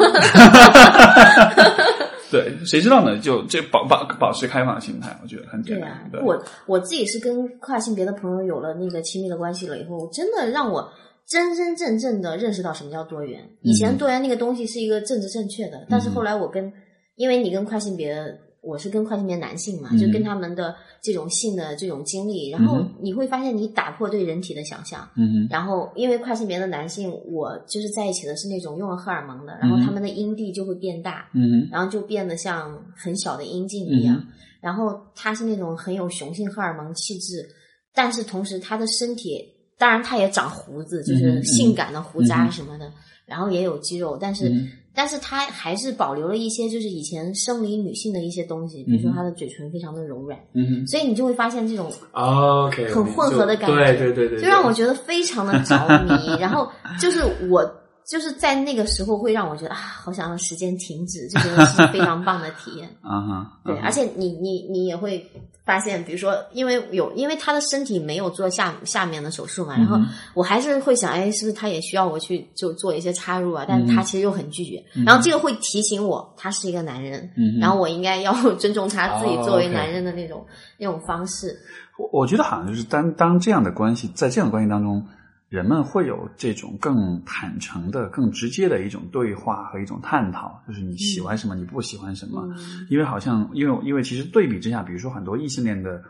[2.31, 3.19] 对，谁知道呢？
[3.19, 6.09] 就这保保保持开放的心态，我觉得很简单。
[6.11, 10.91] 对啊，对我我自己是跟跨性别的朋友有了那个亲密的关系了以后，真的让我
[11.27, 13.41] 真真正正的认识到什么叫多元。
[13.61, 16.71] 以前多元那个东西是一个政治正确的，但是后来我跟，
[17.15, 18.15] 因为你跟跨性别，
[18.61, 25.09] 我是跟跨性别男性嘛，嗯就跟他们的这种性的这种经历，然后嗯你会发现你打破对人体的想象。
[25.15, 34.15] 嗯哼，然后，因为跨性别的男性，我就是在一起的是那种用了荷尔蒙的，然后嗯他们的阴蒂就会变大，嗯哼，然后就变得像很小的阴茎一样。
[34.17, 34.27] 嗯
[34.63, 37.45] 然后他是那种很有雄性荷尔蒙气质，
[37.93, 39.43] 但是同时他的身体，
[39.83, 42.89] 当然他也长胡子，就嗯是性感的胡渣什么的，
[43.25, 44.69] 然后也有肌肉，但是、嗯。
[44.95, 50.87] 但是他还是保留了一些就是以前生理女性的一些东西，比如说他的嘴唇非常的柔软，嗯哼。
[50.87, 56.39] 所以你就会发现这种，OK，很混合的感觉，对对对对，就让我觉得非常的着迷。
[56.39, 56.69] 然后
[57.01, 57.65] 就是我
[58.05, 62.87] 就是在那个时候会让我觉得啊，好想让时间停止，这真的是非常棒的体验。
[63.01, 65.27] 啊哈，对，而且你你你也会
[65.65, 73.65] 发现，比如说，因为有因为他的身体没有做下下面的手术嘛，然后嗯我还是会想，哎，是不是他也需要我去就做一些插入啊？
[73.67, 77.29] 但是嗯他其实又很拒绝，然后这个会提醒我，他是一个男人，
[77.61, 80.45] 然后我应该要 尊重他自己哦作为男人的那种、
[80.77, 81.57] 那种方式。
[81.97, 85.05] 我我觉得好像就是当当这样的关系，在这样的关系当中，
[85.53, 92.41] 人们会有这种更坦诚的、更直接的一种对话和一种探讨，就是你喜欢什么，你不喜欢什么。
[92.57, 96.01] 嗯因为好像，因为因为其实对比之下，比如说很多异性恋的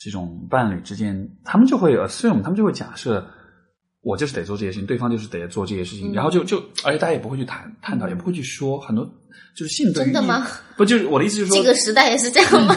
[0.00, 3.24] 这种伴侣之间，他们就会 assume，他们就会假设。
[4.00, 9.04] 我就是得做这些事情，对方就是得做这些事情，嗯然后就就，而且大家也不会去谈探讨，也不会去说很多，
[9.56, 10.46] 就是性对于真的吗？
[10.76, 12.74] 不，就是我的意思就是说，这个时代也是这样吗？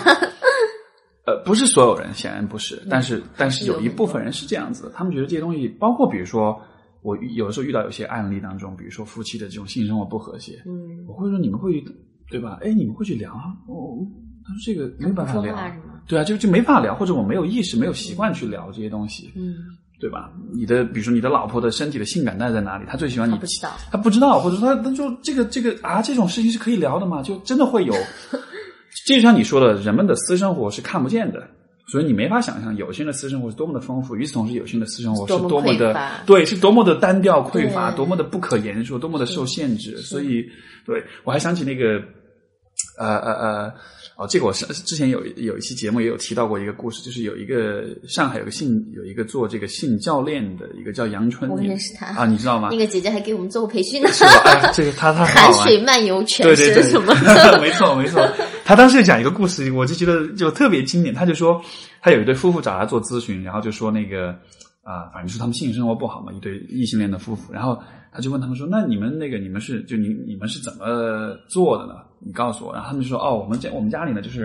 [1.26, 6.60] 呃，不是所有人，显然不是，但是但是有一部分人是这样子的，他们觉得这些东西，包括比如说
[7.04, 11.84] 我有的时候遇到有些案例当中，比如说夫妻的这种性生活不和谐，嗯，我会说你们会
[12.30, 12.58] 对吧？
[12.62, 13.54] 哎，你们会去聊啊？
[13.68, 14.02] 哦，
[14.44, 15.56] 他说这个没有办法聊
[16.08, 19.54] 对啊，就就没法聊，或者我没有意识、没有习惯去聊这些东西，嗯
[20.00, 20.32] 对吧？
[20.52, 22.86] 你的比如说你的老婆的身体的性感带在哪里？
[22.88, 27.22] 她最喜欢你他不知道，她不知道，或者说他他就这个这个啊，这种事情是可以聊的嘛？
[27.22, 27.94] 就真的会有，
[29.06, 31.48] 就像你说的，人们的私生活是看不见的，
[31.88, 34.16] 所以你没法想象有些人的私生活是多么的丰富。
[34.16, 39.98] 与此同时，有些人的私生活是多么多么的对，是多么的单调匮乏，多么的不可言说，多么的受限制。
[39.98, 40.46] 所以，
[40.86, 42.02] 对我还想起那个
[43.06, 43.74] 呃呃呃。
[44.18, 52.70] 哦，这个我是之前有有一期节目也有提到过一个故事，就是有一个上海有个性有一个做这个性教练的一个叫杨春，我你认识他啊，你知道吗？
[52.72, 54.42] 那个姐姐还给我们做过培训呢，是吧？
[54.46, 57.16] 哎，这个他他很好玩含水漫游全对对对，身什么？
[57.60, 58.22] 没错没错。
[58.64, 61.16] 他当时讲一个故事，我就觉得就特别经典。
[61.16, 61.60] 他就说，
[62.00, 64.38] 他有一对夫妇找他做咨询，然后就说那个
[64.84, 67.54] 啊、反正说他们性生活不好嘛，一对异性恋的夫妇。
[67.54, 67.80] 然后
[68.12, 71.94] 他就问他们说：“那你们那个你们是就你你们是怎么做的呢？
[72.20, 74.42] 你告诉我。”然后他们就说：“哦，我们家我们家里呢，就是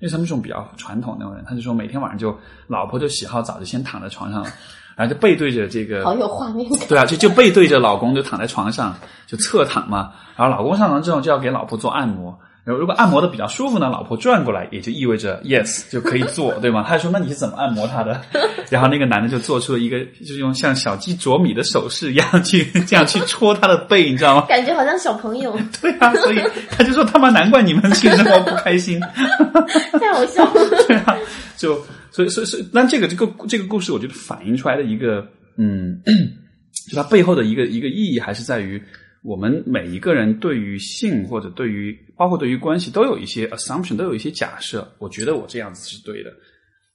[0.00, 2.36] 因为他们这种比较传统那种人，他就说每天晚上就
[2.66, 4.50] 老婆就洗好澡就先躺在床上了，
[4.94, 6.86] 然后就背对着这个好有画面感。
[6.88, 8.94] 对啊，就就背对着老公就躺在床上，
[9.26, 10.12] 就侧躺嘛。
[10.36, 12.38] 然后老公上床之后就要给老婆做按摩。
[12.64, 16.84] 然后如果按摩的比较舒服呢，老婆转过来也就意味着 yes 就可以做， 对吗？
[16.86, 18.20] 他就说那你是怎么按摩他的？
[18.70, 24.46] 然后那个男的就做出了一个就是用像小鸡啄米的手势一样去 这样去戳他的背，你知道吗？
[24.48, 26.40] 感觉好像小朋友，对啊，所以
[26.70, 29.00] 他就说他妈难怪你们性生活不开心。
[29.00, 30.68] 太好笑了。
[30.86, 31.16] 对啊，
[31.56, 31.74] 就
[32.12, 35.26] 所以所以所以，但这个这个这个故事，我觉得反映出来的一个
[35.56, 36.00] 嗯，
[36.90, 38.80] 就它背后的一个一个意义，还是在于
[39.22, 44.86] 我们每一个人对于性或者对于包括对于关系都有一些 assumption，都有一些假设。
[44.98, 46.32] 我觉得我这样子是对的，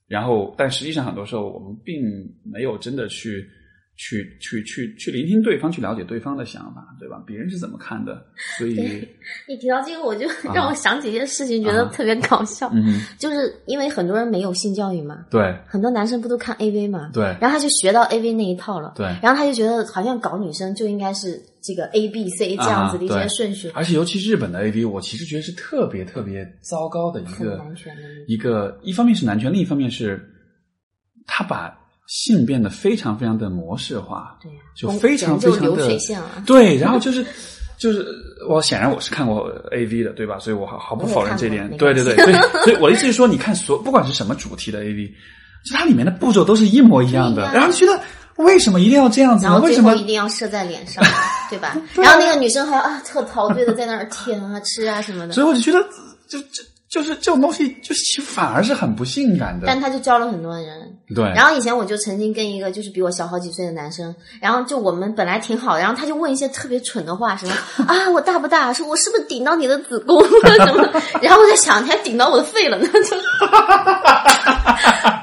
[0.06, 2.02] 然后但实际上很多时候我们并
[2.44, 3.48] 没有真的去。
[3.98, 7.20] 去去去去聆听对方，去了解对方的想法，对吧？
[7.26, 8.24] 别人是怎么看的？
[8.56, 9.06] 所以，
[9.48, 12.70] 你提到这个，我就让我想起一件事情，觉得特别搞笑。
[12.72, 27.60] 嗯，就是因为很多人没有性教育嘛，对很多男生不都看 AV 嘛，对然后他就学到 AV 那一套了，对，然后他就觉得好像搞女生就应该是这个 A B C 这样子的一些顺序，而且尤其日本的 A V，我其实觉得是特别特别糟糕的一个
[28.28, 30.24] 一个，一方面是男权，另一方面是
[31.26, 31.76] 他把
[32.08, 36.42] 性变得非常非常的模式化，对呀，就非常非常的流水线了。
[36.44, 37.24] 对，然后就是
[37.78, 38.04] 就是
[38.48, 40.38] 我显然我是看过 A V 的，对吧？
[40.38, 45.06] 所以我毫毫不否认这点对对对，所以所以我的意思是说，你看所不管是什么主题的 A V，
[45.64, 48.00] 就它里面的步骤都是一模一样的，然后觉得
[48.36, 49.50] 为什么一定要这样子呢？
[49.52, 51.04] 然后为什么最后一定要射在脸上，
[51.50, 51.76] 对吧？
[51.94, 55.78] 然后那个女生还要啊特陶醉的在那儿舔啊吃啊什么的，所以我就觉得，
[56.26, 59.66] 就就就是这种东西，就其实反而是很不性感的。
[59.66, 60.96] 但他就教了很多人。
[61.14, 67.52] 对，然后以前我就曾经跟一个就是比我小好几岁的男生，然后就我们本来挺好的，然后他就问一些特别蠢的话，什么
[67.86, 68.72] 啊我大不大？
[68.72, 70.28] 说我是不是顶到你的子宫了
[70.66, 71.02] 什么？
[71.22, 72.86] 然后我在想，你还顶到我的肺了呢？
[72.92, 73.16] 就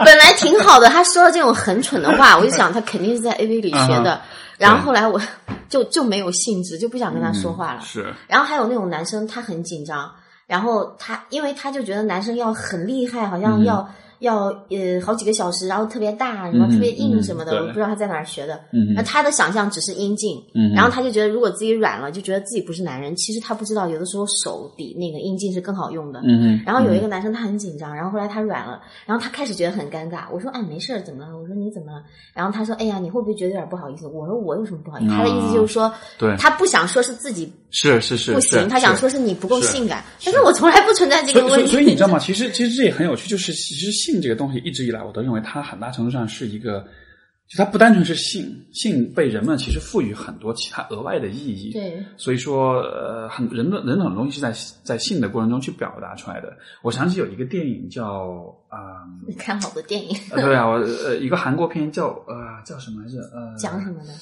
[0.03, 4.21] 本来挺好的，他说了这种很蠢的话，我就想他肯定是在 AV 里学的。
[4.57, 5.19] 然后后来我
[5.69, 7.79] 就就没有兴致，就不想跟他说话了。
[7.81, 10.09] 嗯是然后还有那种男生，他很紧张，
[10.47, 13.87] 然后他因为他就觉得男生要很厉害，好像要、
[14.19, 18.59] 要呃好几个小时，然后特别大，什么嗯特别硬什么的，嗯我不知道他在哪儿学的。
[18.71, 23.15] 嗯那他的想象只是阴茎，嗯然后他就觉得如果自己软了，就觉得自己不是男人。
[23.15, 26.19] 其实他不知道，有的时候手比那个阴茎是更好用的。
[26.23, 30.25] 嗯哼，然后有一个男生他很紧张，然后后来他软了，然后他开始觉得很尴尬。
[30.31, 41.71] 我说：“哎，没事儿，怎么了？”我说：“你怎么了？”然后他说：“哎呀，你会不会觉得有点不好意思？”我说：“我有什么不好意思？”他的意思就是说，对他不想说是自己是是是不行，他想说是你不够性感，但是我从来不存在这个问题。
[41.71, 42.19] 所以你知道吗？
[42.19, 46.85] 其实其实这也很有趣，就是其实性这个东西一直以来我都认为它很大程度上是一个，
[47.47, 51.71] 就它不单纯是性，性被人们其实赋予很多其他额外的意义。
[51.73, 54.53] 对，所以说呃，很人的人的很多东西是在
[54.83, 56.55] 在性的过程中去表达出来的。
[56.81, 60.73] 我想起有一个电影叫啊、你看好多电影呃对啊，我
[61.05, 63.19] 呃一个韩国片叫呃叫什么来着？
[63.33, 64.13] 呃，讲什么的？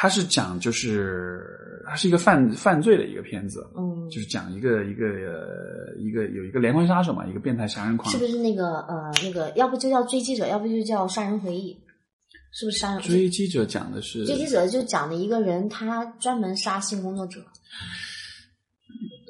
[0.00, 1.42] 它是讲就是
[1.84, 8.08] 它是一个犯犯罪的一个片子，嗯，就是讲一个一个呃一个有一个连环杀手嘛，一个变态杀人狂。
[8.12, 11.76] 是，不是那个呃那个，要不就叫追击者，要不就叫杀人回忆，
[12.52, 13.02] 是不是杀人？
[13.02, 17.40] 追击者讲的是追击者就讲的一个人，他专门杀性工作者，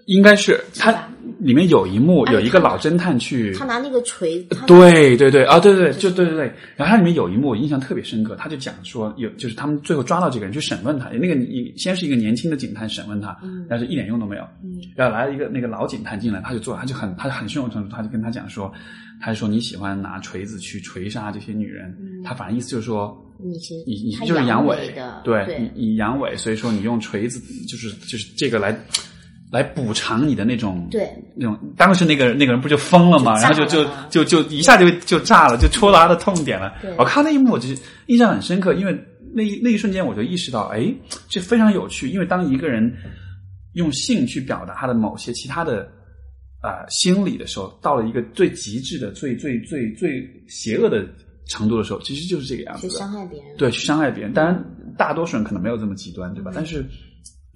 [0.08, 0.90] 应该是他
[1.38, 6.52] 里面有一幕哎有一个老侦探去他拿那个锤，子对对对啊，对对对，就对对对。
[6.76, 14.42] 然后它里面有一幕我印象特别深刻，他就讲说有，就是他们最后抓到这个人去审问他，那个你先是一个年轻的警探审问他，嗯但是一点用都没有。
[14.64, 18.72] 嗯然后来了一个那个老警探进来，他就做，他就很他很胸有成竹，他就跟他讲说，
[19.20, 23.22] 他就说你喜欢拿锤子去锤杀这些女人，嗯他反正意思就是说。
[23.40, 24.76] 你是你你就是阳痿
[25.22, 28.76] 对你你阳痿，所以说你用锤子就是就是这个来
[29.50, 31.58] 来补偿你的那种对那种。
[31.76, 33.34] 当时那个那个人不就疯了吗？
[33.36, 36.72] 就然后就就就就一下就就炸了，就戳到他的痛点了。
[36.98, 37.68] 我看那一幕，我就
[38.06, 38.98] 印象很深刻，因为
[39.32, 40.92] 那一那一瞬间我就意识到，哎，
[41.28, 42.08] 这非常有趣。
[42.10, 42.92] 因为当一个人
[43.74, 45.88] 用性去表达他的某些其他的
[46.60, 51.06] 啊、呃心理的时候，到了一个最极致的、最最最最邪恶的
[51.46, 52.96] 程度的时候，其实就是这个样子去。
[52.96, 53.56] 伤害别人。
[53.56, 54.32] 对，去伤害别人。
[54.32, 54.64] 当然，
[54.96, 56.50] 大多数人可能没有这么极端，对吧？
[56.54, 56.84] 但是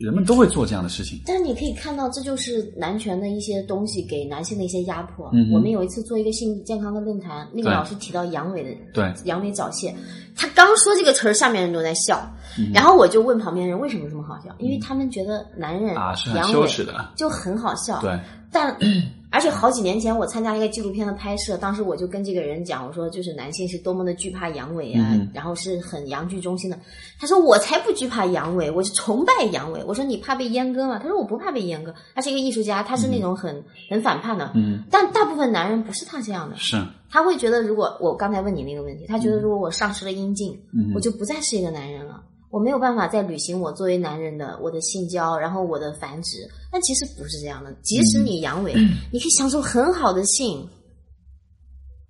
[0.02, 1.20] 人们都会做这样的事情。
[1.24, 5.30] 但是你可以看到，这就是男权的一些东西给男性的一些压迫。
[5.32, 9.94] 嗯我们有一次做一个性健康的论坛，那个老师提到阳痿的对，阳痿早泄，
[10.34, 12.20] 他刚说这个词儿，下面人都在笑。
[12.58, 17.12] 嗯然后我就问旁边人为什么这么好笑，因为他们觉得男人啊，是很阳痿羞耻的。
[17.16, 18.00] 就很好笑。
[18.00, 18.18] 对，
[18.50, 18.76] 但
[19.32, 26.78] 而且好几年前我参加一个纪录片的拍摄，当时我就跟这个人讲，我说就是男性是多么的惧怕阳痿啊，嗯然后是很阳具中心的。
[27.18, 29.82] 他说我才不惧怕阳痿，我是崇拜阳痿。
[29.86, 30.98] 我说你怕被阉割吗？
[30.98, 31.94] 他说我不怕被阉割。
[32.14, 34.52] 他是一个艺术家，他是那种很、很反叛的。
[34.54, 36.76] 嗯，但大部分男人不是他这样的，是，
[37.08, 42.22] 他会觉得如果我刚才问你那个问题，他觉得如果我丧失了阴茎，嗯我就不再是一个男人了。
[42.52, 46.46] 我没有办法再履行我作为男人的我的性交，然后我的繁殖。
[46.70, 48.74] 但其实不是这样的，即使你阳痿，
[49.10, 50.68] 你可以享受很好的性，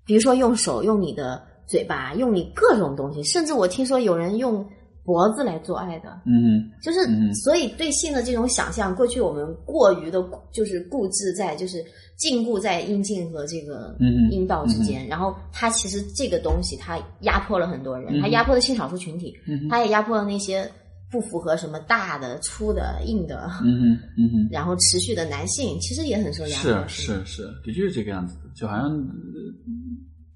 [0.05, 4.69] 比如说用手、用你的嘴巴、用你各种东西，甚至我听说有人用
[5.05, 7.35] 脖子来做爱的，嗯就是嗯。
[7.35, 10.23] 所以对性的这种想象，过去我们过于的，
[10.53, 11.85] 就是固执在就是
[12.17, 14.31] 禁锢在阴茎和这个嗯。
[14.31, 20.71] 阴道之间，然后它其实这个东西它压迫了很多人，嗯它压迫了性少数群体，嗯它也压迫了那些
[21.11, 26.89] 不符合什么大的、粗的、硬的，嗯哼嗯哼， 然后持续的男性，其实也很受压迫。
[26.89, 28.97] 是是是，的确是这个样子的，就好像，呃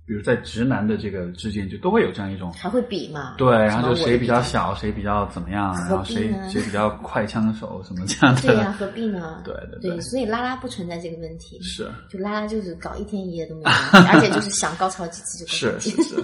[0.07, 2.53] 比如在直男的这个之间，就都会有这样一种。
[2.53, 3.35] 还会比嘛？
[3.37, 8.43] 对，然后就谁比较小，谁比较怎么样，然后谁谁比较快枪手什么这样的。
[8.43, 9.43] 对呀、何必呢？
[9.45, 11.61] 对对对，所以拉拉不存在这个问题。
[11.61, 13.69] 是就拉拉就是搞一天一夜都没有
[14.09, 15.51] 而且就是想高潮几次就。
[15.51, 16.15] 是是是，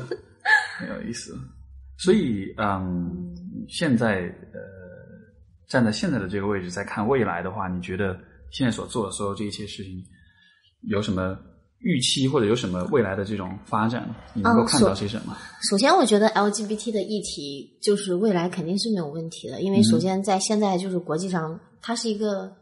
[0.78, 1.36] 很有意思。
[1.98, 3.34] 所以，嗯，
[3.68, 4.22] 现在
[4.52, 4.60] 呃，
[5.68, 8.16] 站在现在的这个位置再看未来的话，你觉得
[8.50, 10.02] 现在所做的所有这一切事情
[10.82, 11.38] 有什么
[11.82, 14.08] 预期，或者有什么未来的这种发展？
[14.34, 15.36] 你能够嗯看到所些什么？
[15.68, 22.52] 首先，我觉得 LGBT 的议题就是未来肯定是没有问题的，因为首先在现在就是国际上，它是一个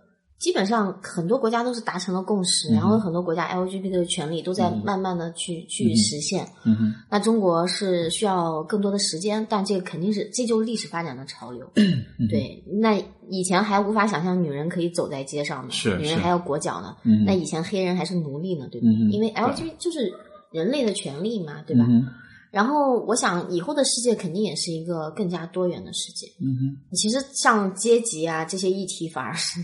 [0.41, 6.49] 基本上很多国家都是达成了共识，嗯然后很多国家 LGBT 的权利都在慢慢的去、去实现。
[6.65, 11.71] 嗯哼，那中国是需要更多的时间，但这个肯定是这就是历史发展的潮流。
[11.77, 12.99] 嗯对，那
[13.29, 16.97] 以前还无法想象女人可以走在街上呢，女人还要裹脚呢。
[17.05, 18.87] 嗯那以前黑人还是奴隶呢，对吧？
[18.89, 20.11] 嗯因为 LGBT 就是
[20.51, 21.85] 人类的权利嘛，对吧？
[21.87, 22.07] 嗯，
[22.51, 26.27] 然后我想以后的世界肯定也是一个更加多元的世界。
[26.41, 26.57] 嗯
[26.91, 29.61] 哼，其实像阶级啊这些议题反而是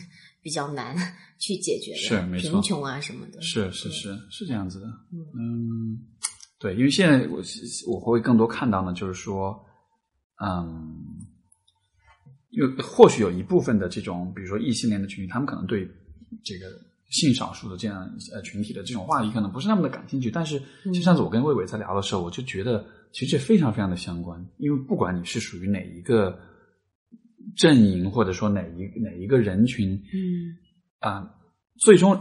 [0.47, 0.97] 比较难
[1.41, 3.43] 去解决的，是没错贫穷啊什么的。
[3.43, 4.87] 是是是是这样子的。
[5.13, 5.99] 嗯，
[6.61, 7.43] 对，因为现在我
[7.89, 9.61] 我会更多看到呢，就是说，
[10.41, 10.95] 嗯，
[12.51, 15.85] 因为或许有一部分的这种，比如说异性恋的群体，他们可能对
[16.45, 16.67] 这个
[17.11, 20.31] 性少数的这样呃群体的这种话题可能不是那么的感兴趣。
[20.31, 20.63] 但是，
[20.95, 26.39] 就上次我跟魏伟在聊的时候，我就觉得其实这非常非常的相关，因为不管你是属于哪一个
[27.57, 30.55] 阵营，或者说哪一哪一个人群，嗯
[31.01, 31.29] 啊、
[31.79, 32.19] 最终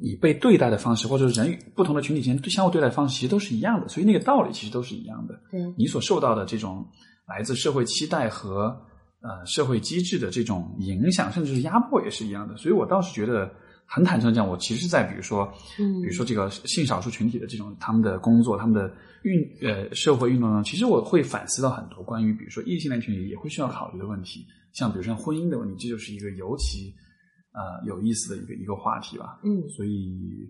[0.00, 5.40] 你被对待的方式，或者人与不同的群体间相互对待的方式，其实都是一样的，所以那个道理其实都是一样的。
[5.50, 6.86] 对，你所受到的这种
[7.26, 8.76] 来自社会期待和
[9.20, 12.56] 呃社会机制的这种影响，甚至是压迫，也是一样的。
[12.56, 13.50] 所以我倒是觉得
[13.86, 18.92] 很坦诚地讲，我其实在比如说，嗯比如说这个性少数群体的这种他们的工作、他们的
[19.24, 24.46] 运呃社会运动中，其实我会反思到很多关于比如说异性恋群体也会需要考虑的问题，
[24.78, 26.94] 像比如像婚姻的问题，这就是一个尤其
[27.52, 29.40] 呃有意思的一个一个话题吧。
[29.42, 30.48] 嗯，所以，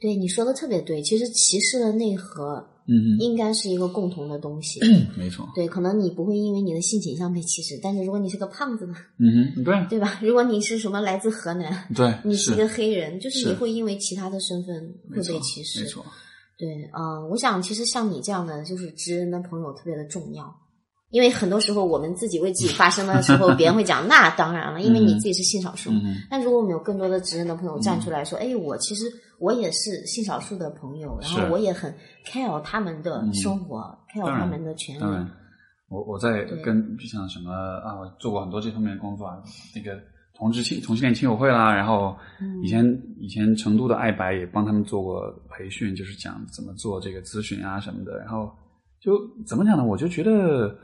[0.00, 1.00] 对你说的特别对。
[1.02, 2.56] 其实歧视的内核
[2.86, 4.80] 嗯应该是一个共同的东西。
[4.80, 10.20] 嗯，没错，对，可能你不会因为你的性倾向被歧视，但是如果你是个胖子呢，嗯哼，对对吧？
[10.22, 15.80] 如果你是什么来自河南， 对，你是一个黑人，就是是你会因为其他的身份会被歧视。
[15.80, 16.04] 没错，
[16.58, 20.54] 对，嗯、我想其实像你这样的就是知恩的朋友特别的重要，
[21.10, 25.90] 因为很多时候我们自己为自己发声的时候， 别人会讲那当然了，因为你自己是性少数。
[26.30, 29.06] 但如果我们有更多的直人的朋友站出来说，哎，我其实
[29.38, 31.94] 我也是性少数的朋友，然后我也很
[32.26, 33.78] care 他们的生活、
[34.14, 35.00] ，care 他们的权利。，
[35.88, 39.38] 我我在跟就像什么啊，我做过很多这方面的工作啊，
[39.74, 39.98] 那个
[40.36, 42.84] 同志亲同性恋亲友会啦，然后嗯以前、
[43.18, 48.52] 以前成都的爱白也帮他们做过培训，就是讲怎么做这个咨询啊什么的，然后
[49.00, 49.84] 就怎么讲呢？
[49.84, 50.78] 我就觉得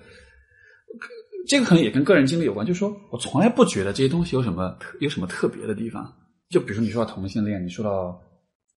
[1.47, 6.11] 这个可能也跟个人经历有关，就是说我从来不觉得这些东西有什么特有什么特别的地方。
[6.49, 8.20] 就比如说你说到同性恋，你说到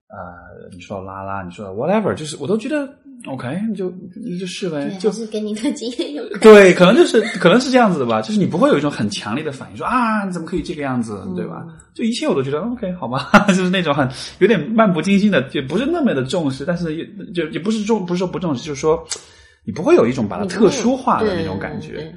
[0.09, 2.87] 呃，你说拉拉，你说 whatever，就是我都觉得
[3.25, 6.39] OK，你就你就是呗，就是跟你的经验有关。
[6.39, 11.65] 对，可能就是可能是这样子的吧，就是你不会有一种很强烈的反应，说啊，你怎么可以这个样子，对吧？
[11.93, 14.07] 就一切我都觉得 OK，好吧， 就是那种很
[14.39, 19.05] 有点漫不经心的，也不是那么的重视，但是也就也不是重，不是说不重视，就是说
[19.67, 22.15] 你不会有一种把它特殊化的那种感觉。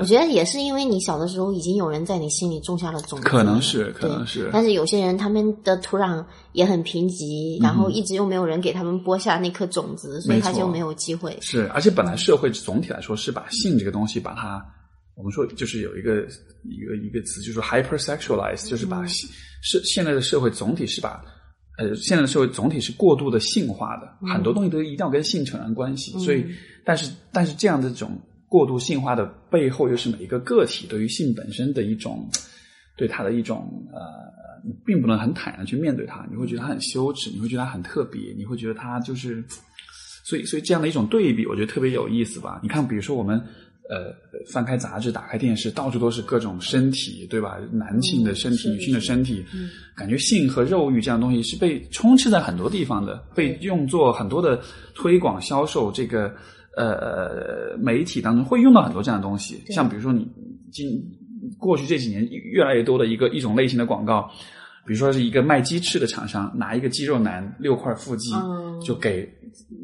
[0.00, 4.48] 我觉得也是因为你小的时候已经有人在你心里种下了种子，可能是可能是。
[4.50, 11.36] 但是有些人他们的土壤也很贫瘠，然嗯后一直又没有人给他们播下那颗种子，所以他就没有机会。
[11.42, 14.64] 是，而且本来社会总体来说是把性这个东西把它，
[15.16, 16.22] 我们说就是有一个
[16.64, 19.28] 一个一个词，就是说 hypersexualize，就是把性
[19.62, 21.22] 是现在的社会总体是把
[21.76, 26.44] 呃现在的社会总体是过度的性化的，很多东西都一定要跟性扯上关系，所以
[26.84, 32.28] 但是但是这样的这种过度性化的背后，又是每一个个体对于性本身的一种
[32.96, 34.36] 对它的一种呃。
[34.64, 39.44] 你并不能很坦然去面对它，你会觉得它很羞耻，你会觉得它很特别，你会觉得它就是
[40.24, 42.58] 所以，所以这样的一种对比，我觉得特别有意思吧？
[42.64, 43.40] 你看，比如说我们
[43.88, 44.12] 呃
[44.52, 47.58] 翻开杂志、打开电视，到处都是各种身体，对吧？
[47.72, 54.60] 男性的身体、嗯女性的身体，嗯感觉性和肉欲这样东西是被充斥在很多地方的，被用作很多的
[54.94, 56.32] 推广、销售这个
[56.76, 59.62] 呃媒体当中会用到很多这样的东西。
[59.70, 60.26] 像比如说你
[60.72, 60.86] 今
[61.58, 64.30] 过去这几年越来越多的一个一种类型的广告。
[64.86, 69.28] 比如说是一个卖鸡翅的厂商，拿一个肌肉男六块腹肌，嗯就给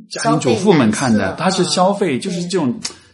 [0.09, 2.73] 家庭主妇们看的，消费男色它是消费，嗯就是这种，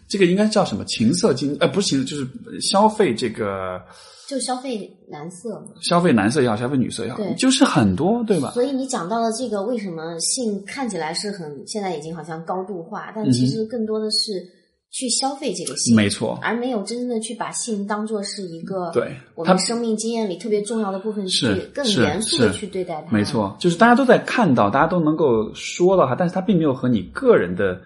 [0.09, 2.27] 这个应该叫什么情色经，呃，不是情色，就是
[2.61, 3.81] 消费这个
[4.27, 5.67] 就消费男色嘛。
[5.83, 8.51] 消费男色也好，消费女色也好对，就是很多，对吧？
[8.53, 14.43] 所以你讲到了这个，为什么性看起来是很现在已经好像高度化，但其实更多的是
[14.91, 23.15] 去消费这个性，没错，而没有真正的去把性当做是一个对我们生命经验里特别重要的部分，是去更严肃的去对待它。
[23.15, 27.79] 没错，就是大家都在看到，大家都能够说到它，但是它并没有和你个人的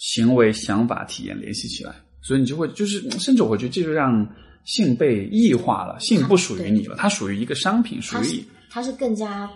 [0.00, 4.26] 行为、想法、体验联系起来，所以你就会就是，甚至我觉得这就让
[4.64, 9.50] 性被异化了，性不属于你了，它属于一个商品，属于它是更加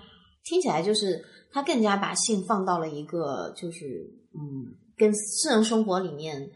[0.44, 1.18] 听起来就是
[1.50, 6.50] 它更加把性放到了一个就是嗯，跟私人生活里面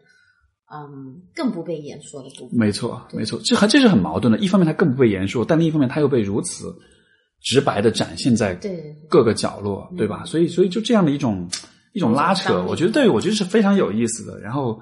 [0.71, 2.59] 嗯更不被言说的部分。
[2.59, 4.39] 没错，没错，这还这是很矛盾的。
[4.39, 6.77] 一方面它更不被言说，但另一方面它又被如此
[7.41, 8.55] 直白的展现在
[9.09, 10.25] 各个角落，对吧？
[10.27, 11.49] 所以，所以就这样的一种
[11.99, 14.39] 一种拉扯，我觉得对我觉得是非常有意思的。
[14.39, 14.81] 然后，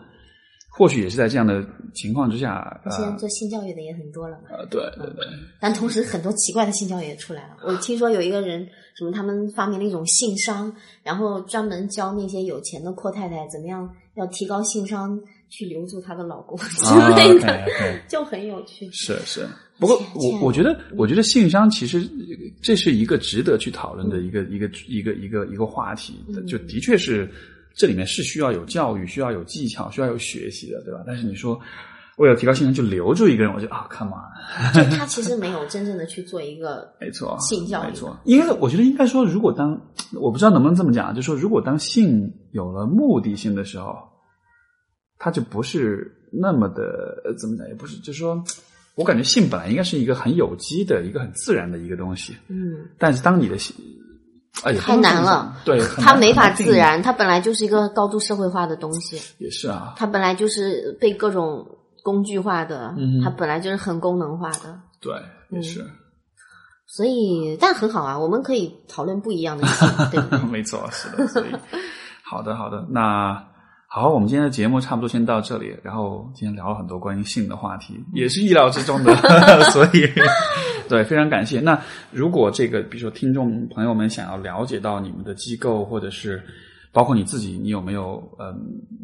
[0.69, 1.65] 或许也是在这样的
[1.95, 4.51] 情况之下，现在呃做性教育的也很多了嘛。
[4.51, 5.25] 呃，对对对，
[5.59, 7.57] 但同时，很多奇怪的性教育也出来了。
[7.65, 10.71] 我听说有一个人，什么他们发明了一种性商，
[11.03, 15.19] 然后专门教那些有钱的阔太太怎么样要提高性商，
[15.49, 17.65] 去留住她的老公之啊类的
[18.07, 18.91] 就很有趣。
[18.93, 19.49] 是是。
[19.79, 22.09] 不过我我觉得，我觉得性商其实
[22.63, 27.31] 这是一个值得去讨论的一个一个一个一个一个话题，嗯就的确是
[27.75, 31.03] 这里面是需要有教育，需要有技巧，需要有学习的，对吧？
[31.07, 31.61] 但是你说
[32.17, 38.19] 为了提高性能就留住一个人，我觉得啊，come on，就他其实没有真正的去做一个 没错，性教育没错。
[38.25, 39.79] 应该我觉得应该说，如果当
[40.19, 43.95] 我不知道能不能这么讲，就是说，如果当性有了目的性的时候，
[45.19, 48.43] 它就不是那么的呃怎么讲，也不是，就是说。
[48.97, 53.77] 我感觉性本来应该是一个很有机的、一个很自然的一个东西，嗯，但是当你的性，
[54.65, 61.67] 哎呀，太难了，对，它没法自然，它本来就是一个高度社会化的东西，也是啊，它本来就是被各种
[62.03, 64.81] 工具化的，嗯它本来就是很功能化的。
[64.99, 65.15] 对，
[65.51, 65.85] 也是，
[66.87, 70.39] 所以，但很好啊，我们可以讨论不一样的性， 对？
[70.49, 71.55] 没错，是的，所以
[72.23, 73.47] 好的，好的，那
[73.99, 75.75] 好，我们今天的节目差不多先到这里。
[75.83, 79.17] 然后今天聊了很多关于性的话题，也是意料之中的，
[79.73, 80.07] 所以
[80.87, 81.61] 对，非常感谢。
[81.61, 86.43] 那如果这个，比如说听众朋友们想要了解到你们的机构，或者是
[86.93, 88.55] 包括你自己，你有没有嗯，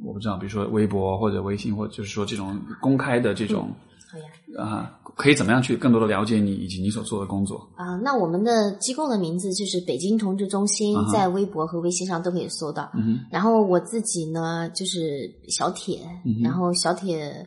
[0.04, 3.70] 我不知道，比如说微博或者微信，或者就是说这种公开的这种
[4.12, 4.24] 好呀。
[4.62, 7.66] 啊、可以怎么样去更多的了解你以及你所做的工作？
[7.74, 12.90] 啊、那我们的机构的名字就是北京同志中心在微博和微信上都可以搜到。
[12.94, 17.46] 嗯，然后我自己呢，就是小铁，嗯然后小铁，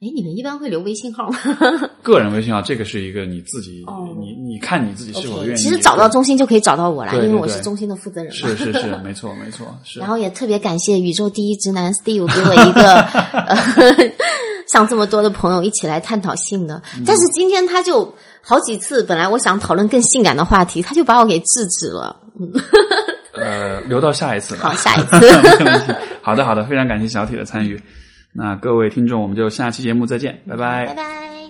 [0.00, 1.38] 哎，你们一般会留微信号吗
[2.02, 5.56] 个人微信号，这个是一个你自己，哦你你看你自己是否愿意。
[5.60, 8.48] 其实找到中心就可以找到我啦，对对因为我是中心的负责人嘛。
[8.48, 10.00] 是是是， 没错没错，是。
[10.00, 12.94] 然后也特别感谢宇宙第一直男 Steve 给我一个
[13.32, 13.56] 呃，
[14.72, 22.16] 像这么多的朋友一起来探讨性的，嗯但是今天他就好几次，本来我想讨论更性感的话题，他就把我给制止了。
[23.34, 24.56] 呃，留到下一次。
[24.56, 25.18] 好，下一次。
[25.64, 25.94] 没问题。
[26.22, 27.80] 好的好的，非常感谢小铁的参与。
[28.32, 31.47] 那各位听众，我们就下期节目再见，拜拜拜拜。